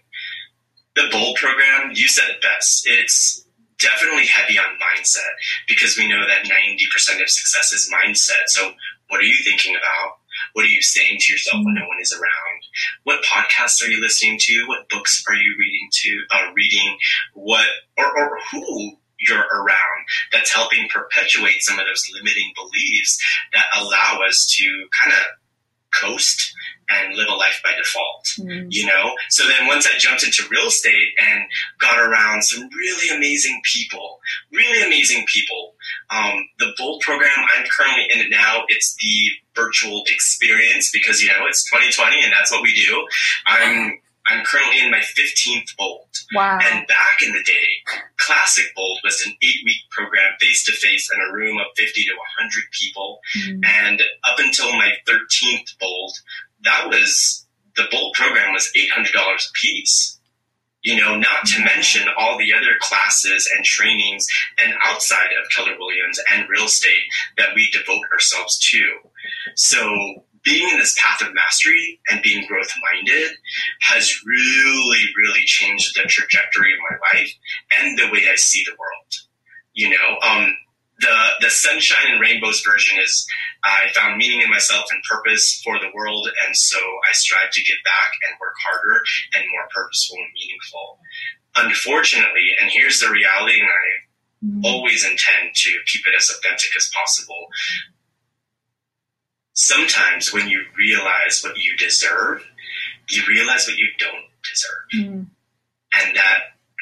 the 0.96 1.10
Bold 1.12 1.38
program, 1.38 1.92
you 1.94 2.08
said 2.08 2.30
it 2.30 2.42
best. 2.42 2.88
It's 2.88 3.46
definitely 3.80 4.28
heavy 4.28 4.58
on 4.58 4.80
mindset 4.80 5.34
because 5.68 5.98
we 5.98 6.08
know 6.08 6.26
that 6.28 6.46
90% 6.46 7.22
of 7.22 7.30
success 7.30 7.74
is 7.74 7.92
mindset. 7.94 8.48
So, 8.48 8.74
what 9.10 9.20
are 9.20 9.26
you 9.26 9.36
thinking 9.44 9.76
about? 9.76 10.18
What 10.54 10.66
are 10.66 10.70
you 10.70 10.82
saying 10.82 11.18
to 11.20 11.34
yourself 11.34 11.64
when 11.64 11.76
no 11.76 11.88
one 11.88 12.00
is 12.02 12.14
around? 12.14 12.62
What 13.04 13.24
podcasts 13.24 13.84
are 13.84 13.90
you 13.90 14.02
listening 14.02 14.38
to? 14.40 14.66
What 14.68 14.90
books 14.90 15.24
are 15.28 15.36
you 15.36 15.56
reading 15.60 15.90
to? 15.92 16.22
Uh, 16.32 16.52
reading 16.56 16.98
what 17.34 17.68
or, 17.98 18.06
or 18.06 18.40
who 18.52 18.94
you're 19.20 19.38
around 19.38 20.04
that's 20.32 20.54
helping 20.54 20.88
perpetuate 20.90 21.62
some 21.62 21.80
of 21.80 21.86
those 21.86 22.10
limiting 22.14 22.52
beliefs 22.56 23.18
that 23.54 23.66
allow 23.78 24.20
us 24.28 24.48
to 24.58 24.66
kind 25.02 25.14
of 25.14 25.24
coast 26.00 26.54
and 26.90 27.16
live 27.16 27.28
a 27.30 27.34
life 27.34 27.62
by 27.64 27.72
default, 27.78 28.26
mm. 28.40 28.68
you 28.70 28.86
know? 28.86 29.16
So 29.30 29.48
then 29.48 29.68
once 29.68 29.88
I 29.88 29.98
jumped 29.98 30.24
into 30.24 30.44
real 30.52 30.68
estate 30.68 31.10
and 31.20 31.44
got 31.80 32.00
around 32.00 32.44
some 32.44 32.68
really 32.76 33.16
amazing 33.16 33.62
people, 33.64 34.20
really 34.52 34.86
amazing 34.86 35.26
people, 35.32 35.74
um, 36.10 36.48
the 36.60 36.74
Bold 36.78 37.02
program, 37.02 37.32
I'm 37.38 37.66
currently 37.66 38.06
in 38.14 38.20
it 38.20 38.30
now. 38.30 38.64
It's 38.68 38.96
the 39.02 39.30
virtual 39.56 40.04
experience 40.08 40.92
because, 40.92 41.22
you 41.22 41.30
know, 41.30 41.46
it's 41.48 41.70
2020 41.70 42.24
and 42.24 42.34
that's 42.34 42.52
what 42.52 42.64
we 42.64 42.74
do. 42.76 43.06
I'm 43.46 44.00
I'm 44.28 44.44
currently 44.46 44.80
in 44.80 44.92
my 44.92 45.00
15th 45.00 45.76
Bold. 45.78 46.08
Wow. 46.34 46.60
And 46.62 46.88
back 46.88 47.22
in 47.26 47.34
the 47.34 47.44
day, 47.44 47.68
Classic 48.18 48.66
Bold 48.76 49.00
was 49.04 49.22
an 49.26 49.34
eight 49.42 49.62
week 49.66 49.82
program 49.92 50.32
face 50.40 50.64
to 50.66 50.72
face 50.72 51.10
in 51.14 51.20
a 51.20 51.34
room 51.34 51.58
of 51.58 51.68
50 51.76 52.04
to 52.04 52.12
100 52.12 52.64
people. 52.72 53.20
Mm. 53.38 53.62
And 53.66 54.02
up 54.24 54.40
until 54.40 54.72
my 54.74 54.92
13th 55.08 55.78
Bold, 55.80 56.14
that 56.64 56.88
was 56.88 57.46
the 57.76 57.88
Bold 57.92 58.14
program 58.14 58.54
was 58.54 58.72
$800 58.76 59.14
a 59.16 59.52
piece. 59.62 60.20
You 60.84 60.98
know, 60.98 61.16
not 61.16 61.46
to 61.46 61.64
mention 61.64 62.10
all 62.18 62.38
the 62.38 62.54
other 62.54 62.76
classes 62.82 63.50
and 63.56 63.64
trainings 63.64 64.28
and 64.58 64.74
outside 64.86 65.30
of 65.42 65.50
Keller 65.50 65.78
Williams 65.80 66.20
and 66.32 66.50
real 66.50 66.66
estate 66.66 67.04
that 67.38 67.56
we 67.56 67.70
devote 67.72 68.04
ourselves 68.14 68.60
to. 68.72 69.00
So 69.56 70.26
being 70.44 70.70
in 70.70 70.78
this 70.78 70.98
path 71.02 71.26
of 71.26 71.34
mastery 71.34 72.00
and 72.10 72.22
being 72.22 72.46
growth 72.48 72.72
minded 72.94 73.32
has 73.82 74.14
really, 74.26 75.04
really 75.18 75.44
changed 75.46 75.96
the 75.96 76.08
trajectory 76.08 76.74
of 76.74 76.80
my 76.90 77.20
life 77.20 77.34
and 77.80 77.98
the 77.98 78.12
way 78.12 78.28
I 78.32 78.36
see 78.36 78.64
the 78.66 78.76
world. 78.78 79.14
You 79.74 79.90
know, 79.90 80.18
um, 80.22 80.54
the 81.00 81.18
the 81.42 81.50
sunshine 81.50 82.12
and 82.12 82.22
rainbows 82.22 82.62
version 82.62 83.00
is 83.00 83.26
I 83.64 83.92
found 83.94 84.18
meaning 84.18 84.42
in 84.42 84.50
myself 84.50 84.86
and 84.92 85.02
purpose 85.04 85.62
for 85.64 85.80
the 85.80 85.92
world, 85.94 86.28
and 86.46 86.56
so 86.56 86.78
I 86.78 87.14
strive 87.14 87.52
to 87.52 87.64
give 87.64 87.78
back 87.84 88.12
and 88.28 88.38
work 88.40 88.54
harder 88.64 89.04
and 89.36 89.46
more 89.52 89.68
purposeful 89.74 90.18
and 90.18 90.34
meaningful. 90.34 91.00
Unfortunately, 91.56 92.56
and 92.62 92.70
here's 92.70 93.00
the 93.00 93.10
reality, 93.10 93.60
and 93.60 93.70
I 93.70 94.46
mm-hmm. 94.46 94.66
always 94.66 95.04
intend 95.04 95.54
to 95.54 95.70
keep 95.88 96.06
it 96.06 96.14
as 96.18 96.30
authentic 96.30 96.76
as 96.76 96.90
possible. 96.94 97.48
Sometimes 99.54 100.34
when 100.34 100.50
you 100.50 100.64
realize 100.78 101.42
what 101.44 101.58
you 101.58 101.76
deserve, 101.78 102.44
you 103.10 103.24
realize 103.28 103.68
what 103.68 103.78
you 103.78 103.88
don't 104.00 104.26
deserve. 104.50 105.06
Mm-hmm. 105.06 105.24
And 105.96 106.16
that 106.16 106.40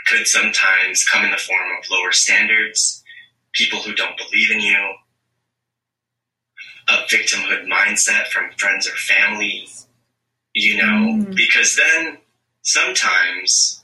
could 0.07 0.27
sometimes 0.27 1.05
come 1.05 1.23
in 1.23 1.31
the 1.31 1.37
form 1.37 1.69
of 1.77 1.89
lower 1.89 2.11
standards, 2.11 3.03
people 3.53 3.79
who 3.79 3.93
don't 3.93 4.17
believe 4.17 4.51
in 4.51 4.61
you, 4.61 4.93
a 6.89 6.93
victimhood 7.07 7.67
mindset 7.67 8.27
from 8.27 8.51
friends 8.57 8.87
or 8.87 8.95
family, 8.95 9.67
you 10.53 10.77
know, 10.77 10.83
mm. 11.23 11.35
because 11.35 11.75
then 11.77 12.17
sometimes 12.61 13.83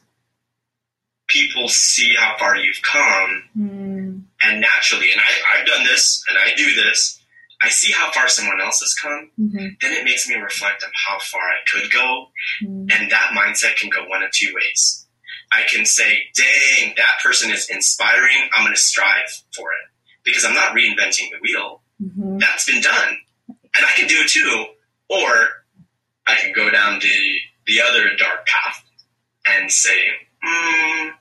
people 1.28 1.68
see 1.68 2.16
how 2.18 2.36
far 2.38 2.58
you've 2.58 2.82
come 2.82 3.44
mm. 3.58 4.22
and 4.44 4.62
naturally, 4.62 5.12
and 5.12 5.22
I, 5.22 5.58
have 5.58 5.68
done 5.68 5.84
this 5.86 6.24
and 6.30 6.38
I 6.38 6.56
do 6.56 6.76
this, 6.76 7.22
I 7.62 7.70
see 7.70 7.92
how 7.92 8.12
far 8.12 8.28
someone 8.28 8.62
else 8.62 8.82
has 8.82 8.94
come, 8.94 9.32
mm-hmm. 9.40 9.68
then 9.82 9.94
it 9.94 10.04
makes 10.04 10.30
me 10.30 10.36
reflect 10.36 10.84
on 10.84 10.92
how 10.94 11.18
far 11.20 11.42
I 11.42 11.58
could 11.72 11.92
go. 11.92 12.28
Mm. 12.64 12.92
And 12.92 13.12
that 13.12 13.32
mindset 13.36 13.78
can 13.78 13.90
go 13.90 14.06
one 14.08 14.22
of 14.22 14.32
two 14.32 14.54
ways. 14.54 15.08
I 15.52 15.64
can 15.64 15.86
say, 15.86 16.20
dang, 16.36 16.94
that 16.98 17.18
person 17.24 17.52
is 17.52 17.70
inspiring. 17.70 18.50
I'm 18.54 18.64
going 18.64 18.76
to 18.76 18.80
strive 18.80 19.30
for 19.56 19.72
it 19.72 19.90
because 20.24 20.46
I'm 20.46 20.54
not 20.54 20.76
reinventing 20.76 21.32
the 21.32 21.40
wheel. 21.42 21.82
Mm-hmm. 22.02 22.38
That's 22.38 22.66
been 22.66 22.82
done. 22.82 23.18
And 23.48 23.86
I 23.86 23.92
can 23.96 24.08
do 24.08 24.22
it 24.22 24.28
too. 24.28 24.66
Or 25.10 25.26
I 26.28 26.36
can 26.36 26.52
go 26.54 26.70
down 26.70 27.00
the, 27.00 27.38
the 27.66 27.82
other 27.82 28.16
dark 28.18 28.46
path 28.46 28.84
and 29.48 29.72
say, 29.72 29.98
mm, 30.46 31.12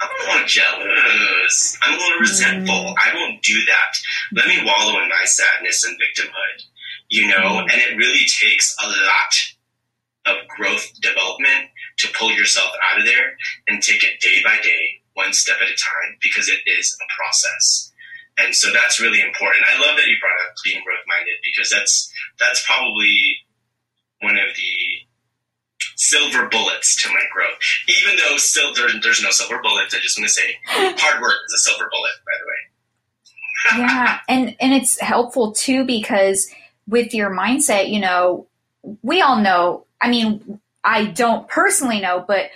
I'm 0.00 0.08
a 0.08 0.32
little 0.32 0.46
jealous. 0.46 1.78
I'm 1.82 1.94
a 1.94 1.96
little 1.96 2.20
resentful. 2.20 2.74
Mm. 2.74 2.94
I 2.98 3.14
won't 3.14 3.42
do 3.42 3.58
that. 3.66 3.92
Let 4.32 4.46
me 4.46 4.62
wallow 4.64 5.02
in 5.02 5.08
my 5.08 5.24
sadness 5.24 5.84
and 5.84 5.98
victimhood. 5.98 6.62
You 7.08 7.28
know, 7.28 7.62
mm. 7.62 7.62
and 7.62 7.80
it 7.80 7.96
really 7.96 8.26
takes 8.40 8.76
a 8.82 8.86
lot 8.86 9.32
of 10.26 10.48
growth 10.48 10.86
development 11.00 11.70
to 11.98 12.08
pull 12.16 12.30
yourself 12.30 12.70
out 12.90 13.00
of 13.00 13.06
there 13.06 13.36
and 13.66 13.82
take 13.82 14.04
it 14.04 14.20
day 14.20 14.40
by 14.44 14.60
day, 14.62 15.02
one 15.14 15.32
step 15.32 15.56
at 15.60 15.68
a 15.68 15.76
time, 15.76 16.16
because 16.22 16.48
it 16.48 16.60
is 16.66 16.96
a 17.00 17.06
process. 17.16 17.92
And 18.38 18.54
so 18.54 18.70
that's 18.72 19.00
really 19.00 19.20
important. 19.20 19.64
I 19.66 19.80
love 19.80 19.96
that 19.96 20.06
you 20.06 20.14
brought 20.20 20.38
up 20.46 20.54
being 20.62 20.82
growth 20.84 21.02
minded 21.08 21.42
because 21.42 21.70
that's 21.70 22.12
that's 22.38 22.64
probably 22.64 23.38
one 24.20 24.38
of 24.38 24.54
the 24.54 25.07
silver 25.98 26.48
bullets 26.48 27.00
to 27.02 27.08
my 27.08 27.22
growth. 27.32 27.58
Even 27.88 28.18
though 28.18 28.36
still 28.36 28.72
there, 28.74 28.88
there's 29.02 29.22
no 29.22 29.30
silver 29.30 29.60
bullets, 29.62 29.94
I 29.94 29.98
just 29.98 30.18
want 30.18 30.28
to 30.28 30.32
say 30.32 30.56
hard 30.64 31.20
work 31.20 31.34
is 31.46 31.54
a 31.54 31.58
silver 31.58 31.90
bullet, 31.90 32.12
by 32.24 32.32
the 32.38 32.46
way. 32.46 32.58
yeah, 33.78 34.20
and 34.28 34.56
and 34.60 34.72
it's 34.72 34.98
helpful 35.00 35.52
too 35.52 35.84
because 35.84 36.48
with 36.86 37.12
your 37.12 37.30
mindset, 37.30 37.90
you 37.90 38.00
know, 38.00 38.46
we 39.02 39.20
all 39.20 39.40
know. 39.40 39.84
I 40.00 40.08
mean, 40.08 40.60
I 40.84 41.06
don't 41.06 41.48
personally 41.48 42.00
know, 42.00 42.24
but 42.26 42.50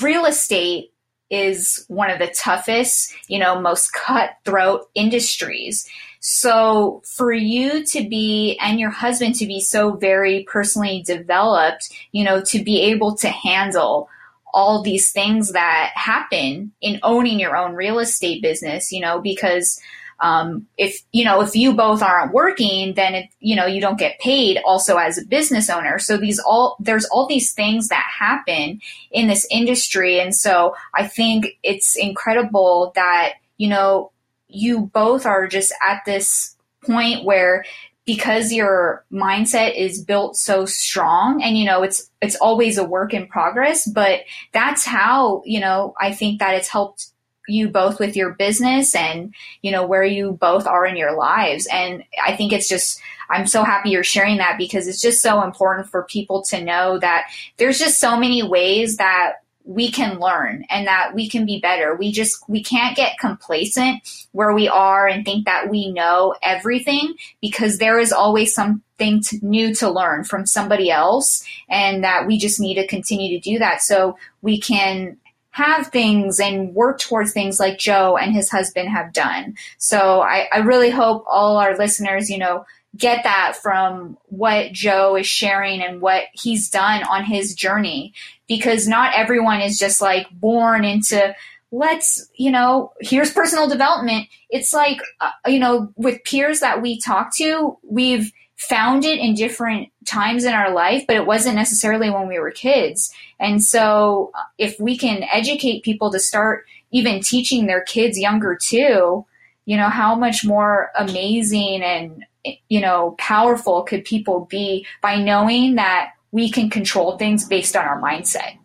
real 0.00 0.26
estate 0.26 0.92
is 1.30 1.86
one 1.88 2.10
of 2.10 2.18
the 2.18 2.28
toughest, 2.28 3.14
you 3.26 3.38
know, 3.38 3.58
most 3.58 3.94
cutthroat 3.94 4.88
industries. 4.94 5.88
So 6.24 7.02
for 7.04 7.32
you 7.32 7.84
to 7.84 8.08
be 8.08 8.56
and 8.62 8.78
your 8.78 8.90
husband 8.90 9.34
to 9.36 9.46
be 9.46 9.60
so 9.60 9.96
very 9.96 10.44
personally 10.44 11.02
developed, 11.04 11.92
you 12.12 12.22
know, 12.22 12.40
to 12.42 12.62
be 12.62 12.80
able 12.80 13.16
to 13.16 13.28
handle 13.28 14.08
all 14.54 14.82
these 14.82 15.10
things 15.10 15.50
that 15.50 15.90
happen 15.96 16.70
in 16.80 17.00
owning 17.02 17.40
your 17.40 17.56
own 17.56 17.74
real 17.74 17.98
estate 17.98 18.40
business, 18.40 18.92
you 18.92 19.00
know, 19.00 19.20
because 19.20 19.80
um, 20.20 20.68
if 20.78 21.02
you 21.10 21.24
know 21.24 21.40
if 21.40 21.56
you 21.56 21.74
both 21.74 22.00
aren't 22.00 22.32
working 22.32 22.94
then 22.94 23.14
it, 23.16 23.28
you 23.40 23.56
know 23.56 23.66
you 23.66 23.80
don't 23.80 23.98
get 23.98 24.20
paid 24.20 24.60
also 24.64 24.96
as 24.98 25.18
a 25.18 25.26
business 25.26 25.68
owner. 25.68 25.98
So 25.98 26.16
these 26.16 26.38
all 26.38 26.76
there's 26.78 27.06
all 27.06 27.26
these 27.26 27.52
things 27.52 27.88
that 27.88 28.06
happen 28.20 28.80
in 29.10 29.26
this 29.26 29.44
industry. 29.50 30.20
And 30.20 30.32
so 30.32 30.76
i 30.94 31.08
think 31.08 31.58
it's 31.64 31.96
incredible 31.96 32.92
that 32.94 33.32
you 33.56 33.68
know 33.68 34.11
you 34.52 34.90
both 34.92 35.26
are 35.26 35.46
just 35.46 35.72
at 35.82 36.02
this 36.04 36.56
point 36.84 37.24
where 37.24 37.64
because 38.04 38.52
your 38.52 39.04
mindset 39.12 39.76
is 39.76 40.02
built 40.02 40.36
so 40.36 40.64
strong 40.64 41.42
and 41.42 41.56
you 41.56 41.64
know 41.64 41.82
it's 41.82 42.10
it's 42.20 42.36
always 42.36 42.76
a 42.76 42.84
work 42.84 43.14
in 43.14 43.26
progress 43.28 43.86
but 43.86 44.20
that's 44.52 44.84
how 44.84 45.42
you 45.44 45.60
know 45.60 45.94
i 46.00 46.12
think 46.12 46.40
that 46.40 46.54
it's 46.54 46.68
helped 46.68 47.12
you 47.48 47.68
both 47.68 47.98
with 47.98 48.16
your 48.16 48.34
business 48.34 48.94
and 48.94 49.34
you 49.62 49.70
know 49.70 49.86
where 49.86 50.04
you 50.04 50.32
both 50.32 50.66
are 50.66 50.86
in 50.86 50.96
your 50.96 51.16
lives. 51.16 51.66
And 51.66 52.04
i 52.24 52.36
think 52.36 52.52
it's 52.52 52.68
just 52.68 53.00
i'm 53.30 53.46
so 53.46 53.64
happy 53.64 53.90
you're 53.90 54.04
sharing 54.04 54.38
that 54.38 54.58
because 54.58 54.86
it's 54.86 55.00
just 55.00 55.22
so 55.22 55.42
important 55.42 55.88
for 55.88 56.04
people 56.04 56.42
to 56.42 56.62
know 56.62 56.98
that 56.98 57.26
there's 57.56 57.78
just 57.78 57.98
so 57.98 58.16
many 58.16 58.42
ways 58.42 58.96
that 58.96 59.41
we 59.64 59.90
can 59.90 60.18
learn 60.18 60.64
and 60.70 60.86
that 60.86 61.14
we 61.14 61.28
can 61.28 61.46
be 61.46 61.60
better 61.60 61.94
we 61.94 62.10
just 62.10 62.36
we 62.48 62.62
can't 62.62 62.96
get 62.96 63.18
complacent 63.18 64.26
where 64.32 64.52
we 64.52 64.68
are 64.68 65.06
and 65.06 65.24
think 65.24 65.44
that 65.44 65.68
we 65.68 65.90
know 65.92 66.34
everything 66.42 67.14
because 67.40 67.78
there 67.78 67.98
is 67.98 68.12
always 68.12 68.54
something 68.54 69.20
to, 69.22 69.38
new 69.42 69.74
to 69.74 69.90
learn 69.90 70.24
from 70.24 70.46
somebody 70.46 70.90
else 70.90 71.44
and 71.68 72.04
that 72.04 72.26
we 72.26 72.38
just 72.38 72.60
need 72.60 72.74
to 72.74 72.86
continue 72.86 73.38
to 73.38 73.50
do 73.50 73.58
that 73.58 73.82
so 73.82 74.16
we 74.40 74.60
can 74.60 75.16
have 75.52 75.88
things 75.88 76.40
and 76.40 76.74
work 76.74 76.98
towards 76.98 77.32
things 77.32 77.60
like 77.60 77.78
Joe 77.78 78.16
and 78.16 78.34
his 78.34 78.50
husband 78.50 78.88
have 78.88 79.12
done. 79.12 79.54
So 79.76 80.22
I, 80.22 80.48
I 80.50 80.58
really 80.58 80.88
hope 80.88 81.24
all 81.28 81.58
our 81.58 81.76
listeners, 81.76 82.30
you 82.30 82.38
know, 82.38 82.64
get 82.96 83.24
that 83.24 83.56
from 83.56 84.18
what 84.26 84.72
Joe 84.72 85.16
is 85.16 85.26
sharing 85.26 85.82
and 85.82 86.00
what 86.00 86.24
he's 86.32 86.68
done 86.68 87.02
on 87.04 87.24
his 87.24 87.54
journey 87.54 88.12
because 88.48 88.86
not 88.86 89.14
everyone 89.14 89.60
is 89.60 89.78
just 89.78 90.00
like 90.00 90.28
born 90.30 90.84
into 90.84 91.34
let's 91.70 92.28
you 92.34 92.50
know 92.50 92.92
here's 93.00 93.32
personal 93.32 93.66
development 93.66 94.28
it's 94.50 94.74
like 94.74 95.00
uh, 95.22 95.30
you 95.46 95.58
know 95.58 95.90
with 95.96 96.22
peers 96.24 96.60
that 96.60 96.82
we 96.82 97.00
talk 97.00 97.34
to 97.34 97.78
we've 97.82 98.30
found 98.62 99.04
it 99.04 99.18
in 99.18 99.34
different 99.34 99.88
times 100.06 100.44
in 100.44 100.52
our 100.52 100.72
life, 100.72 101.04
but 101.08 101.16
it 101.16 101.26
wasn't 101.26 101.56
necessarily 101.56 102.10
when 102.10 102.28
we 102.28 102.38
were 102.38 102.52
kids. 102.52 103.12
And 103.40 103.62
so 103.62 104.30
uh, 104.34 104.42
if 104.56 104.78
we 104.78 104.96
can 104.96 105.24
educate 105.32 105.82
people 105.82 106.12
to 106.12 106.20
start 106.20 106.64
even 106.92 107.20
teaching 107.20 107.66
their 107.66 107.82
kids 107.82 108.18
younger 108.18 108.56
too, 108.56 109.26
you 109.64 109.76
know, 109.76 109.88
how 109.88 110.14
much 110.14 110.44
more 110.44 110.90
amazing 110.96 111.82
and, 111.82 112.24
you 112.68 112.80
know, 112.80 113.14
powerful 113.18 113.82
could 113.82 114.04
people 114.04 114.46
be 114.50 114.86
by 115.00 115.16
knowing 115.16 115.76
that 115.76 116.12
we 116.30 116.50
can 116.50 116.70
control 116.70 117.18
things 117.18 117.46
based 117.46 117.76
on 117.76 117.84
our 117.84 118.00
mindset? 118.00 118.58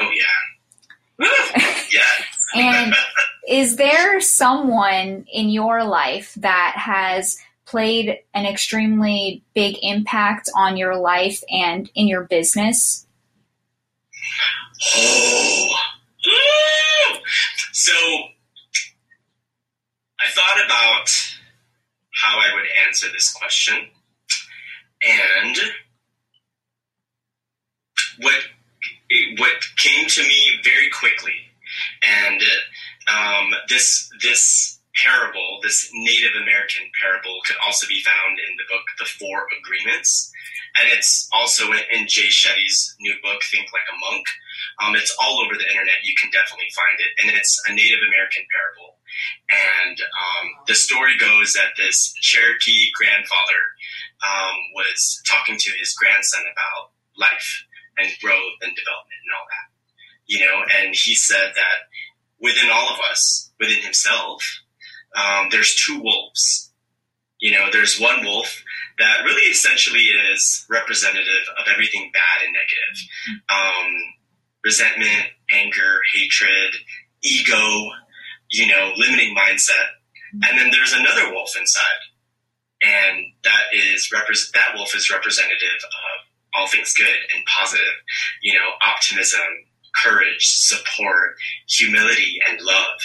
Oh, 0.00 0.10
yeah. 1.20 1.28
yeah. 1.92 2.24
and 2.54 2.94
is 3.48 3.76
there 3.76 4.20
someone 4.20 5.26
in 5.32 5.48
your 5.48 5.84
life 5.84 6.34
that 6.36 6.74
has 6.76 7.38
played 7.66 8.18
an 8.32 8.46
extremely 8.46 9.42
big 9.54 9.76
impact 9.82 10.48
on 10.56 10.76
your 10.76 10.96
life 10.96 11.42
and 11.50 11.90
in 11.94 12.08
your 12.08 12.24
business? 12.24 13.06
Oh. 14.96 15.74
So 17.72 17.92
I 20.20 20.28
thought 20.30 20.64
about 20.66 21.37
how 22.18 22.38
I 22.38 22.54
would 22.54 22.64
answer 22.86 23.06
this 23.12 23.32
question. 23.32 23.76
And 25.06 25.56
what 28.20 28.40
what 29.38 29.52
came 29.76 30.08
to 30.08 30.22
me 30.22 30.60
very 30.64 30.90
quickly, 30.90 31.36
and 32.02 32.42
um, 33.08 33.46
this 33.68 34.10
this 34.20 34.78
parable, 34.94 35.60
this 35.62 35.90
Native 35.94 36.34
American 36.42 36.90
parable, 37.00 37.38
could 37.46 37.56
also 37.64 37.86
be 37.86 38.02
found 38.02 38.38
in 38.38 38.56
the 38.56 38.64
book 38.68 38.84
The 38.98 39.04
Four 39.04 39.46
Agreements. 39.62 40.32
And 40.76 40.88
it's 40.92 41.28
also 41.32 41.72
in, 41.72 42.06
Jay 42.06 42.28
Shetty's 42.28 42.94
new 43.00 43.14
book, 43.22 43.42
Think 43.42 43.68
Like 43.72 43.88
a 43.90 43.98
Monk. 43.98 44.26
Um, 44.80 44.94
it's 44.94 45.14
all 45.20 45.40
over 45.44 45.54
the 45.54 45.68
internet. 45.68 46.04
You 46.04 46.14
can 46.20 46.30
definitely 46.30 46.70
find 46.74 46.96
it. 46.98 47.12
And 47.22 47.26
it's 47.36 47.60
a 47.66 47.72
Native 47.72 48.00
American 48.06 48.44
parable. 48.48 48.98
And 49.48 49.96
um, 50.00 50.46
the 50.66 50.74
story 50.74 51.16
goes 51.18 51.54
that 51.54 51.76
this 51.76 52.12
Cherokee 52.20 52.90
grandfather 52.94 53.60
um, 54.22 54.56
was 54.74 55.22
talking 55.28 55.56
to 55.58 55.70
his 55.78 55.94
grandson 55.94 56.44
about 56.44 56.92
life 57.16 57.64
and 57.98 58.08
growth 58.22 58.58
and 58.62 58.74
development 58.76 59.20
and 59.24 59.32
all 59.34 59.48
that. 59.48 59.66
You 60.26 60.44
know, 60.44 60.62
and 60.78 60.94
he 60.94 61.14
said 61.14 61.52
that 61.56 61.78
within 62.40 62.70
all 62.70 62.92
of 62.92 63.00
us, 63.10 63.50
within 63.58 63.82
himself, 63.82 64.42
um, 65.16 65.48
there's 65.50 65.74
two 65.74 66.00
wolves. 66.00 66.70
You 67.40 67.52
know, 67.52 67.68
there's 67.72 67.98
one 67.98 68.24
wolf 68.24 68.62
that 68.98 69.24
really 69.24 69.50
essentially 69.50 70.02
is 70.32 70.66
representative 70.68 71.46
of 71.58 71.66
everything 71.72 72.10
bad 72.12 72.44
and 72.44 72.52
negative. 72.52 72.96
Resentment, 74.64 75.26
anger, 75.52 76.00
hatred, 76.14 76.74
ego, 77.22 77.90
you 78.50 78.66
know, 78.66 78.92
limiting 78.96 79.34
mindset. 79.36 79.86
And 80.32 80.58
then 80.58 80.70
there's 80.70 80.92
another 80.92 81.32
wolf 81.32 81.56
inside. 81.58 81.82
And 82.82 83.26
that 83.44 83.74
is 83.74 84.08
that 84.10 84.74
wolf 84.74 84.94
is 84.94 85.10
representative 85.10 85.78
of 85.84 86.28
all 86.54 86.68
things 86.68 86.94
good 86.94 87.06
and 87.34 87.44
positive, 87.46 87.94
you 88.42 88.54
know, 88.54 88.68
optimism, 88.86 89.40
courage, 90.02 90.46
support, 90.46 91.36
humility, 91.68 92.38
and 92.48 92.60
love. 92.60 92.98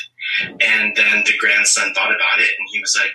And 0.61 0.95
then 0.95 1.23
the 1.25 1.37
grandson 1.37 1.93
thought 1.93 2.11
about 2.11 2.39
it 2.39 2.49
and 2.59 2.67
he 2.71 2.79
was 2.79 2.97
like, 2.99 3.11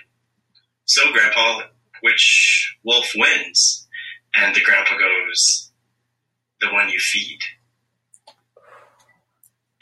So, 0.85 1.11
Grandpa, 1.11 1.61
which 2.01 2.75
wolf 2.83 3.11
wins? 3.15 3.87
And 4.35 4.55
the 4.55 4.61
grandpa 4.61 4.97
goes, 4.97 5.71
The 6.61 6.71
one 6.71 6.89
you 6.89 6.99
feed. 6.99 7.39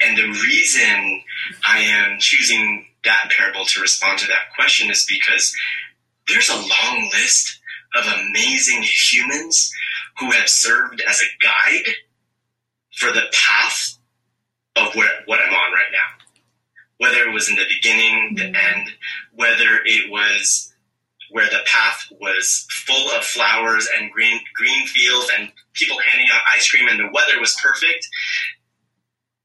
And 0.07 0.17
the 0.17 0.39
reason 0.47 1.21
I 1.67 1.79
am 1.79 2.17
choosing 2.19 2.85
that 3.03 3.29
parable 3.35 3.65
to 3.65 3.81
respond 3.81 4.19
to 4.19 4.27
that 4.27 4.53
question 4.55 4.89
is 4.89 5.05
because 5.07 5.53
there's 6.29 6.49
a 6.49 6.55
long 6.55 7.09
list 7.13 7.59
of 7.95 8.05
amazing 8.05 8.83
humans 8.83 9.71
who 10.19 10.31
have 10.31 10.47
served 10.47 11.01
as 11.07 11.21
a 11.21 11.43
guide 11.43 11.93
for 12.95 13.11
the 13.11 13.25
path 13.33 13.97
of 14.77 14.95
where, 14.95 15.09
what 15.25 15.39
I'm 15.39 15.53
on 15.53 15.73
right 15.73 15.91
now. 15.91 16.25
Whether 16.99 17.27
it 17.27 17.33
was 17.33 17.49
in 17.49 17.55
the 17.55 17.65
beginning, 17.69 18.35
the 18.35 18.45
end, 18.45 18.89
whether 19.33 19.81
it 19.85 20.09
was 20.09 20.73
where 21.31 21.45
the 21.47 21.59
path 21.65 22.07
was 22.21 22.65
full 22.69 23.11
of 23.11 23.23
flowers 23.23 23.87
and 23.97 24.11
green 24.11 24.39
green 24.55 24.87
fields 24.87 25.29
and 25.37 25.51
people 25.73 25.97
handing 25.99 26.27
out 26.33 26.41
ice 26.55 26.69
cream 26.69 26.87
and 26.87 26.99
the 26.99 27.11
weather 27.13 27.39
was 27.39 27.59
perfect, 27.61 28.07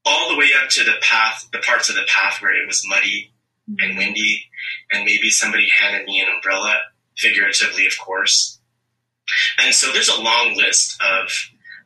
all 0.05 0.31
the 0.31 0.37
way 0.37 0.49
up 0.61 0.69
to 0.69 0.83
the 0.83 0.95
path, 1.01 1.47
the 1.51 1.59
parts 1.59 1.89
of 1.89 1.95
the 1.95 2.07
path 2.07 2.41
where 2.41 2.53
it 2.53 2.67
was 2.67 2.87
muddy 2.87 3.31
and 3.79 3.97
windy, 3.97 4.45
and 4.91 5.05
maybe 5.05 5.29
somebody 5.29 5.69
handed 5.69 6.05
me 6.05 6.19
an 6.19 6.27
umbrella, 6.33 6.77
figuratively, 7.17 7.85
of 7.85 7.97
course. 7.97 8.59
And 9.59 9.73
so 9.73 9.91
there's 9.91 10.09
a 10.09 10.21
long 10.21 10.55
list 10.57 11.01
of 11.01 11.29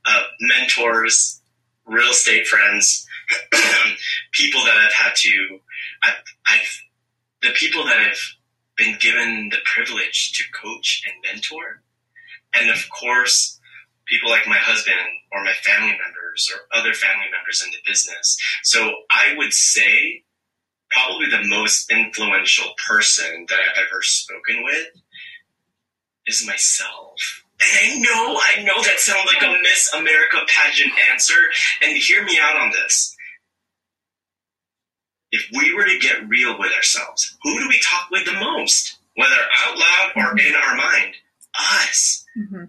uh, 0.06 0.24
mentors, 0.40 1.42
real 1.86 2.10
estate 2.10 2.48
friends, 2.48 3.08
people 4.32 4.62
that 4.64 4.78
I've 4.78 4.94
had 4.94 5.16
to, 5.16 5.60
I've, 6.04 6.14
I've, 6.48 6.82
the 7.42 7.52
people 7.56 7.84
that 7.86 7.98
I've 8.00 8.36
been 8.78 8.98
given 9.00 9.50
the 9.50 9.58
privilege 9.66 10.34
to 10.34 10.44
coach 10.52 11.04
and 11.06 11.16
mentor. 11.24 11.82
And 12.54 12.70
of 12.70 12.88
course, 12.90 13.57
people 14.08 14.30
like 14.30 14.48
my 14.48 14.58
husband 14.58 14.98
or 15.32 15.44
my 15.44 15.54
family 15.54 15.92
members 15.92 16.52
or 16.54 16.78
other 16.78 16.94
family 16.94 17.28
members 17.32 17.64
in 17.66 17.72
the 17.72 17.90
business. 17.90 18.38
So 18.64 18.92
I 19.12 19.36
would 19.38 19.54
say 19.54 20.24
probably 20.90 21.28
the 21.30 21.48
most 21.48 21.92
influential 21.92 22.72
person 22.88 23.46
that 23.50 23.60
I've 23.60 23.84
ever 23.86 24.02
spoken 24.02 24.64
with 24.64 24.88
is 26.26 26.46
myself. 26.46 27.44
And 27.60 27.72
I 27.82 28.00
know, 28.00 28.40
I 28.40 28.64
know 28.64 28.82
that 28.84 29.00
sounds 29.00 29.28
like 29.34 29.42
a 29.42 29.62
Miss 29.64 29.92
America 29.94 30.38
pageant 30.48 30.94
answer, 31.12 31.34
and 31.82 31.98
hear 31.98 32.24
me 32.24 32.38
out 32.42 32.56
on 32.56 32.72
this. 32.72 33.16
If 35.32 35.50
we 35.58 35.74
were 35.74 35.86
to 35.86 36.00
get 36.00 36.30
real 36.30 36.58
with 36.58 36.72
ourselves, 36.74 37.36
who 37.44 37.60
do 37.60 37.68
we 37.68 37.80
talk 37.80 38.10
with 38.12 38.26
the 38.26 38.34
most? 38.34 39.00
Whether 39.16 39.36
out 39.66 39.78
loud 39.78 40.12
or 40.16 40.40
in 40.40 40.54
our 40.54 40.76
mind? 40.76 41.16
Us. 41.60 42.24
Mm-hmm. 42.38 42.66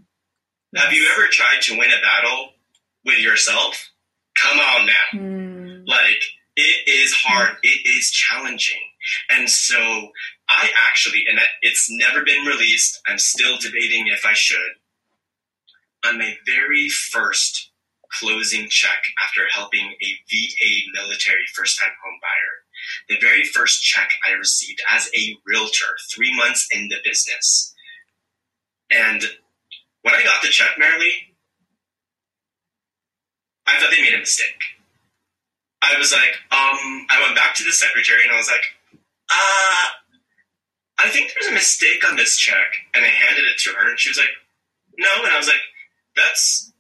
Have 0.77 0.93
you 0.93 1.09
ever 1.15 1.27
tried 1.31 1.63
to 1.63 1.79
win 1.79 1.91
a 1.91 2.03
battle 2.03 2.51
with 3.05 3.19
yourself? 3.19 3.91
Come 4.43 4.59
on 4.59 4.87
now. 4.87 5.19
Mm. 5.19 5.89
Like, 5.89 6.23
it 6.57 6.89
is 6.89 7.15
hard. 7.15 7.57
It 7.63 7.89
is 7.89 8.11
challenging. 8.11 8.81
And 9.31 9.49
so 9.49 10.11
I 10.49 10.71
actually, 10.87 11.25
and 11.29 11.39
it's 11.63 11.89
never 11.91 12.25
been 12.25 12.45
released, 12.45 13.01
I'm 13.07 13.19
still 13.19 13.57
debating 13.59 14.09
if 14.09 14.27
I 14.27 14.35
should. 14.35 14.77
On 16.05 16.19
my 16.19 16.35
very 16.47 16.89
first 16.89 17.71
closing 18.13 18.69
check 18.69 19.01
after 19.23 19.43
helping 19.53 19.95
a 20.01 20.11
VA 20.31 21.01
military 21.01 21.45
first 21.55 21.81
time 21.81 21.91
home 22.05 22.19
buyer, 22.21 22.59
the 23.09 23.27
very 23.27 23.45
first 23.45 23.83
check 23.83 24.11
I 24.27 24.33
received 24.33 24.81
as 24.91 25.11
a 25.17 25.37
realtor, 25.47 25.97
three 26.11 26.35
months 26.37 26.69
in 26.71 26.89
the 26.89 26.97
business. 27.05 27.75
And 28.91 29.23
when 30.03 30.15
I 30.15 30.23
got 30.25 30.43
the 30.43 30.49
check, 30.49 30.71
Marilee, 30.81 31.29
I 33.67 33.79
thought 33.79 33.91
they 33.91 34.03
made 34.03 34.15
a 34.15 34.19
mistake. 34.19 34.79
I 35.83 35.97
was 35.99 36.13
like, 36.13 36.35
um, 36.51 37.07
I 37.11 37.23
went 37.23 37.37
back 37.37 37.55
to 37.57 37.65
the 37.65 37.73
secretary 37.73 38.25
and 38.25 38.33
I 38.33 38.37
was 38.37 38.49
like, 38.49 38.65
uh, 39.31 39.87
I 40.99 41.09
think 41.09 41.33
there's 41.35 41.51
a 41.51 41.55
mistake 41.55 42.09
on 42.09 42.17
this 42.17 42.37
check. 42.37 42.75
And 42.95 43.05
I 43.05 43.09
handed 43.09 43.45
it 43.45 43.59
to 43.59 43.71
her 43.71 43.91
and 43.91 43.99
she 43.99 44.11
was 44.11 44.19
like, 44.19 44.31
no. 44.99 45.09
And 45.25 45.33
I 45.33 45.37
was 45.37 45.47
like, 45.47 45.61
that's 46.17 46.73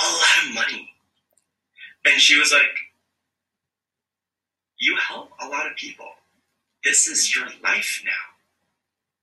a 0.00 0.04
lot 0.04 0.46
of 0.46 0.54
money. 0.54 0.90
And 2.04 2.20
she 2.20 2.38
was 2.38 2.52
like, 2.52 2.70
you 4.80 4.96
help 4.96 5.30
a 5.40 5.48
lot 5.48 5.70
of 5.70 5.76
people. 5.76 6.08
This 6.82 7.06
is 7.06 7.34
your 7.34 7.46
life 7.62 8.02
now. 8.04 8.10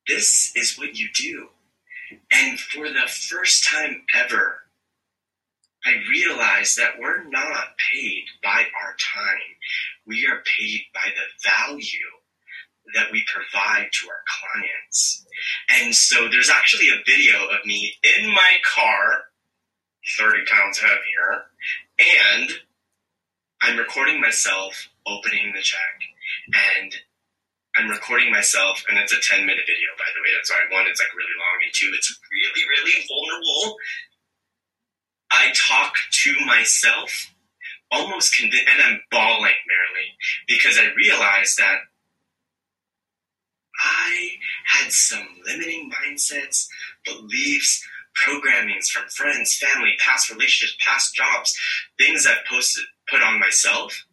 This 0.08 0.54
is 0.56 0.78
what 0.78 0.98
you 0.98 1.10
do. 1.14 1.50
And 2.32 2.60
for 2.60 2.88
the 2.88 3.08
first 3.08 3.68
time 3.70 4.04
ever, 4.16 4.64
I 5.86 5.94
realized 6.10 6.78
that 6.78 7.00
we're 7.00 7.24
not 7.24 7.78
paid 7.92 8.26
by 8.44 8.66
our 8.84 8.96
time. 9.00 9.56
We 10.06 10.28
are 10.30 10.44
paid 10.58 10.82
by 10.94 11.10
the 11.16 11.50
value 11.50 12.10
that 12.96 13.12
we 13.12 13.24
provide 13.34 13.90
to 13.92 14.10
our 14.10 14.24
clients. 14.28 15.26
And 15.70 15.96
so 15.96 16.28
there's 16.30 16.50
actually 16.50 16.90
a 16.90 17.04
video 17.06 17.46
of 17.46 17.66
me 17.66 17.94
in 18.18 18.28
my 18.28 18.58
car, 18.76 19.26
30 20.18 20.40
pounds 20.52 20.80
heavier, 20.80 21.46
and 22.00 22.50
I'm 23.62 23.78
recording 23.78 24.20
myself 24.22 24.88
opening 25.06 25.54
the 25.54 25.62
check. 25.62 25.80
And 26.82 26.94
I'm 27.78 27.90
recording 27.90 28.32
myself, 28.32 28.84
and 28.90 28.98
it's 28.98 29.14
a 29.14 29.22
10 29.22 29.46
minute 29.46 29.64
video, 29.68 29.90
by 29.96 30.10
the 30.16 30.22
way. 30.26 30.34
That's 30.36 30.50
why 30.50 30.66
one, 30.74 30.90
it's 30.90 31.00
like 31.00 31.14
really 31.14 31.38
long, 31.38 31.58
and 31.64 31.72
two, 31.72 31.92
it's 31.94 32.10
really, 32.10 32.64
really 32.66 32.98
vulnerable 33.08 33.78
I 35.32 35.52
talk 35.56 35.94
to 36.24 36.36
myself 36.46 37.34
almost 37.92 38.36
convinced, 38.36 38.66
and 38.72 38.82
I'm 38.82 39.02
bawling, 39.12 39.52
Marilee, 39.70 40.14
because 40.48 40.78
I 40.78 40.94
realized 40.96 41.58
that 41.58 41.80
I 43.82 44.30
had 44.66 44.92
some 44.92 45.28
limiting 45.46 45.90
mindsets, 45.90 46.68
beliefs, 47.06 47.88
programmings 48.28 48.88
from 48.88 49.08
friends, 49.10 49.58
family, 49.58 49.94
past 50.06 50.30
relationships, 50.30 50.78
past 50.86 51.16
jobs, 51.16 51.56
things 51.98 52.28
I've 52.28 52.46
posted, 52.50 52.84
put 53.10 53.22
on 53.22 53.40
myself 53.40 54.06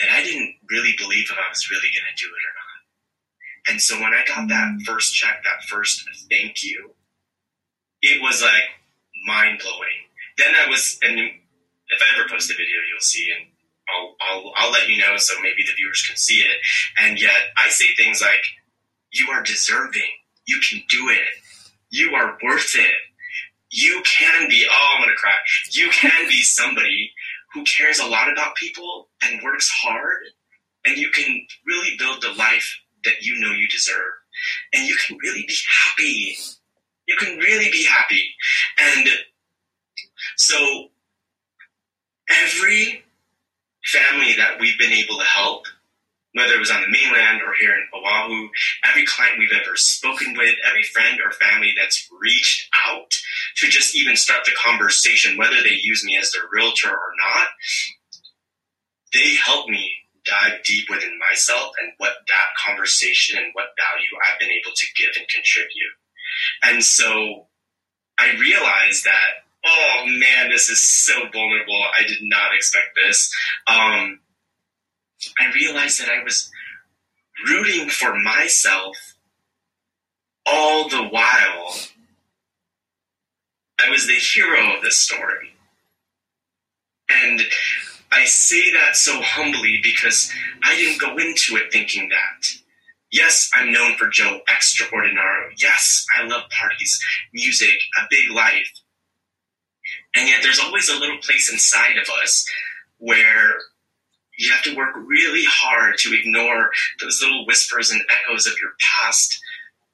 that 0.00 0.10
I 0.10 0.22
didn't 0.22 0.54
really 0.70 0.94
believe 0.98 1.24
if 1.30 1.38
I 1.38 1.48
was 1.48 1.70
really 1.70 1.88
going 1.88 2.10
to 2.14 2.22
do 2.22 2.28
it 2.28 2.30
or 2.30 2.54
not. 2.54 2.61
And 3.68 3.80
so 3.80 3.94
when 3.96 4.12
I 4.12 4.24
got 4.26 4.48
that 4.48 4.68
mm. 4.72 4.82
first 4.82 5.14
check, 5.14 5.42
that 5.44 5.64
first 5.68 6.04
thank 6.30 6.64
you, 6.64 6.92
it 8.00 8.20
was 8.20 8.42
like 8.42 8.62
mind 9.26 9.60
blowing 9.62 10.02
then 10.38 10.54
I 10.54 10.68
was, 10.68 10.98
and 11.02 11.18
if 11.18 12.00
I 12.00 12.18
ever 12.18 12.28
post 12.28 12.50
a 12.50 12.54
video, 12.54 12.76
you'll 12.90 13.00
see, 13.00 13.30
and 13.36 13.48
I'll, 13.88 14.16
I'll, 14.20 14.52
I'll 14.56 14.72
let 14.72 14.88
you 14.88 14.98
know 14.98 15.16
so 15.16 15.34
maybe 15.42 15.62
the 15.64 15.74
viewers 15.76 16.04
can 16.06 16.16
see 16.16 16.38
it. 16.38 16.56
And 16.98 17.20
yet 17.20 17.52
I 17.56 17.68
say 17.68 17.86
things 17.96 18.22
like, 18.22 18.42
you 19.12 19.28
are 19.30 19.42
deserving. 19.42 20.08
You 20.46 20.58
can 20.68 20.82
do 20.88 21.10
it. 21.10 21.28
You 21.90 22.14
are 22.14 22.38
worth 22.42 22.74
it. 22.74 22.94
You 23.70 24.02
can 24.04 24.48
be, 24.48 24.66
oh, 24.70 24.94
I'm 24.94 25.02
going 25.02 25.14
to 25.14 25.20
cry. 25.20 25.32
You 25.70 25.90
can 25.90 26.28
be 26.28 26.42
somebody 26.42 27.12
who 27.52 27.64
cares 27.64 27.98
a 27.98 28.06
lot 28.06 28.32
about 28.32 28.56
people 28.56 29.08
and 29.22 29.42
works 29.42 29.70
hard. 29.70 30.24
And 30.84 30.96
you 30.96 31.10
can 31.10 31.46
really 31.66 31.96
build 31.98 32.22
the 32.22 32.32
life 32.32 32.78
that 33.04 33.22
you 33.22 33.38
know 33.40 33.52
you 33.52 33.68
deserve. 33.68 34.12
And 34.72 34.86
you 34.86 34.96
can 35.06 35.18
really 35.22 35.44
be 35.46 35.56
happy. 35.84 36.36
You 37.06 37.16
can 37.16 37.38
really 37.38 37.70
be 37.70 37.84
happy. 37.84 38.34
And 38.78 39.08
so 40.36 40.88
every 42.30 43.04
family 43.84 44.34
that 44.36 44.58
we've 44.60 44.78
been 44.78 44.92
able 44.92 45.18
to 45.18 45.24
help, 45.24 45.64
whether 46.34 46.54
it 46.54 46.60
was 46.60 46.70
on 46.70 46.80
the 46.80 46.88
mainland 46.88 47.42
or 47.42 47.52
here 47.60 47.74
in 47.74 47.86
Oahu, 47.92 48.48
every 48.88 49.04
client 49.04 49.38
we've 49.38 49.52
ever 49.52 49.76
spoken 49.76 50.34
with, 50.36 50.54
every 50.66 50.82
friend 50.82 51.20
or 51.22 51.32
family 51.32 51.74
that's 51.76 52.08
reached 52.20 52.70
out 52.88 53.10
to 53.56 53.66
just 53.66 53.94
even 53.94 54.16
start 54.16 54.44
the 54.44 54.52
conversation, 54.64 55.36
whether 55.36 55.62
they 55.62 55.76
use 55.82 56.04
me 56.04 56.16
as 56.16 56.32
their 56.32 56.48
realtor 56.50 56.90
or 56.90 57.12
not, 57.18 57.48
they 59.12 59.34
help 59.34 59.68
me 59.68 59.92
dive 60.24 60.62
deep 60.64 60.88
within 60.88 61.18
myself 61.18 61.72
and 61.82 61.92
what 61.98 62.12
that 62.28 62.66
conversation 62.66 63.38
and 63.38 63.50
what 63.54 63.74
value 63.76 64.10
I've 64.28 64.38
been 64.38 64.50
able 64.50 64.72
to 64.74 64.86
give 64.96 65.10
and 65.16 65.26
contribute. 65.28 65.94
And 66.62 66.84
so 66.84 67.46
I 68.18 68.32
realized 68.38 69.04
that, 69.04 69.44
oh 69.64 70.04
man, 70.06 70.50
this 70.50 70.68
is 70.68 70.80
so 70.80 71.14
vulnerable. 71.32 71.82
I 71.98 72.06
did 72.06 72.18
not 72.22 72.54
expect 72.54 72.98
this. 73.02 73.32
Um, 73.66 74.20
I 75.38 75.52
realized 75.54 76.00
that 76.00 76.08
I 76.08 76.22
was 76.22 76.50
rooting 77.48 77.88
for 77.88 78.18
myself 78.18 78.96
all 80.46 80.88
the 80.88 81.04
while. 81.04 81.74
I 83.80 83.90
was 83.90 84.06
the 84.06 84.14
hero 84.14 84.76
of 84.76 84.82
this 84.82 84.96
story. 84.96 85.54
And 87.10 87.42
I 88.12 88.24
say 88.26 88.70
that 88.72 88.94
so 88.94 89.20
humbly 89.22 89.80
because 89.82 90.30
I 90.62 90.76
didn't 90.76 91.00
go 91.00 91.16
into 91.16 91.56
it 91.56 91.72
thinking 91.72 92.10
that. 92.10 92.46
Yes, 93.10 93.50
I'm 93.54 93.72
known 93.72 93.96
for 93.96 94.08
Joe 94.08 94.40
Extra 94.48 94.86
Ordinario. 94.86 95.50
Yes, 95.58 96.04
I 96.18 96.24
love 96.24 96.42
parties, 96.50 97.00
music, 97.32 97.78
a 97.98 98.06
big 98.10 98.30
life. 98.30 98.70
And 100.14 100.28
yet 100.28 100.40
there's 100.42 100.60
always 100.60 100.88
a 100.88 100.98
little 100.98 101.18
place 101.18 101.50
inside 101.50 101.96
of 101.96 102.08
us 102.22 102.46
where 102.98 103.56
you 104.38 104.50
have 104.52 104.62
to 104.62 104.76
work 104.76 104.94
really 104.96 105.44
hard 105.46 105.96
to 105.98 106.14
ignore 106.14 106.70
those 107.00 107.20
little 107.22 107.46
whispers 107.46 107.90
and 107.90 108.02
echoes 108.10 108.46
of 108.46 108.54
your 108.60 108.72
past. 109.02 109.40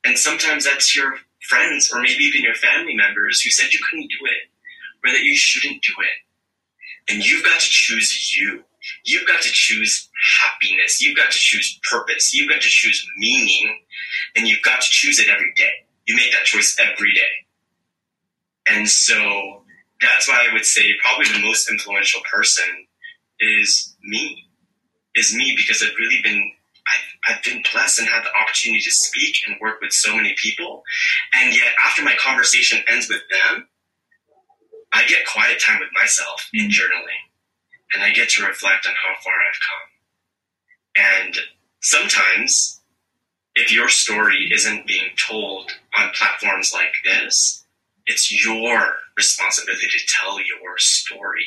And 0.05 0.19
sometimes 0.19 0.65
that's 0.65 0.95
your 0.95 1.15
friends 1.41 1.93
or 1.93 2.01
maybe 2.01 2.25
even 2.25 2.43
your 2.43 2.55
family 2.55 2.95
members 2.97 3.41
who 3.41 3.51
said 3.51 3.73
you 3.73 3.81
couldn't 3.89 4.11
do 4.11 4.27
it 4.27 4.51
or 5.05 5.13
that 5.13 5.25
you 5.25 5.37
shouldn't 5.37 5.83
do 5.83 5.93
it. 6.01 6.28
And 7.09 7.25
you've 7.25 7.45
got 7.45 7.61
to 7.61 7.69
choose 7.69 8.37
you. 8.37 8.65
You've 9.05 9.27
got 9.27 9.43
to 9.43 9.51
choose 9.51 10.09
happiness. 10.41 11.03
You've 11.03 11.17
got 11.17 11.31
to 11.31 11.39
choose 11.39 11.79
purpose. 11.89 12.35
You've 12.35 12.49
got 12.49 12.61
to 12.61 12.69
choose 12.69 13.07
meaning. 13.17 13.79
And 14.37 14.47
you've 14.47 14.63
got 14.63 14.81
to 14.81 14.89
choose 14.91 15.19
it 15.19 15.29
every 15.29 15.53
day. 15.57 15.87
You 16.07 16.17
make 16.17 16.33
that 16.33 16.45
choice 16.45 16.77
every 16.79 17.13
day. 17.13 17.21
And 18.67 18.89
so 18.89 19.63
that's 20.01 20.29
why 20.29 20.47
I 20.49 20.53
would 20.53 20.65
say 20.65 20.93
probably 21.03 21.33
the 21.33 21.47
most 21.47 21.71
influential 21.71 22.21
person 22.31 22.87
is 23.41 23.97
me. 24.03 24.45
Is 25.15 25.35
me 25.35 25.55
because 25.57 25.83
I've 25.83 25.97
really 25.99 26.21
been 26.23 26.53
I've, 26.89 27.37
I've 27.37 27.43
been 27.43 27.63
blessed 27.73 28.01
and 28.01 28.09
had 28.09 28.25
the 28.25 28.35
opportunity 28.41 28.81
to 28.81 28.91
speak 28.91 29.35
and 29.47 29.57
work 29.61 29.81
with 29.81 29.93
so 29.93 30.15
many 30.17 30.35
people. 30.43 30.83
And 31.35 31.55
yet 31.55 31.75
after 31.87 32.03
my 32.03 32.15
conversation 32.19 32.81
ends 32.89 33.09
with 33.09 33.23
them, 33.31 33.69
I 34.93 35.07
get 35.07 35.27
quiet 35.27 35.61
time 35.61 35.81
with 35.81 35.91
myself 35.95 36.49
in 36.53 36.67
mm. 36.67 36.71
journaling 36.71 37.29
and 37.93 38.03
I 38.03 38.11
get 38.11 38.31
to 38.31 38.45
reflect 38.45 38.87
on 38.87 38.95
how 38.95 39.15
far 39.23 39.35
I've 39.35 39.61
come. 39.61 41.25
And 41.25 41.39
sometimes, 41.81 42.81
if 43.55 43.73
your 43.73 43.89
story 43.89 44.51
isn't 44.53 44.87
being 44.87 45.11
told 45.29 45.71
on 45.97 46.11
platforms 46.15 46.73
like 46.73 46.93
this, 47.05 47.65
it's 48.07 48.45
your 48.45 48.97
responsibility 49.17 49.87
to 49.89 50.07
tell 50.21 50.39
your 50.39 50.79
story 50.79 51.47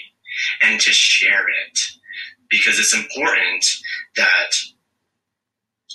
and 0.61 0.79
to 0.79 0.91
share 0.91 1.47
it 1.47 1.79
because 2.49 2.79
it's 2.79 2.95
important 2.95 3.65
that 4.15 4.51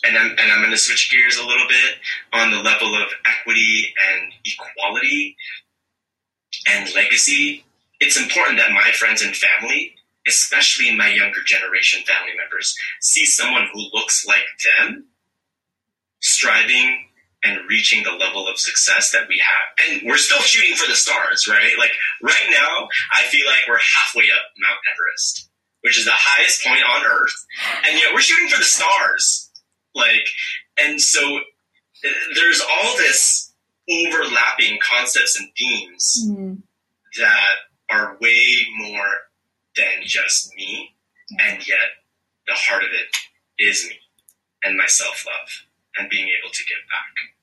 and 0.05 0.17
I'm, 0.17 0.31
and 0.31 0.53
I'm 0.53 0.61
going 0.61 0.71
to 0.71 0.77
switch 0.77 1.11
gears 1.11 1.37
a 1.37 1.47
little 1.47 1.67
bit 1.69 1.95
on 2.33 2.51
the 2.51 2.59
level 2.59 2.95
of 2.95 3.09
equity 3.25 3.93
and 4.09 4.33
equality 4.45 5.37
and 6.69 6.95
legacy, 6.95 7.65
it's 8.01 8.21
important 8.21 8.59
that 8.59 8.73
my 8.73 8.91
friends 8.93 9.23
and 9.23 9.35
family, 9.37 9.95
especially 10.27 10.95
my 10.97 11.09
younger 11.09 11.41
generation 11.45 12.03
family 12.05 12.33
members, 12.37 12.75
see 13.01 13.25
someone 13.25 13.69
who 13.73 13.89
looks 13.93 14.27
like 14.27 14.47
them 14.65 15.07
striving 16.21 17.05
and 17.45 17.61
reaching 17.69 18.03
the 18.03 18.11
level 18.11 18.49
of 18.49 18.59
success 18.59 19.13
that 19.13 19.29
we 19.29 19.41
have. 19.41 19.89
And 19.89 20.09
we're 20.09 20.17
still 20.17 20.41
shooting 20.41 20.75
for 20.77 20.89
the 20.89 20.97
stars, 20.97 21.47
right? 21.49 21.73
Like 21.79 21.93
right 22.23 22.51
now, 22.51 22.89
I 23.15 23.23
feel 23.25 23.47
like 23.47 23.61
we're 23.69 23.79
halfway 23.79 24.25
up 24.25 24.43
Mount 24.59 24.81
Everest, 24.93 25.49
which 25.83 25.99
is 25.99 26.05
the 26.05 26.13
highest 26.13 26.65
point 26.65 26.83
on 26.83 27.05
earth. 27.05 27.47
And 27.89 27.99
yet 27.99 28.13
we're 28.13 28.21
shooting 28.21 28.49
for 28.49 28.59
the 28.59 28.65
stars. 28.65 29.51
Like, 29.95 30.27
and 30.79 31.01
so 31.01 31.39
uh, 31.39 32.09
there's 32.35 32.61
all 32.61 32.97
this 32.97 33.46
overlapping 33.91 34.79
concepts 34.81 35.39
and 35.39 35.49
themes 35.57 36.27
mm. 36.29 36.59
that 37.19 37.55
are 37.91 38.17
way 38.21 38.67
more 38.79 39.09
than 39.77 40.03
just 40.03 40.55
me, 40.57 40.95
and 41.39 41.67
yet 41.67 41.79
the 42.47 42.55
heart 42.55 42.83
of 42.83 42.91
it 42.91 43.63
is 43.63 43.87
me 43.89 43.97
and 44.65 44.77
my 44.77 44.87
self 44.87 45.25
love 45.27 45.49
and 45.99 46.11
being 46.11 46.29
able 46.29 46.51
to 46.53 46.65
give 46.65 46.79
back. 46.89 47.37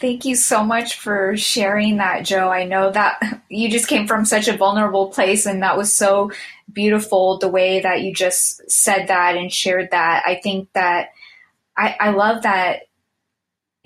Thank 0.00 0.24
you 0.24 0.34
so 0.34 0.64
much 0.64 0.96
for 0.96 1.36
sharing 1.36 1.98
that, 1.98 2.24
Joe. 2.24 2.48
I 2.48 2.64
know 2.64 2.90
that 2.90 3.42
you 3.48 3.70
just 3.70 3.88
came 3.88 4.06
from 4.06 4.24
such 4.24 4.48
a 4.48 4.56
vulnerable 4.56 5.08
place, 5.08 5.44
and 5.46 5.62
that 5.62 5.76
was 5.76 5.94
so 5.94 6.30
beautiful 6.72 7.38
the 7.38 7.48
way 7.48 7.80
that 7.80 8.02
you 8.02 8.14
just 8.14 8.70
said 8.70 9.08
that 9.08 9.36
and 9.36 9.52
shared 9.52 9.90
that. 9.90 10.22
I 10.26 10.40
think 10.42 10.72
that 10.72 11.10
I, 11.76 11.96
I 12.00 12.10
love 12.10 12.42
that 12.42 12.87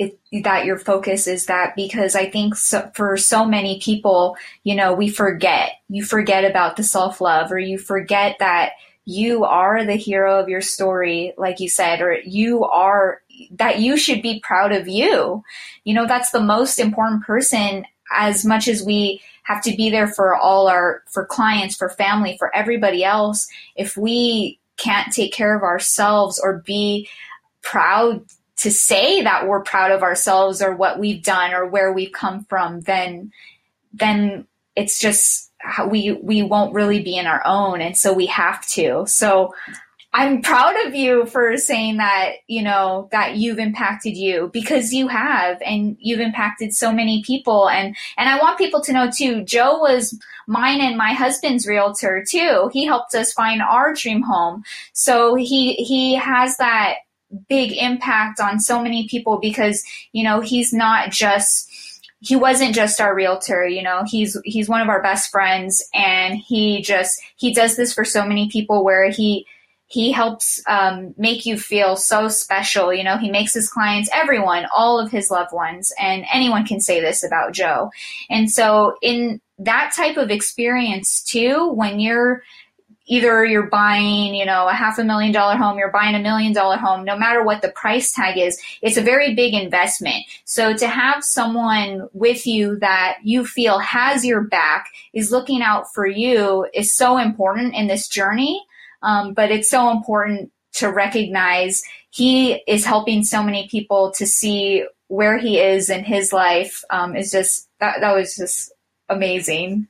it, 0.02 0.44
that 0.44 0.64
your 0.64 0.78
focus 0.78 1.26
is 1.26 1.46
that 1.46 1.74
because 1.76 2.14
I 2.14 2.30
think 2.30 2.54
so, 2.54 2.90
for 2.94 3.16
so 3.16 3.44
many 3.44 3.80
people, 3.80 4.36
you 4.64 4.74
know, 4.74 4.92
we 4.94 5.08
forget. 5.08 5.72
You 5.88 6.04
forget 6.04 6.44
about 6.44 6.76
the 6.76 6.82
self 6.82 7.20
love, 7.20 7.52
or 7.52 7.58
you 7.58 7.78
forget 7.78 8.36
that 8.38 8.72
you 9.04 9.44
are 9.44 9.84
the 9.84 9.96
hero 9.96 10.38
of 10.38 10.48
your 10.48 10.60
story, 10.60 11.34
like 11.36 11.60
you 11.60 11.68
said, 11.68 12.00
or 12.00 12.18
you 12.24 12.64
are 12.64 13.20
that 13.52 13.80
you 13.80 13.96
should 13.96 14.22
be 14.22 14.40
proud 14.40 14.72
of 14.72 14.88
you. 14.88 15.42
You 15.84 15.94
know, 15.94 16.06
that's 16.06 16.30
the 16.30 16.40
most 16.40 16.78
important 16.78 17.24
person 17.24 17.84
as 18.14 18.44
much 18.44 18.68
as 18.68 18.82
we 18.82 19.20
have 19.44 19.62
to 19.62 19.76
be 19.76 19.90
there 19.90 20.06
for 20.06 20.36
all 20.36 20.68
our, 20.68 21.02
for 21.10 21.26
clients, 21.26 21.74
for 21.76 21.88
family, 21.88 22.36
for 22.38 22.54
everybody 22.54 23.02
else. 23.02 23.48
If 23.74 23.96
we 23.96 24.60
can't 24.76 25.12
take 25.12 25.32
care 25.32 25.56
of 25.56 25.62
ourselves 25.62 26.40
or 26.42 26.62
be 26.64 27.08
proud 27.62 28.24
to 28.58 28.70
say 28.70 29.22
that 29.22 29.48
we're 29.48 29.62
proud 29.62 29.90
of 29.90 30.02
ourselves 30.02 30.62
or 30.62 30.74
what 30.74 30.98
we've 30.98 31.22
done 31.22 31.52
or 31.52 31.66
where 31.66 31.92
we've 31.92 32.12
come 32.12 32.44
from, 32.44 32.80
then 32.82 33.32
then 33.92 34.46
it's 34.76 34.98
just 34.98 35.50
we 35.88 36.12
we 36.12 36.42
won't 36.42 36.74
really 36.74 37.02
be 37.02 37.16
in 37.16 37.26
our 37.26 37.42
own, 37.44 37.80
and 37.80 37.96
so 37.96 38.12
we 38.12 38.26
have 38.26 38.66
to. 38.68 39.04
So 39.06 39.52
I'm 40.14 40.42
proud 40.42 40.74
of 40.86 40.94
you 40.94 41.24
for 41.24 41.56
saying 41.56 41.96
that, 41.96 42.32
you 42.46 42.62
know, 42.62 43.08
that 43.12 43.36
you've 43.36 43.58
impacted 43.58 44.14
you 44.14 44.50
because 44.52 44.92
you 44.92 45.08
have 45.08 45.56
and 45.64 45.96
you've 46.00 46.20
impacted 46.20 46.74
so 46.74 46.92
many 46.92 47.22
people 47.22 47.70
and 47.70 47.96
and 48.18 48.28
I 48.28 48.38
want 48.38 48.58
people 48.58 48.82
to 48.82 48.92
know 48.92 49.10
too, 49.10 49.42
Joe 49.44 49.78
was 49.78 50.18
mine 50.46 50.82
and 50.82 50.98
my 50.98 51.14
husband's 51.14 51.66
realtor 51.66 52.22
too. 52.28 52.68
He 52.74 52.84
helped 52.84 53.14
us 53.14 53.32
find 53.32 53.62
our 53.62 53.94
dream 53.94 54.20
home. 54.22 54.64
So 54.92 55.34
he 55.34 55.74
he 55.74 56.14
has 56.16 56.58
that 56.58 56.96
big 57.48 57.72
impact 57.72 58.40
on 58.40 58.60
so 58.60 58.82
many 58.82 59.08
people 59.08 59.38
because, 59.38 59.82
you 60.12 60.24
know, 60.24 60.40
he's 60.40 60.72
not 60.72 61.10
just 61.10 61.68
he 62.20 62.36
wasn't 62.36 62.74
just 62.74 63.00
our 63.00 63.14
realtor, 63.14 63.66
you 63.66 63.82
know, 63.82 64.04
he's 64.06 64.38
he's 64.44 64.68
one 64.68 64.80
of 64.80 64.88
our 64.88 65.02
best 65.02 65.30
friends 65.30 65.82
and 65.92 66.38
he 66.38 66.80
just 66.82 67.20
he 67.36 67.52
does 67.52 67.76
this 67.76 67.92
for 67.92 68.04
so 68.04 68.24
many 68.24 68.48
people 68.48 68.84
where 68.84 69.10
he 69.10 69.46
he 69.92 70.10
helps 70.10 70.62
um, 70.66 71.14
make 71.18 71.44
you 71.44 71.58
feel 71.58 71.96
so 71.96 72.28
special. 72.28 72.94
You 72.94 73.04
know, 73.04 73.18
he 73.18 73.30
makes 73.30 73.52
his 73.52 73.68
clients, 73.68 74.08
everyone, 74.14 74.64
all 74.74 74.98
of 74.98 75.10
his 75.10 75.30
loved 75.30 75.52
ones, 75.52 75.92
and 76.00 76.24
anyone 76.32 76.64
can 76.64 76.80
say 76.80 76.98
this 76.98 77.22
about 77.22 77.52
Joe. 77.52 77.90
And 78.30 78.50
so, 78.50 78.96
in 79.02 79.42
that 79.58 79.92
type 79.94 80.16
of 80.16 80.30
experience, 80.30 81.22
too, 81.22 81.70
when 81.74 82.00
you're 82.00 82.42
either 83.06 83.44
you're 83.44 83.68
buying, 83.68 84.34
you 84.34 84.44
know, 84.44 84.68
a 84.68 84.72
half 84.72 84.98
a 84.98 85.04
million 85.04 85.32
dollar 85.32 85.56
home, 85.56 85.78
you're 85.78 85.90
buying 85.90 86.14
a 86.14 86.20
million 86.20 86.52
dollar 86.52 86.76
home, 86.76 87.04
no 87.04 87.16
matter 87.16 87.42
what 87.42 87.62
the 87.62 87.70
price 87.70 88.12
tag 88.12 88.38
is, 88.38 88.60
it's 88.80 88.96
a 88.96 89.02
very 89.02 89.34
big 89.34 89.54
investment. 89.54 90.24
So 90.44 90.76
to 90.76 90.86
have 90.86 91.24
someone 91.24 92.08
with 92.12 92.46
you 92.46 92.78
that 92.78 93.18
you 93.22 93.44
feel 93.44 93.78
has 93.78 94.24
your 94.24 94.42
back, 94.42 94.88
is 95.12 95.30
looking 95.30 95.62
out 95.62 95.92
for 95.92 96.06
you 96.06 96.66
is 96.72 96.94
so 96.94 97.18
important 97.18 97.74
in 97.74 97.86
this 97.86 98.08
journey. 98.08 98.64
Um, 99.02 99.34
but 99.34 99.50
it's 99.50 99.68
so 99.68 99.90
important 99.90 100.52
to 100.74 100.88
recognize 100.88 101.82
he 102.10 102.62
is 102.66 102.84
helping 102.84 103.24
so 103.24 103.42
many 103.42 103.68
people 103.68 104.12
to 104.12 104.26
see 104.26 104.84
where 105.08 105.38
he 105.38 105.58
is 105.58 105.90
in 105.90 106.04
his 106.04 106.32
life 106.32 106.82
um, 106.90 107.16
is 107.16 107.30
just 107.30 107.68
that, 107.80 108.00
that 108.00 108.14
was 108.14 108.36
just 108.36 108.72
amazing. 109.08 109.88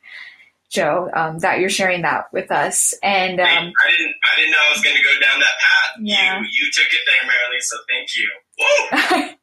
Joe, 0.73 1.11
um, 1.13 1.39
that 1.41 1.61
you're 1.61 1.69
sharing 1.69 2.03
that 2.03 2.33
with 2.33 2.51
us. 2.51 2.95
And 3.03 3.39
um, 3.39 3.47
I 3.47 3.51
didn't, 3.51 4.15
I 4.25 4.37
didn't 4.37 4.53
know 4.53 4.59
I 4.59 4.73
was 4.73 4.83
going 4.83 4.97
to 4.97 5.03
go 5.03 5.21
down 5.21 5.39
that 5.39 5.59
path. 5.61 6.01
Yeah. 6.01 6.41
You, 6.41 6.47
you 6.51 6.71
took 6.73 6.87
it 6.87 7.01
there, 7.07 7.29
Marilee. 7.29 7.61
So 7.61 7.77
thank 7.89 9.29
you. 9.29 9.37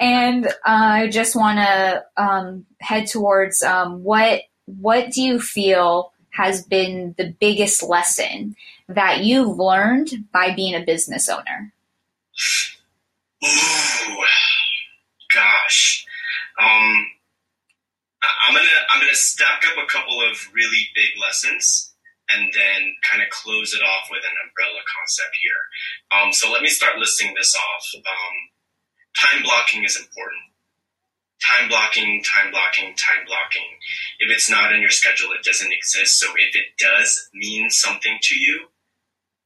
and 0.00 0.46
uh, 0.46 0.50
I 0.64 1.08
just 1.08 1.36
want 1.36 1.58
to 1.58 2.04
um, 2.16 2.64
head 2.80 3.06
towards 3.06 3.62
um, 3.62 4.02
what 4.02 4.42
what 4.64 5.10
do 5.10 5.22
you 5.22 5.40
feel 5.40 6.12
has 6.30 6.64
been 6.64 7.14
the 7.18 7.34
biggest 7.40 7.82
lesson 7.82 8.54
that 8.88 9.24
you've 9.24 9.58
learned 9.58 10.10
by 10.32 10.54
being 10.54 10.74
a 10.74 10.84
business 10.84 11.28
owner? 11.28 11.72
Ooh, 13.44 14.24
gosh. 15.34 16.06
Um, 16.60 17.06
I'm 18.22 18.54
gonna 18.54 18.78
I'm 18.92 19.00
gonna 19.00 19.14
stack 19.14 19.62
up 19.66 19.78
a 19.78 19.90
couple 19.90 20.20
of 20.20 20.36
really 20.52 20.88
big 20.94 21.10
lessons 21.20 21.94
and 22.30 22.52
then 22.52 22.80
kind 23.08 23.22
of 23.22 23.30
close 23.30 23.72
it 23.74 23.82
off 23.82 24.08
with 24.10 24.22
an 24.24 24.36
umbrella 24.44 24.80
concept 24.84 25.36
here. 25.40 25.62
Um, 26.12 26.32
so 26.32 26.50
let 26.52 26.62
me 26.62 26.68
start 26.68 26.98
listing 26.98 27.32
this 27.36 27.54
off. 27.54 27.84
Um, 27.96 28.36
time 29.16 29.42
blocking 29.42 29.84
is 29.84 29.96
important. 29.96 30.42
Time 31.40 31.68
blocking, 31.68 32.22
time 32.24 32.50
blocking, 32.50 32.94
time 32.96 33.24
blocking. 33.26 33.70
If 34.18 34.30
it's 34.30 34.50
not 34.50 34.72
in 34.72 34.80
your 34.80 34.90
schedule, 34.90 35.30
it 35.32 35.44
doesn't 35.44 35.72
exist. 35.72 36.18
So 36.18 36.26
if 36.36 36.54
it 36.54 36.76
does 36.78 37.30
mean 37.32 37.70
something 37.70 38.18
to 38.20 38.34
you, 38.34 38.66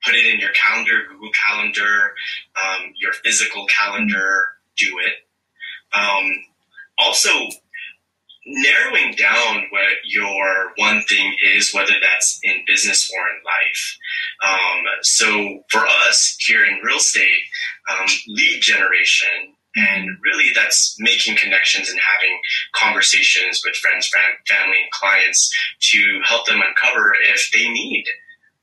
put 0.05 0.15
it 0.15 0.25
in 0.25 0.41
your 0.41 0.51
calendar, 0.51 1.05
Google 1.09 1.31
Calendar, 1.31 2.15
um, 2.57 2.95
your 2.99 3.13
physical 3.13 3.67
calendar, 3.67 4.47
do 4.77 4.99
it. 5.05 5.29
Um, 5.97 6.33
also, 6.99 7.31
narrowing 8.47 9.15
down 9.15 9.67
what 9.71 9.93
your 10.05 10.73
one 10.77 11.03
thing 11.03 11.35
is, 11.55 11.73
whether 11.73 11.95
that's 12.01 12.41
in 12.43 12.65
business 12.67 13.11
or 13.11 13.21
in 13.29 13.41
life. 13.45 13.99
Um, 14.45 14.85
so 15.03 15.65
for 15.71 15.87
us 15.87 16.37
here 16.41 16.65
in 16.65 16.81
real 16.85 16.97
estate, 16.97 17.43
um, 17.89 18.07
lead 18.29 18.61
generation, 18.61 19.55
and 19.75 20.09
really 20.23 20.51
that's 20.55 20.97
making 20.99 21.37
connections 21.37 21.89
and 21.89 21.99
having 21.99 22.39
conversations 22.75 23.63
with 23.65 23.77
friends, 23.77 24.09
family, 24.09 24.77
and 24.83 24.91
clients 24.93 25.51
to 25.81 26.21
help 26.25 26.47
them 26.47 26.61
uncover 26.61 27.15
if 27.23 27.51
they 27.53 27.69
need 27.69 28.05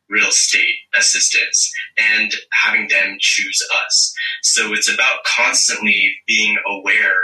real 0.09 0.27
estate 0.27 0.75
assistance 0.97 1.71
and 1.97 2.33
having 2.63 2.87
them 2.89 3.17
choose 3.19 3.59
us. 3.85 4.13
So 4.41 4.73
it's 4.73 4.91
about 4.91 5.23
constantly 5.23 6.15
being 6.27 6.57
aware 6.67 7.17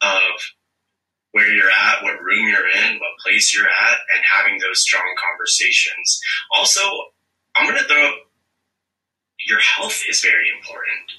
of 0.00 0.40
where 1.32 1.48
you're 1.48 1.70
at, 1.70 2.02
what 2.02 2.20
room 2.20 2.48
you're 2.48 2.68
in, 2.68 2.98
what 2.98 3.18
place 3.24 3.54
you're 3.54 3.68
at, 3.68 3.98
and 4.14 4.22
having 4.36 4.58
those 4.58 4.82
strong 4.82 5.14
conversations. 5.30 6.20
Also, 6.52 6.80
I'm 7.56 7.66
going 7.66 7.78
to 7.78 7.84
throw 7.84 8.10
your 9.48 9.60
health 9.60 10.02
is 10.08 10.20
very 10.20 10.48
important. 10.58 11.12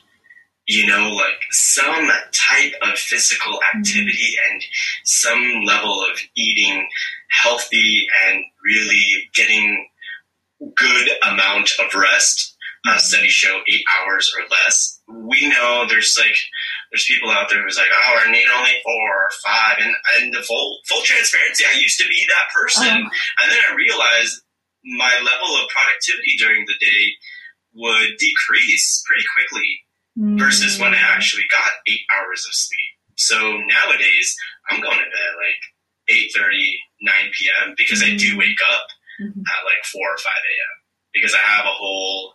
You 0.67 0.87
know, 0.87 1.09
like 1.09 1.41
some 1.49 2.07
type 2.31 2.73
of 2.83 2.97
physical 2.97 3.53
mm-hmm. 3.53 3.77
activity 3.79 4.35
and 4.51 4.63
some 5.03 5.63
level 5.65 6.03
of 6.03 6.19
eating 6.35 6.87
healthy 7.29 8.07
and 8.27 8.43
really 8.63 9.29
getting 9.33 9.87
good 10.75 11.09
amount 11.23 11.71
of 11.79 11.93
rest. 11.99 12.55
Uh, 12.87 12.97
studies 12.97 13.31
show 13.31 13.59
eight 13.71 13.83
hours 13.99 14.33
or 14.35 14.43
less. 14.49 14.99
We 15.07 15.49
know 15.49 15.85
there's 15.87 16.17
like 16.19 16.37
there's 16.91 17.07
people 17.07 17.31
out 17.31 17.47
there 17.49 17.63
who's 17.63 17.79
like, 17.79 17.89
oh, 17.89 18.19
I 18.19 18.31
need 18.31 18.45
only 18.51 18.75
four 18.83 19.09
or 19.25 19.31
five, 19.43 19.79
and 19.79 19.95
and 20.19 20.33
the 20.33 20.43
full 20.43 20.79
full 20.87 21.01
transparency, 21.03 21.63
I 21.63 21.79
used 21.79 21.99
to 21.99 22.07
be 22.07 22.19
that 22.27 22.51
person, 22.53 23.07
uh-huh. 23.07 23.39
and 23.41 23.47
then 23.51 23.63
I 23.71 23.75
realized 23.75 24.43
my 24.83 25.13
level 25.23 25.51
of 25.57 25.69
productivity 25.69 26.35
during 26.37 26.65
the 26.65 26.79
day 26.79 27.03
would 27.73 28.17
decrease 28.19 29.03
pretty 29.07 29.23
quickly 29.31 29.69
mm. 30.17 30.39
versus 30.39 30.79
when 30.79 30.93
I 30.93 30.99
actually 30.99 31.45
got 31.49 31.69
eight 31.87 32.03
hours 32.17 32.43
of 32.47 32.53
sleep. 32.53 32.91
So 33.15 33.37
nowadays, 33.37 34.35
I'm 34.69 34.81
going 34.81 34.97
to 34.97 35.05
bed 35.05 35.33
like 35.37 35.61
8:30, 36.09 36.51
9 37.01 37.13
p.m. 37.37 37.73
because 37.77 38.01
mm. 38.03 38.13
I 38.13 38.17
do 38.17 38.35
mm. 38.35 38.39
wake 38.39 38.61
up 38.73 38.87
mm-hmm. 39.21 39.39
at 39.39 39.65
like 39.65 39.83
4 39.85 40.01
or 40.01 40.17
5 40.17 40.25
a.m. 40.25 40.75
because 41.13 41.33
I 41.33 41.43
have 41.55 41.65
a 41.65 41.77
whole, 41.77 42.33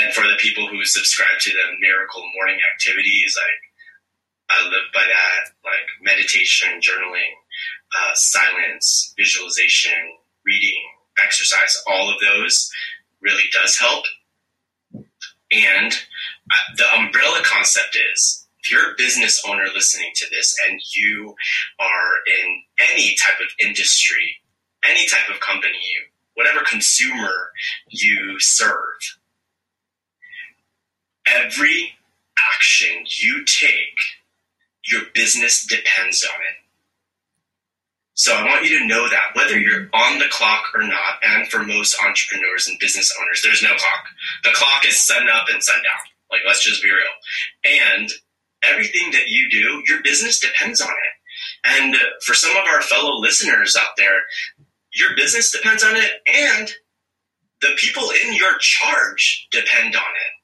and 0.00 0.12
for 0.12 0.22
the 0.22 0.36
people 0.38 0.68
who 0.68 0.84
subscribe 0.84 1.38
to 1.40 1.50
the 1.50 1.78
miracle 1.80 2.22
morning 2.36 2.58
activities, 2.74 3.36
like 3.36 4.58
I 4.58 4.64
live 4.64 4.92
by 4.92 5.02
that, 5.02 5.52
like 5.64 5.86
meditation, 6.02 6.80
journaling, 6.80 7.32
uh, 8.00 8.12
silence, 8.14 9.14
visualization, 9.16 9.92
reading, 10.44 10.82
exercise, 11.22 11.82
all 11.88 12.10
of 12.12 12.20
those 12.20 12.70
really 13.20 13.44
does 13.52 13.78
help. 13.78 14.04
And 15.50 15.92
uh, 16.50 16.76
the 16.76 16.86
umbrella 16.96 17.40
concept 17.44 17.96
is 18.12 18.46
if 18.62 18.70
you're 18.70 18.92
a 18.92 18.96
business 18.96 19.42
owner 19.46 19.66
listening 19.74 20.10
to 20.16 20.26
this 20.30 20.56
and 20.68 20.80
you 20.96 21.34
are 21.78 22.10
in 22.26 22.62
any 22.90 23.14
type 23.16 23.40
of 23.40 23.48
industry 23.66 24.38
any 24.84 25.06
type 25.08 25.28
of 25.32 25.40
company, 25.40 25.80
whatever 26.34 26.60
consumer 26.68 27.50
you 27.88 28.36
serve, 28.38 29.18
every 31.26 31.92
action 32.52 33.04
you 33.20 33.44
take, 33.44 33.98
your 34.90 35.02
business 35.14 35.66
depends 35.66 36.24
on 36.24 36.40
it. 36.40 36.56
So 38.14 38.32
I 38.32 38.44
want 38.44 38.64
you 38.64 38.78
to 38.78 38.86
know 38.86 39.08
that 39.08 39.34
whether 39.34 39.58
you're 39.58 39.88
on 39.92 40.18
the 40.18 40.28
clock 40.30 40.66
or 40.74 40.82
not, 40.82 41.18
and 41.22 41.48
for 41.48 41.64
most 41.64 41.96
entrepreneurs 42.00 42.68
and 42.68 42.78
business 42.78 43.12
owners, 43.20 43.40
there's 43.42 43.62
no 43.62 43.70
clock. 43.70 44.06
The 44.44 44.52
clock 44.54 44.86
is 44.86 45.02
sun 45.02 45.26
up 45.28 45.46
and 45.52 45.62
sun 45.62 45.76
down. 45.76 46.10
Like, 46.30 46.42
let's 46.46 46.64
just 46.64 46.82
be 46.82 46.90
real. 46.90 47.82
And 47.90 48.10
everything 48.62 49.10
that 49.12 49.28
you 49.28 49.48
do, 49.50 49.82
your 49.88 50.02
business 50.02 50.38
depends 50.38 50.80
on 50.80 50.90
it. 50.90 51.14
And 51.64 51.96
for 52.22 52.34
some 52.34 52.56
of 52.56 52.64
our 52.68 52.82
fellow 52.82 53.18
listeners 53.18 53.76
out 53.76 53.96
there, 53.96 54.20
your 54.92 55.16
business 55.16 55.50
depends 55.50 55.82
on 55.82 55.96
it 55.96 56.10
and 56.26 56.70
the 57.60 57.74
people 57.76 58.10
in 58.24 58.34
your 58.34 58.58
charge 58.58 59.48
depend 59.50 59.96
on 59.96 60.02
it. 60.02 60.34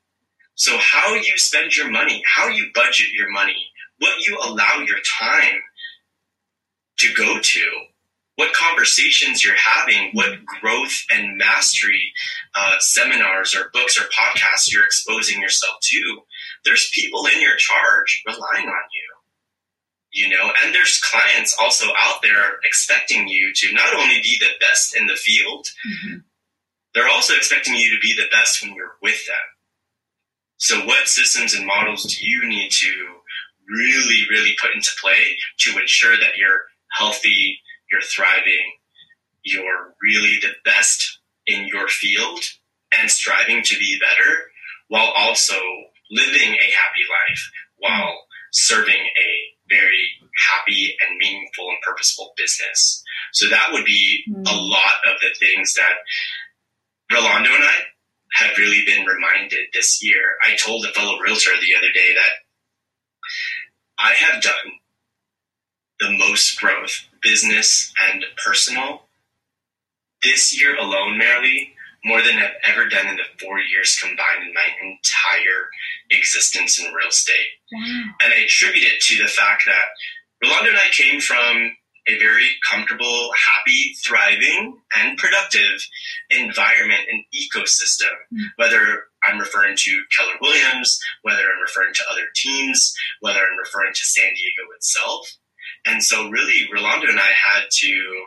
So 0.61 0.77
how 0.77 1.15
you 1.15 1.39
spend 1.39 1.75
your 1.75 1.91
money, 1.91 2.23
how 2.27 2.49
you 2.49 2.67
budget 2.75 3.15
your 3.15 3.31
money, 3.31 3.69
what 3.99 4.27
you 4.27 4.37
allow 4.37 4.85
your 4.87 4.99
time 5.19 5.63
to 6.99 7.15
go 7.15 7.39
to, 7.41 7.71
what 8.37 8.53
conversations 8.53 9.43
you're 9.43 9.55
having, 9.57 10.11
what 10.13 10.45
growth 10.45 11.01
and 11.11 11.39
mastery 11.39 12.13
uh, 12.55 12.79
seminars 12.79 13.57
or 13.57 13.71
books 13.73 13.99
or 13.99 14.05
podcasts 14.11 14.71
you're 14.71 14.85
exposing 14.85 15.41
yourself 15.41 15.77
to. 15.81 16.21
There's 16.67 16.93
people 16.95 17.25
in 17.35 17.41
your 17.41 17.57
charge 17.57 18.23
relying 18.27 18.69
on 18.69 18.85
you 18.93 19.07
you 20.13 20.29
know 20.29 20.53
and 20.63 20.75
there's 20.75 21.01
clients 21.01 21.57
also 21.59 21.87
out 21.97 22.21
there 22.21 22.59
expecting 22.65 23.29
you 23.29 23.53
to 23.55 23.73
not 23.73 23.95
only 23.95 24.21
be 24.21 24.37
the 24.41 24.51
best 24.59 24.97
in 24.97 25.07
the 25.07 25.15
field 25.15 25.65
mm-hmm. 25.87 26.17
they're 26.93 27.09
also 27.09 27.33
expecting 27.37 27.77
you 27.77 27.95
to 27.95 28.01
be 28.01 28.13
the 28.17 28.29
best 28.33 28.61
when 28.61 28.75
you're 28.75 28.97
with 29.01 29.25
them 29.29 29.37
so 30.61 30.85
what 30.87 31.09
systems 31.09 31.55
and 31.55 31.67
models 31.67 32.05
do 32.05 32.27
you 32.27 32.47
need 32.49 32.71
to 32.71 32.91
really 33.69 34.23
really 34.31 34.55
put 34.61 34.75
into 34.75 34.91
play 35.01 35.37
to 35.59 35.79
ensure 35.79 36.17
that 36.17 36.37
you're 36.37 36.61
healthy 36.93 37.59
you're 37.91 38.01
thriving 38.03 38.73
you're 39.43 39.95
really 40.03 40.39
the 40.41 40.53
best 40.65 41.19
in 41.47 41.67
your 41.67 41.89
field 41.89 42.41
and 42.93 43.11
striving 43.11 43.63
to 43.63 43.79
be 43.79 43.99
better 44.01 44.51
while 44.89 45.13
also 45.17 45.55
living 46.11 46.53
a 46.53 46.71
happy 46.75 47.05
life 47.09 47.51
while 47.79 48.25
serving 48.53 48.95
a 48.95 49.31
very 49.69 50.09
happy 50.51 50.97
and 51.07 51.17
meaningful 51.19 51.69
and 51.69 51.79
purposeful 51.83 52.33
business. 52.37 53.03
So 53.33 53.49
that 53.49 53.69
would 53.73 53.85
be 53.85 54.25
a 54.29 54.31
hmm. 54.31 54.45
lot 54.45 54.97
of 55.07 55.21
the 55.21 55.31
things 55.39 55.75
that 55.75 55.95
Rolando 57.13 57.51
and 57.55 57.65
I 57.65 57.77
have 58.33 58.57
really 58.57 58.85
been 58.85 59.07
reminded 59.07 59.67
this 59.73 60.03
year. 60.03 60.37
I 60.43 60.57
told 60.57 60.85
a 60.85 60.93
fellow 60.93 61.19
realtor 61.19 61.51
the 61.61 61.77
other 61.77 61.93
day 61.93 62.15
that 62.15 62.31
I 63.99 64.13
have 64.13 64.43
done 64.43 64.79
the 65.99 66.17
most 66.19 66.59
growth, 66.59 67.07
business 67.21 67.93
and 68.11 68.25
personal, 68.43 69.03
this 70.23 70.59
year 70.59 70.77
alone, 70.77 71.19
Marilee, 71.21 71.73
more 72.05 72.23
than 72.23 72.37
I've 72.37 72.57
ever 72.65 72.89
done 72.89 73.07
in 73.07 73.17
the 73.17 73.25
four 73.41 73.59
years 73.59 73.99
combined 74.01 74.47
in 74.47 74.55
my 74.55 74.67
entire 74.83 75.69
existence 76.11 76.79
in 76.79 76.93
real 76.93 77.09
estate. 77.09 77.49
Wow. 77.73 78.05
And 78.23 78.33
I 78.33 78.45
attribute 78.45 78.87
it 78.87 79.01
to 79.03 79.23
the 79.23 79.29
fact 79.29 79.65
that 79.67 80.43
Rolando 80.43 80.71
and 80.71 80.79
I 80.79 80.89
came 80.93 81.21
from 81.21 81.77
a 82.09 82.19
very 82.19 82.49
comfortable, 82.69 83.31
happy, 83.33 83.95
thriving, 84.05 84.79
and 84.97 85.19
productive 85.19 85.87
environment 86.31 87.03
and 87.11 87.25
ecosystem. 87.35 88.13
Mm. 88.33 88.45
Whether 88.57 89.05
I'm 89.25 89.39
referring 89.39 89.77
to 89.77 90.03
Keller 90.17 90.37
Williams, 90.41 91.01
whether 91.23 91.43
I'm 91.43 91.61
referring 91.63 91.95
to 91.95 92.05
other 92.11 92.27
teams, 92.35 92.95
whether 93.21 93.41
I'm 93.41 93.59
referring 93.59 93.93
to 93.95 94.05
San 94.05 94.29
Diego 94.29 94.73
itself. 94.77 95.37
And 95.87 96.03
so, 96.03 96.29
really, 96.29 96.69
Rolando 96.73 97.09
and 97.09 97.21
I 97.21 97.31
had 97.33 97.65
to 97.71 98.27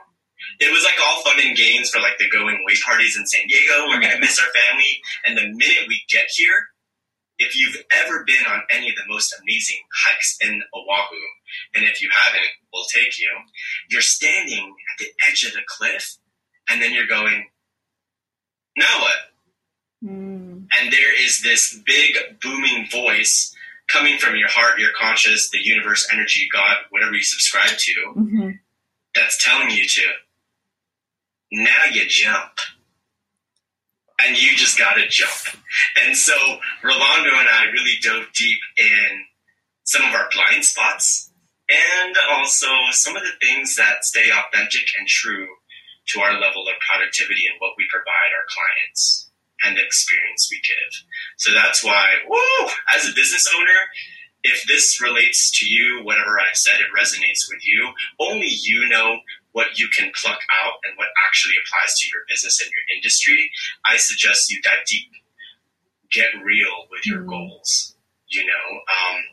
it 0.60 0.72
was 0.72 0.84
like 0.84 1.00
all 1.02 1.22
fun 1.24 1.40
and 1.40 1.58
games 1.58 1.90
for 1.90 2.00
like 2.00 2.18
the 2.20 2.30
going 2.30 2.56
away 2.56 2.76
parties 2.86 3.18
in 3.18 3.26
San 3.26 3.48
Diego. 3.48 3.88
We're 3.88 4.02
gonna 4.02 4.20
miss 4.20 4.40
our 4.40 4.52
family, 4.54 5.02
and 5.26 5.38
the 5.38 5.48
minute 5.48 5.88
we 5.88 6.04
get 6.10 6.28
here, 6.30 6.70
if 7.44 7.58
you've 7.58 7.78
ever 8.04 8.24
been 8.26 8.46
on 8.50 8.62
any 8.72 8.90
of 8.90 8.96
the 8.96 9.12
most 9.14 9.36
amazing 9.42 9.80
hikes 10.06 10.38
in 10.42 10.62
Oahu, 10.74 11.16
and 11.76 11.86
if 11.86 12.02
you 12.02 12.10
haven't, 12.14 12.50
we'll 12.74 12.86
take 12.94 13.20
you. 13.20 13.30
You're 13.90 14.02
standing 14.02 14.76
at 14.94 15.00
the 15.00 15.08
edge 15.30 15.44
of 15.44 15.54
the 15.54 15.62
cliff, 15.68 16.18
and 16.70 16.82
then 16.82 16.94
you're 16.94 17.08
going, 17.08 17.48
now 18.78 19.02
what? 19.02 19.18
Mm. 20.04 20.68
And 20.72 20.92
there 20.92 21.24
is 21.26 21.42
this 21.42 21.80
big 21.86 22.16
booming 22.42 22.88
voice 22.92 23.56
coming 23.88 24.18
from 24.18 24.36
your 24.36 24.50
heart, 24.50 24.80
your 24.80 24.92
conscious, 25.00 25.50
the 25.50 25.60
universe, 25.64 26.08
energy, 26.12 26.48
God, 26.52 26.78
whatever 26.90 27.14
you 27.14 27.24
subscribe 27.24 27.78
to, 27.78 27.94
hmm 28.14 28.50
that's 29.16 29.44
telling 29.44 29.70
you 29.70 29.88
to. 29.88 30.02
Now 31.52 31.86
you 31.92 32.04
jump. 32.08 32.52
And 34.20 34.42
you 34.42 34.56
just 34.56 34.78
gotta 34.78 35.08
jump. 35.08 35.58
And 36.06 36.16
so 36.16 36.34
Rolando 36.84 37.30
and 37.30 37.50
I 37.50 37.66
really 37.72 37.98
dove 38.02 38.28
deep 38.34 38.60
in 38.78 39.26
some 39.84 40.04
of 40.04 40.14
our 40.14 40.30
blind 40.34 40.64
spots 40.64 41.32
and 41.70 42.16
also 42.32 42.68
some 42.92 43.16
of 43.16 43.24
the 43.24 43.46
things 43.46 43.76
that 43.76 44.04
stay 44.06 44.30
authentic 44.30 44.86
and 44.98 45.08
true 45.08 45.48
to 46.08 46.22
our 46.22 46.34
level 46.34 46.68
of 46.68 46.76
productivity 46.90 47.48
and 47.48 47.56
what 47.60 47.74
we 47.78 47.86
provide 47.90 48.32
our 48.36 48.46
clients 48.50 49.32
and 49.64 49.78
the 49.78 49.84
experience 49.86 50.50
we 50.52 50.60
give. 50.62 50.94
So 51.38 51.54
that's 51.54 51.84
why, 51.84 52.20
woo, 52.28 52.70
as 52.96 53.08
a 53.08 53.16
business 53.16 53.50
owner, 53.56 53.80
if 54.44 54.66
this 54.68 55.02
relates 55.02 55.58
to 55.60 55.66
you, 55.66 56.02
whatever 56.04 56.38
I've 56.40 56.58
said, 56.58 56.76
it 56.82 56.92
resonates 56.92 57.48
with 57.50 57.66
you, 57.66 57.94
only 58.20 58.50
you 58.50 58.88
know 58.90 59.20
what 59.54 59.80
you 59.80 59.90
can 59.96 60.12
pluck 60.16 60.40
out 60.64 60.74
and 60.86 60.98
what 60.98 61.10
actually 61.28 61.56
applies 61.66 61.96
to 62.00 62.08
your 62.14 62.24
business 62.30 62.62
and 62.62 62.70
your 62.72 62.98
industry. 62.98 63.52
I 63.86 63.98
suggest 63.98 64.52
you 64.52 64.62
dive 64.62 64.86
deep, 64.88 65.12
get 66.12 66.32
real 66.44 66.88
with 66.92 67.06
your 67.06 67.24
Mm. 67.24 67.30
goals, 67.30 67.96
you 68.30 68.46
know, 68.46 68.84
um, 68.90 69.24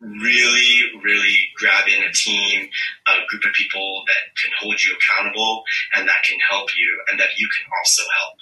really, 0.00 0.92
really 1.02 1.36
grab 1.56 1.88
in 1.88 2.02
a 2.04 2.12
team, 2.12 2.70
a 3.08 3.26
group 3.28 3.44
of 3.44 3.52
people 3.54 4.04
that 4.08 4.36
can 4.42 4.52
hold 4.58 4.80
you 4.82 4.94
accountable 4.96 5.64
and 5.94 6.08
that 6.08 6.22
can 6.24 6.38
help 6.48 6.68
you 6.76 7.02
and 7.08 7.18
that 7.20 7.30
you 7.38 7.48
can 7.48 7.66
also 7.80 8.02
help. 8.18 8.34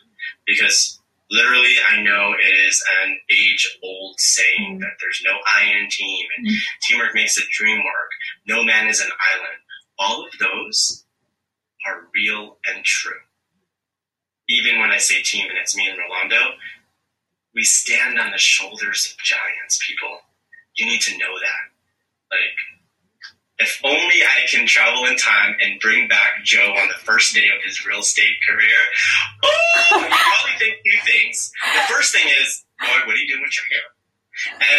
Because 0.47 1.01
literally, 1.31 1.77
I 1.89 2.03
know 2.03 2.35
it 2.35 2.55
is 2.69 2.83
an 3.03 3.19
age 3.31 3.79
old 3.83 4.21
saying 4.21 4.79
Mm. 4.79 4.81
that 4.81 4.97
there's 5.01 5.23
no 5.25 5.39
I 5.47 5.65
in 5.65 5.89
team 5.91 6.29
and 6.37 6.47
Mm. 6.49 6.57
teamwork 6.83 7.15
makes 7.15 7.37
the 7.37 7.47
dream 7.53 7.85
work. 7.85 8.11
No 8.47 8.65
man 8.65 8.89
is 8.89 9.01
an 9.01 9.13
island. 9.33 9.63
All 9.99 10.27
of 10.27 10.33
those 10.39 11.05
are 11.87 12.09
real 12.15 12.59
and 12.67 12.85
true. 12.85 13.13
Even 14.49 14.81
when 14.81 14.91
I 14.91 14.99
say 14.99 15.23
team 15.23 15.47
and 15.49 15.59
it's 15.59 15.77
me 15.77 15.89
and 15.89 15.99
Rolando, 15.99 16.57
we 17.55 17.63
stand 17.63 18.19
on 18.19 18.31
the 18.31 18.39
shoulders 18.39 19.13
of 19.13 19.25
giants, 19.25 19.79
people. 19.87 20.19
You 20.77 20.87
need 20.87 21.01
to 21.03 21.17
know 21.19 21.39
that. 21.39 21.65
Like, 22.31 22.59
if 23.59 23.81
only 23.85 24.23
I 24.23 24.47
can 24.51 24.67
travel 24.67 25.07
in 25.07 25.17
time 25.17 25.57
and 25.61 25.81
bring 25.81 26.09
back 26.09 26.43
Joe 26.43 26.75
on 26.77 26.89
the 26.89 26.95
first 26.95 27.35
day 27.35 27.47
of 27.57 27.63
his 27.65 27.87
real 27.87 28.01
estate 28.01 28.35
career. 28.49 28.81
Oh, 29.45 30.01
you 30.01 30.09
probably 30.09 30.59
think 30.59 30.77
two 30.83 31.11
things. 31.11 31.53
The 31.63 31.95
first 31.95 32.13
thing 32.13 32.27
is, 32.43 32.65
boy, 32.81 33.07
what 33.07 33.15
are 33.15 33.19
you 33.19 33.29
doing 33.29 33.43
with 33.43 33.57
your 33.57 33.69
hair? 33.71 33.87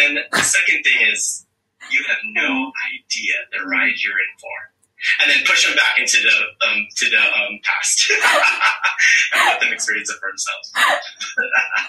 And 0.04 0.18
the 0.30 0.44
second 0.44 0.82
thing 0.82 1.08
is, 1.10 1.46
you 1.90 2.04
have 2.08 2.18
no 2.24 2.72
idea 2.92 3.34
the 3.52 3.64
ride 3.64 3.94
you're 3.96 4.18
in 4.18 4.34
for. 4.38 4.75
And 5.20 5.30
then 5.30 5.44
push 5.46 5.66
them 5.66 5.76
back 5.76 5.98
into 5.98 6.18
the 6.22 6.66
um, 6.66 6.86
to 6.96 7.10
the 7.10 7.18
um, 7.18 7.60
past 7.62 8.10
and 9.34 9.46
let 9.46 9.60
them 9.60 9.72
experience 9.72 10.10
it 10.10 10.16
for 10.20 10.30
themselves. 10.30 10.72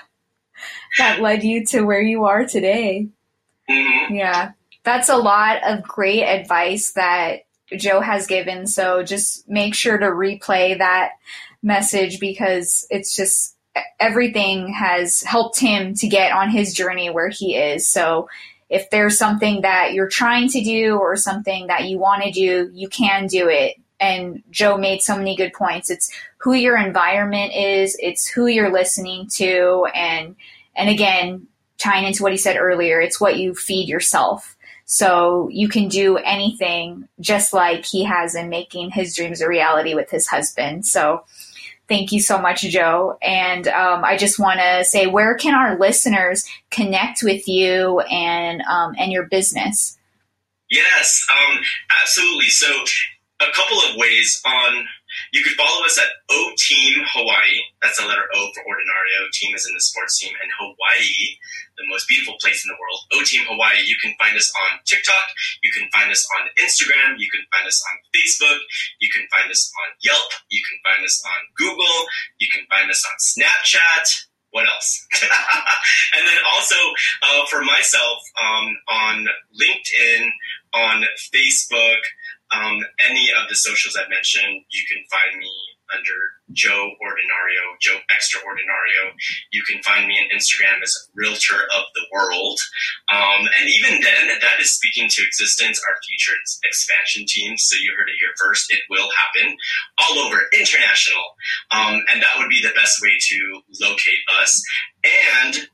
That 0.98 1.22
led 1.22 1.44
you 1.44 1.66
to 1.68 1.84
where 1.84 2.02
you 2.02 2.26
are 2.26 2.46
today. 2.46 3.08
hmm 3.70 4.14
Yeah, 4.14 4.54
that's 4.84 5.10
a 5.10 5.18
lot 5.18 5.64
of 5.64 5.84
great 5.84 6.24
advice 6.24 6.94
that 6.94 7.42
Joe 7.76 8.02
has 8.02 8.28
given. 8.28 8.66
So 8.68 9.04
just 9.04 9.48
make 9.48 9.76
sure 9.76 9.98
to 9.98 10.06
replay 10.08 10.78
that 10.78 11.12
message 11.62 12.20
because 12.20 12.88
it's 12.90 13.16
just 13.16 13.56
everything 14.00 14.74
has 14.74 15.22
helped 15.22 15.60
him 15.60 15.94
to 15.96 16.08
get 16.08 16.32
on 16.32 16.50
his 16.50 16.74
journey 16.74 17.10
where 17.10 17.30
he 17.30 17.56
is. 17.56 17.92
So 17.92 18.28
if 18.70 18.90
there's 18.90 19.18
something 19.18 19.62
that 19.62 19.94
you're 19.94 20.10
trying 20.10 20.50
to 20.50 20.64
do 20.64 20.98
or 20.98 21.16
something 21.16 21.68
that 21.68 21.86
you 21.86 21.98
want 21.98 22.24
to 22.24 22.32
do, 22.32 22.70
you 22.74 22.90
can 22.90 23.28
do 23.28 23.48
it. 23.50 23.76
And 24.00 24.44
Joe 24.52 24.78
made 24.78 25.02
so 25.02 25.18
many 25.18 25.36
good 25.36 25.54
points. 25.54 25.90
It's 25.90 26.12
who 26.38 26.54
your 26.54 26.78
environment 26.78 27.54
is, 27.54 27.98
it's 28.00 28.28
who 28.28 28.46
you're 28.48 28.72
listening 28.72 29.28
to, 29.36 29.88
and 29.96 30.36
and 30.76 30.90
again, 30.90 31.48
tying 31.78 32.06
into 32.06 32.22
what 32.22 32.32
he 32.32 32.38
said 32.38 32.58
earlier, 32.58 33.02
it's 33.02 33.20
what 33.20 33.38
you 33.38 33.56
feed 33.56 33.90
yourself. 33.90 34.56
So 34.86 35.50
you 35.52 35.68
can 35.68 35.90
do 35.90 36.18
anything 36.18 37.10
just 37.20 37.54
like 37.54 37.86
he 37.86 38.06
has 38.06 38.36
in 38.36 38.48
making 38.48 38.92
his 38.92 39.16
dreams 39.16 39.42
a 39.42 39.48
reality 39.48 39.94
with 39.96 40.10
his 40.10 40.28
husband. 40.28 40.86
So 40.86 41.26
thank 41.88 42.12
you 42.12 42.22
so 42.22 42.40
much, 42.40 42.62
Joe. 42.62 43.18
And 43.22 43.68
um, 43.68 44.04
I 44.04 44.18
just 44.18 44.40
want 44.40 44.60
to 44.60 44.84
say, 44.86 45.08
where 45.08 45.36
can 45.36 45.56
our 45.56 45.78
listeners 45.78 46.46
connect 46.70 47.24
with 47.24 47.48
you 47.48 48.00
and 48.02 48.62
um, 48.62 48.96
and 48.98 49.12
your 49.12 49.26
business? 49.26 49.98
Yes, 50.70 51.26
um, 51.32 51.60
absolutely. 52.02 52.50
So, 52.50 52.68
a 53.40 53.52
couple 53.54 53.78
of 53.90 53.96
ways 53.98 54.42
on. 54.46 54.86
You 55.32 55.44
could 55.44 55.58
follow 55.60 55.86
us 55.86 55.98
at 55.98 56.10
O 56.30 56.52
Team 56.58 57.04
Hawaii. 57.14 57.62
That's 57.82 58.00
the 58.00 58.08
letter 58.08 58.26
O 58.34 58.40
for 58.54 58.64
Ordinario. 58.66 59.30
Team 59.34 59.56
is 59.56 59.68
in 59.68 59.74
the 59.74 59.82
sports 59.82 60.20
team, 60.20 60.34
and 60.42 60.50
Hawaii, 60.58 61.38
the 61.78 61.88
most 61.88 62.08
beautiful 62.08 62.36
place 62.40 62.64
in 62.66 62.70
the 62.70 62.80
world. 62.80 63.00
O 63.14 63.24
Team 63.24 63.46
Hawaii. 63.48 63.84
You 63.86 63.98
can 64.02 64.14
find 64.20 64.36
us 64.36 64.52
on 64.54 64.80
TikTok. 64.86 65.26
You 65.64 65.72
can 65.72 65.90
find 65.94 66.12
us 66.12 66.26
on 66.40 66.50
Instagram. 66.58 67.18
You 67.18 67.30
can 67.32 67.44
find 67.52 67.68
us 67.68 67.80
on 67.82 67.96
Facebook. 68.14 68.60
You 69.00 69.10
can 69.10 69.26
find 69.30 69.50
us 69.52 69.72
on 69.86 69.88
Yelp. 70.02 70.32
You 70.50 70.62
can 70.66 70.78
find 70.84 71.06
us 71.06 71.22
on 71.26 71.40
Google. 71.56 71.98
You 72.40 72.48
can 72.52 72.66
find 72.70 72.90
us 72.90 73.04
on 73.06 73.16
Snapchat. 73.18 74.28
What 74.52 74.68
else? 74.68 75.06
and 75.22 76.24
then 76.26 76.38
also 76.56 76.76
uh, 77.22 77.46
for 77.50 77.64
myself 77.64 78.20
um, 78.42 78.76
on 78.90 79.28
LinkedIn, 79.54 80.30
on 80.74 81.04
Facebook, 81.34 82.00
um, 82.52 82.80
any 83.10 83.30
of 83.32 83.50
the 83.50 83.56
socials 83.56 83.98
I 83.98 84.08
mentioned, 84.10 84.64
you 84.70 84.84
can 84.88 85.04
find 85.10 85.38
me 85.40 85.52
under 85.94 86.20
Joe 86.52 86.92
Ordinario, 87.00 87.64
Joe 87.80 88.00
Extra 88.12 88.42
Ordinario. 88.42 89.12
You 89.52 89.64
can 89.64 89.82
find 89.84 90.08
me 90.08 90.20
on 90.20 90.36
Instagram 90.36 90.82
as 90.84 90.92
Realtor 91.16 91.64
of 91.76 91.84
the 91.96 92.06
World. 92.12 92.60
Um, 93.12 93.48
and 93.60 93.70
even 93.70 94.02
then, 94.02 94.40
that 94.42 94.60
is 94.60 94.72
speaking 94.72 95.08
to 95.10 95.24
existence, 95.24 95.82
our 95.88 95.96
future 96.08 96.38
expansion 96.64 97.26
team. 97.28 97.58
So 97.58 97.78
you 97.80 97.94
heard 97.98 98.10
it 98.10 98.20
here 98.20 98.36
first. 98.38 98.72
It 98.72 98.80
will 98.90 99.10
happen 99.12 99.58
all 99.98 100.20
over, 100.20 100.40
international. 100.54 101.24
Um, 101.72 102.04
and 102.12 102.22
that 102.22 102.36
would 102.38 102.50
be 102.50 102.62
the 102.62 102.76
best 102.76 103.02
way 103.02 103.16
to 103.20 103.62
locate 103.82 104.24
us. 104.42 104.64
And 105.36 105.70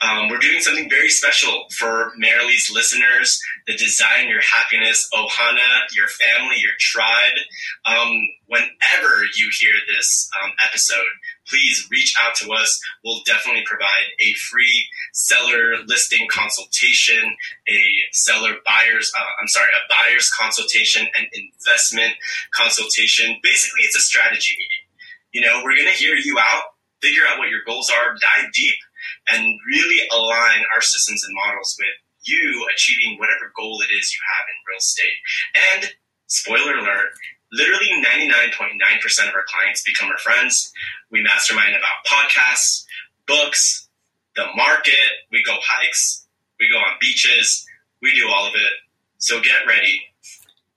um, 0.00 0.28
we're 0.28 0.38
doing 0.38 0.60
something 0.60 0.88
very 0.88 1.10
special 1.10 1.66
for 1.76 2.12
Marilee's 2.18 2.70
listeners, 2.72 3.40
the 3.66 3.76
Design 3.76 4.28
Your 4.28 4.40
Happiness 4.40 5.08
Ohana, 5.12 5.80
your 5.94 6.06
family, 6.06 6.56
your 6.58 6.74
tribe. 6.78 7.34
Um, 7.84 8.28
whenever 8.46 9.24
you 9.36 9.50
hear 9.58 9.72
this 9.92 10.30
um, 10.42 10.52
episode, 10.68 11.04
please 11.48 11.88
reach 11.90 12.14
out 12.22 12.36
to 12.36 12.52
us. 12.52 12.80
We'll 13.04 13.22
definitely 13.26 13.64
provide 13.66 14.06
a 14.20 14.32
free 14.34 14.86
seller 15.12 15.78
listing 15.86 16.28
consultation, 16.30 17.36
a 17.68 17.82
seller 18.12 18.54
buyer's, 18.64 19.10
uh, 19.18 19.24
I'm 19.42 19.48
sorry, 19.48 19.70
a 19.74 19.92
buyer's 19.92 20.30
consultation, 20.30 21.08
an 21.18 21.26
investment 21.32 22.12
consultation. 22.52 23.36
Basically, 23.42 23.80
it's 23.82 23.96
a 23.96 24.00
strategy 24.00 24.52
meeting. 24.52 24.84
You 25.32 25.40
know, 25.40 25.60
we're 25.64 25.76
going 25.76 25.92
to 25.92 25.98
hear 25.98 26.14
you 26.14 26.38
out, 26.38 26.62
figure 27.02 27.22
out 27.28 27.38
what 27.38 27.48
your 27.48 27.60
goals 27.66 27.90
are, 27.90 28.12
dive 28.12 28.52
deep, 28.52 28.74
and 29.32 29.58
really 29.66 30.08
align 30.12 30.64
our 30.74 30.82
systems 30.82 31.24
and 31.24 31.34
models 31.34 31.76
with 31.78 31.94
you 32.22 32.66
achieving 32.74 33.18
whatever 33.18 33.52
goal 33.56 33.80
it 33.80 33.92
is 33.92 34.12
you 34.12 34.20
have 34.36 34.46
in 34.48 34.56
real 34.68 34.78
estate. 34.78 35.18
And 35.72 35.90
spoiler 36.26 36.78
alert, 36.78 37.10
literally 37.52 37.88
99.9% 38.04 39.28
of 39.28 39.34
our 39.34 39.44
clients 39.48 39.82
become 39.82 40.10
our 40.10 40.18
friends. 40.18 40.72
We 41.10 41.22
mastermind 41.22 41.74
about 41.74 42.04
podcasts, 42.06 42.84
books, 43.26 43.88
the 44.36 44.46
market, 44.56 44.94
we 45.32 45.42
go 45.42 45.56
hikes, 45.62 46.26
we 46.60 46.68
go 46.70 46.78
on 46.78 46.96
beaches, 47.00 47.66
we 48.02 48.14
do 48.14 48.28
all 48.28 48.46
of 48.46 48.54
it. 48.54 48.72
So 49.18 49.40
get 49.40 49.66
ready. 49.66 50.00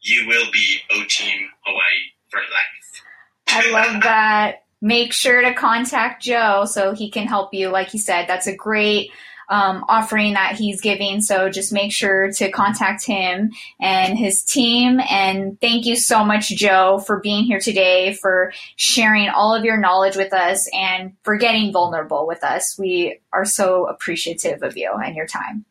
You 0.01 0.27
will 0.27 0.51
be 0.51 0.79
O 0.91 1.03
Team 1.07 1.49
Hawaii 1.63 2.11
for 2.29 2.39
life. 2.39 3.03
I 3.47 3.69
love 3.71 4.01
that. 4.01 4.63
Make 4.81 5.13
sure 5.13 5.41
to 5.41 5.53
contact 5.53 6.23
Joe 6.23 6.65
so 6.65 6.93
he 6.93 7.11
can 7.11 7.27
help 7.27 7.53
you. 7.53 7.69
Like 7.69 7.89
he 7.89 7.99
said, 7.99 8.25
that's 8.27 8.47
a 8.47 8.55
great 8.55 9.11
um, 9.51 9.83
offering 9.89 10.33
that 10.33 10.55
he's 10.55 10.79
giving. 10.79 11.21
So 11.21 11.49
just 11.49 11.73
make 11.73 11.91
sure 11.91 12.31
to 12.31 12.49
contact 12.49 13.05
him 13.05 13.51
and 13.81 14.17
his 14.17 14.43
team. 14.43 15.01
And 15.09 15.59
thank 15.59 15.85
you 15.85 15.97
so 15.97 16.23
much, 16.23 16.49
Joe, 16.49 17.03
for 17.05 17.19
being 17.19 17.43
here 17.43 17.59
today, 17.59 18.13
for 18.13 18.53
sharing 18.77 19.27
all 19.27 19.53
of 19.53 19.65
your 19.65 19.77
knowledge 19.77 20.15
with 20.15 20.33
us, 20.33 20.69
and 20.73 21.13
for 21.23 21.35
getting 21.35 21.73
vulnerable 21.73 22.25
with 22.25 22.43
us. 22.45 22.79
We 22.79 23.19
are 23.33 23.45
so 23.45 23.87
appreciative 23.87 24.63
of 24.63 24.77
you 24.77 24.89
and 24.93 25.15
your 25.17 25.27
time. 25.27 25.65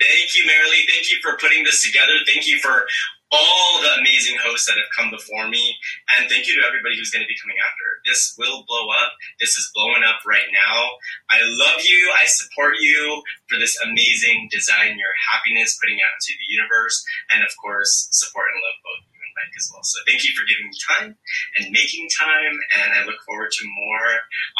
Thank 0.00 0.34
you, 0.36 0.44
Marilee. 0.44 0.86
Thank 0.88 1.10
you 1.10 1.18
for 1.20 1.36
putting 1.38 1.64
this 1.64 1.84
together. 1.84 2.12
Thank 2.26 2.46
you 2.46 2.58
for 2.60 2.86
all 3.30 3.80
the 3.82 4.02
amazing 4.02 4.36
hosts 4.42 4.66
that 4.66 4.78
have 4.78 4.90
come 4.90 5.10
before 5.10 5.46
me. 5.46 5.78
And 6.10 6.28
thank 6.28 6.46
you 6.50 6.58
to 6.58 6.66
everybody 6.66 6.98
who's 6.98 7.10
going 7.10 7.22
to 7.22 7.30
be 7.30 7.38
coming 7.38 7.58
after. 7.62 7.86
This 8.04 8.34
will 8.38 8.66
blow 8.66 8.90
up. 8.90 9.14
This 9.38 9.54
is 9.54 9.70
blowing 9.74 10.02
up 10.02 10.22
right 10.26 10.50
now. 10.50 10.98
I 11.30 11.42
love 11.46 11.82
you. 11.86 12.10
I 12.18 12.26
support 12.26 12.74
you 12.80 13.22
for 13.46 13.58
this 13.58 13.78
amazing 13.82 14.50
design, 14.50 14.98
your 14.98 15.14
happiness, 15.30 15.78
putting 15.78 16.02
out 16.02 16.14
into 16.18 16.34
the 16.38 16.50
universe. 16.50 17.02
And 17.30 17.46
of 17.46 17.54
course, 17.62 18.10
support 18.10 18.50
and 18.50 18.62
love 18.62 18.78
both 18.82 19.09
as 19.56 19.70
well. 19.72 19.82
So 19.82 20.00
thank 20.06 20.24
you 20.24 20.30
for 20.36 20.44
giving 20.46 20.66
me 20.66 20.76
time 20.88 21.16
and 21.58 21.70
making 21.70 22.08
time. 22.18 22.58
And 22.82 22.92
I 22.94 23.04
look 23.04 23.16
forward 23.26 23.50
to 23.50 23.64
more 23.64 24.08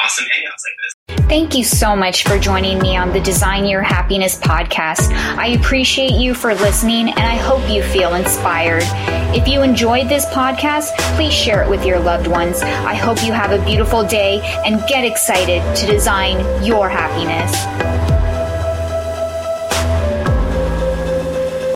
awesome 0.03 0.25
hangouts 0.27 0.63
like 0.65 0.77
this. 0.81 1.27
Thank 1.29 1.55
you 1.55 1.63
so 1.63 1.95
much 1.95 2.25
for 2.25 2.39
joining 2.39 2.81
me 2.81 2.97
on 2.97 3.13
the 3.13 3.21
Design 3.21 3.65
Your 3.65 3.83
Happiness 3.83 4.39
podcast. 4.41 5.13
I 5.37 5.49
appreciate 5.49 6.15
you 6.15 6.35
for 6.35 6.55
listening 6.55 7.09
and 7.09 7.21
I 7.21 7.37
hope 7.37 7.69
you 7.71 7.83
feel 7.85 8.15
inspired. 8.15 8.83
If 9.33 9.47
you 9.47 9.63
enjoyed 9.63 10.09
this 10.09 10.27
podcast, 10.27 10.91
please 11.15 11.33
share 11.33 11.63
it 11.63 11.71
with 11.71 11.85
your 11.85 12.01
loved 12.01 12.27
ones. 12.27 12.63
I 12.63 12.95
hope 12.95 13.23
you 13.25 13.33
have 13.33 13.53
a 13.53 13.65
beautiful 13.65 14.05
day 14.05 14.41
and 14.67 14.85
get 14.89 15.05
excited 15.05 15.63
to 15.77 15.87
design 15.87 16.65
your 16.65 16.89
happiness. 16.89 17.80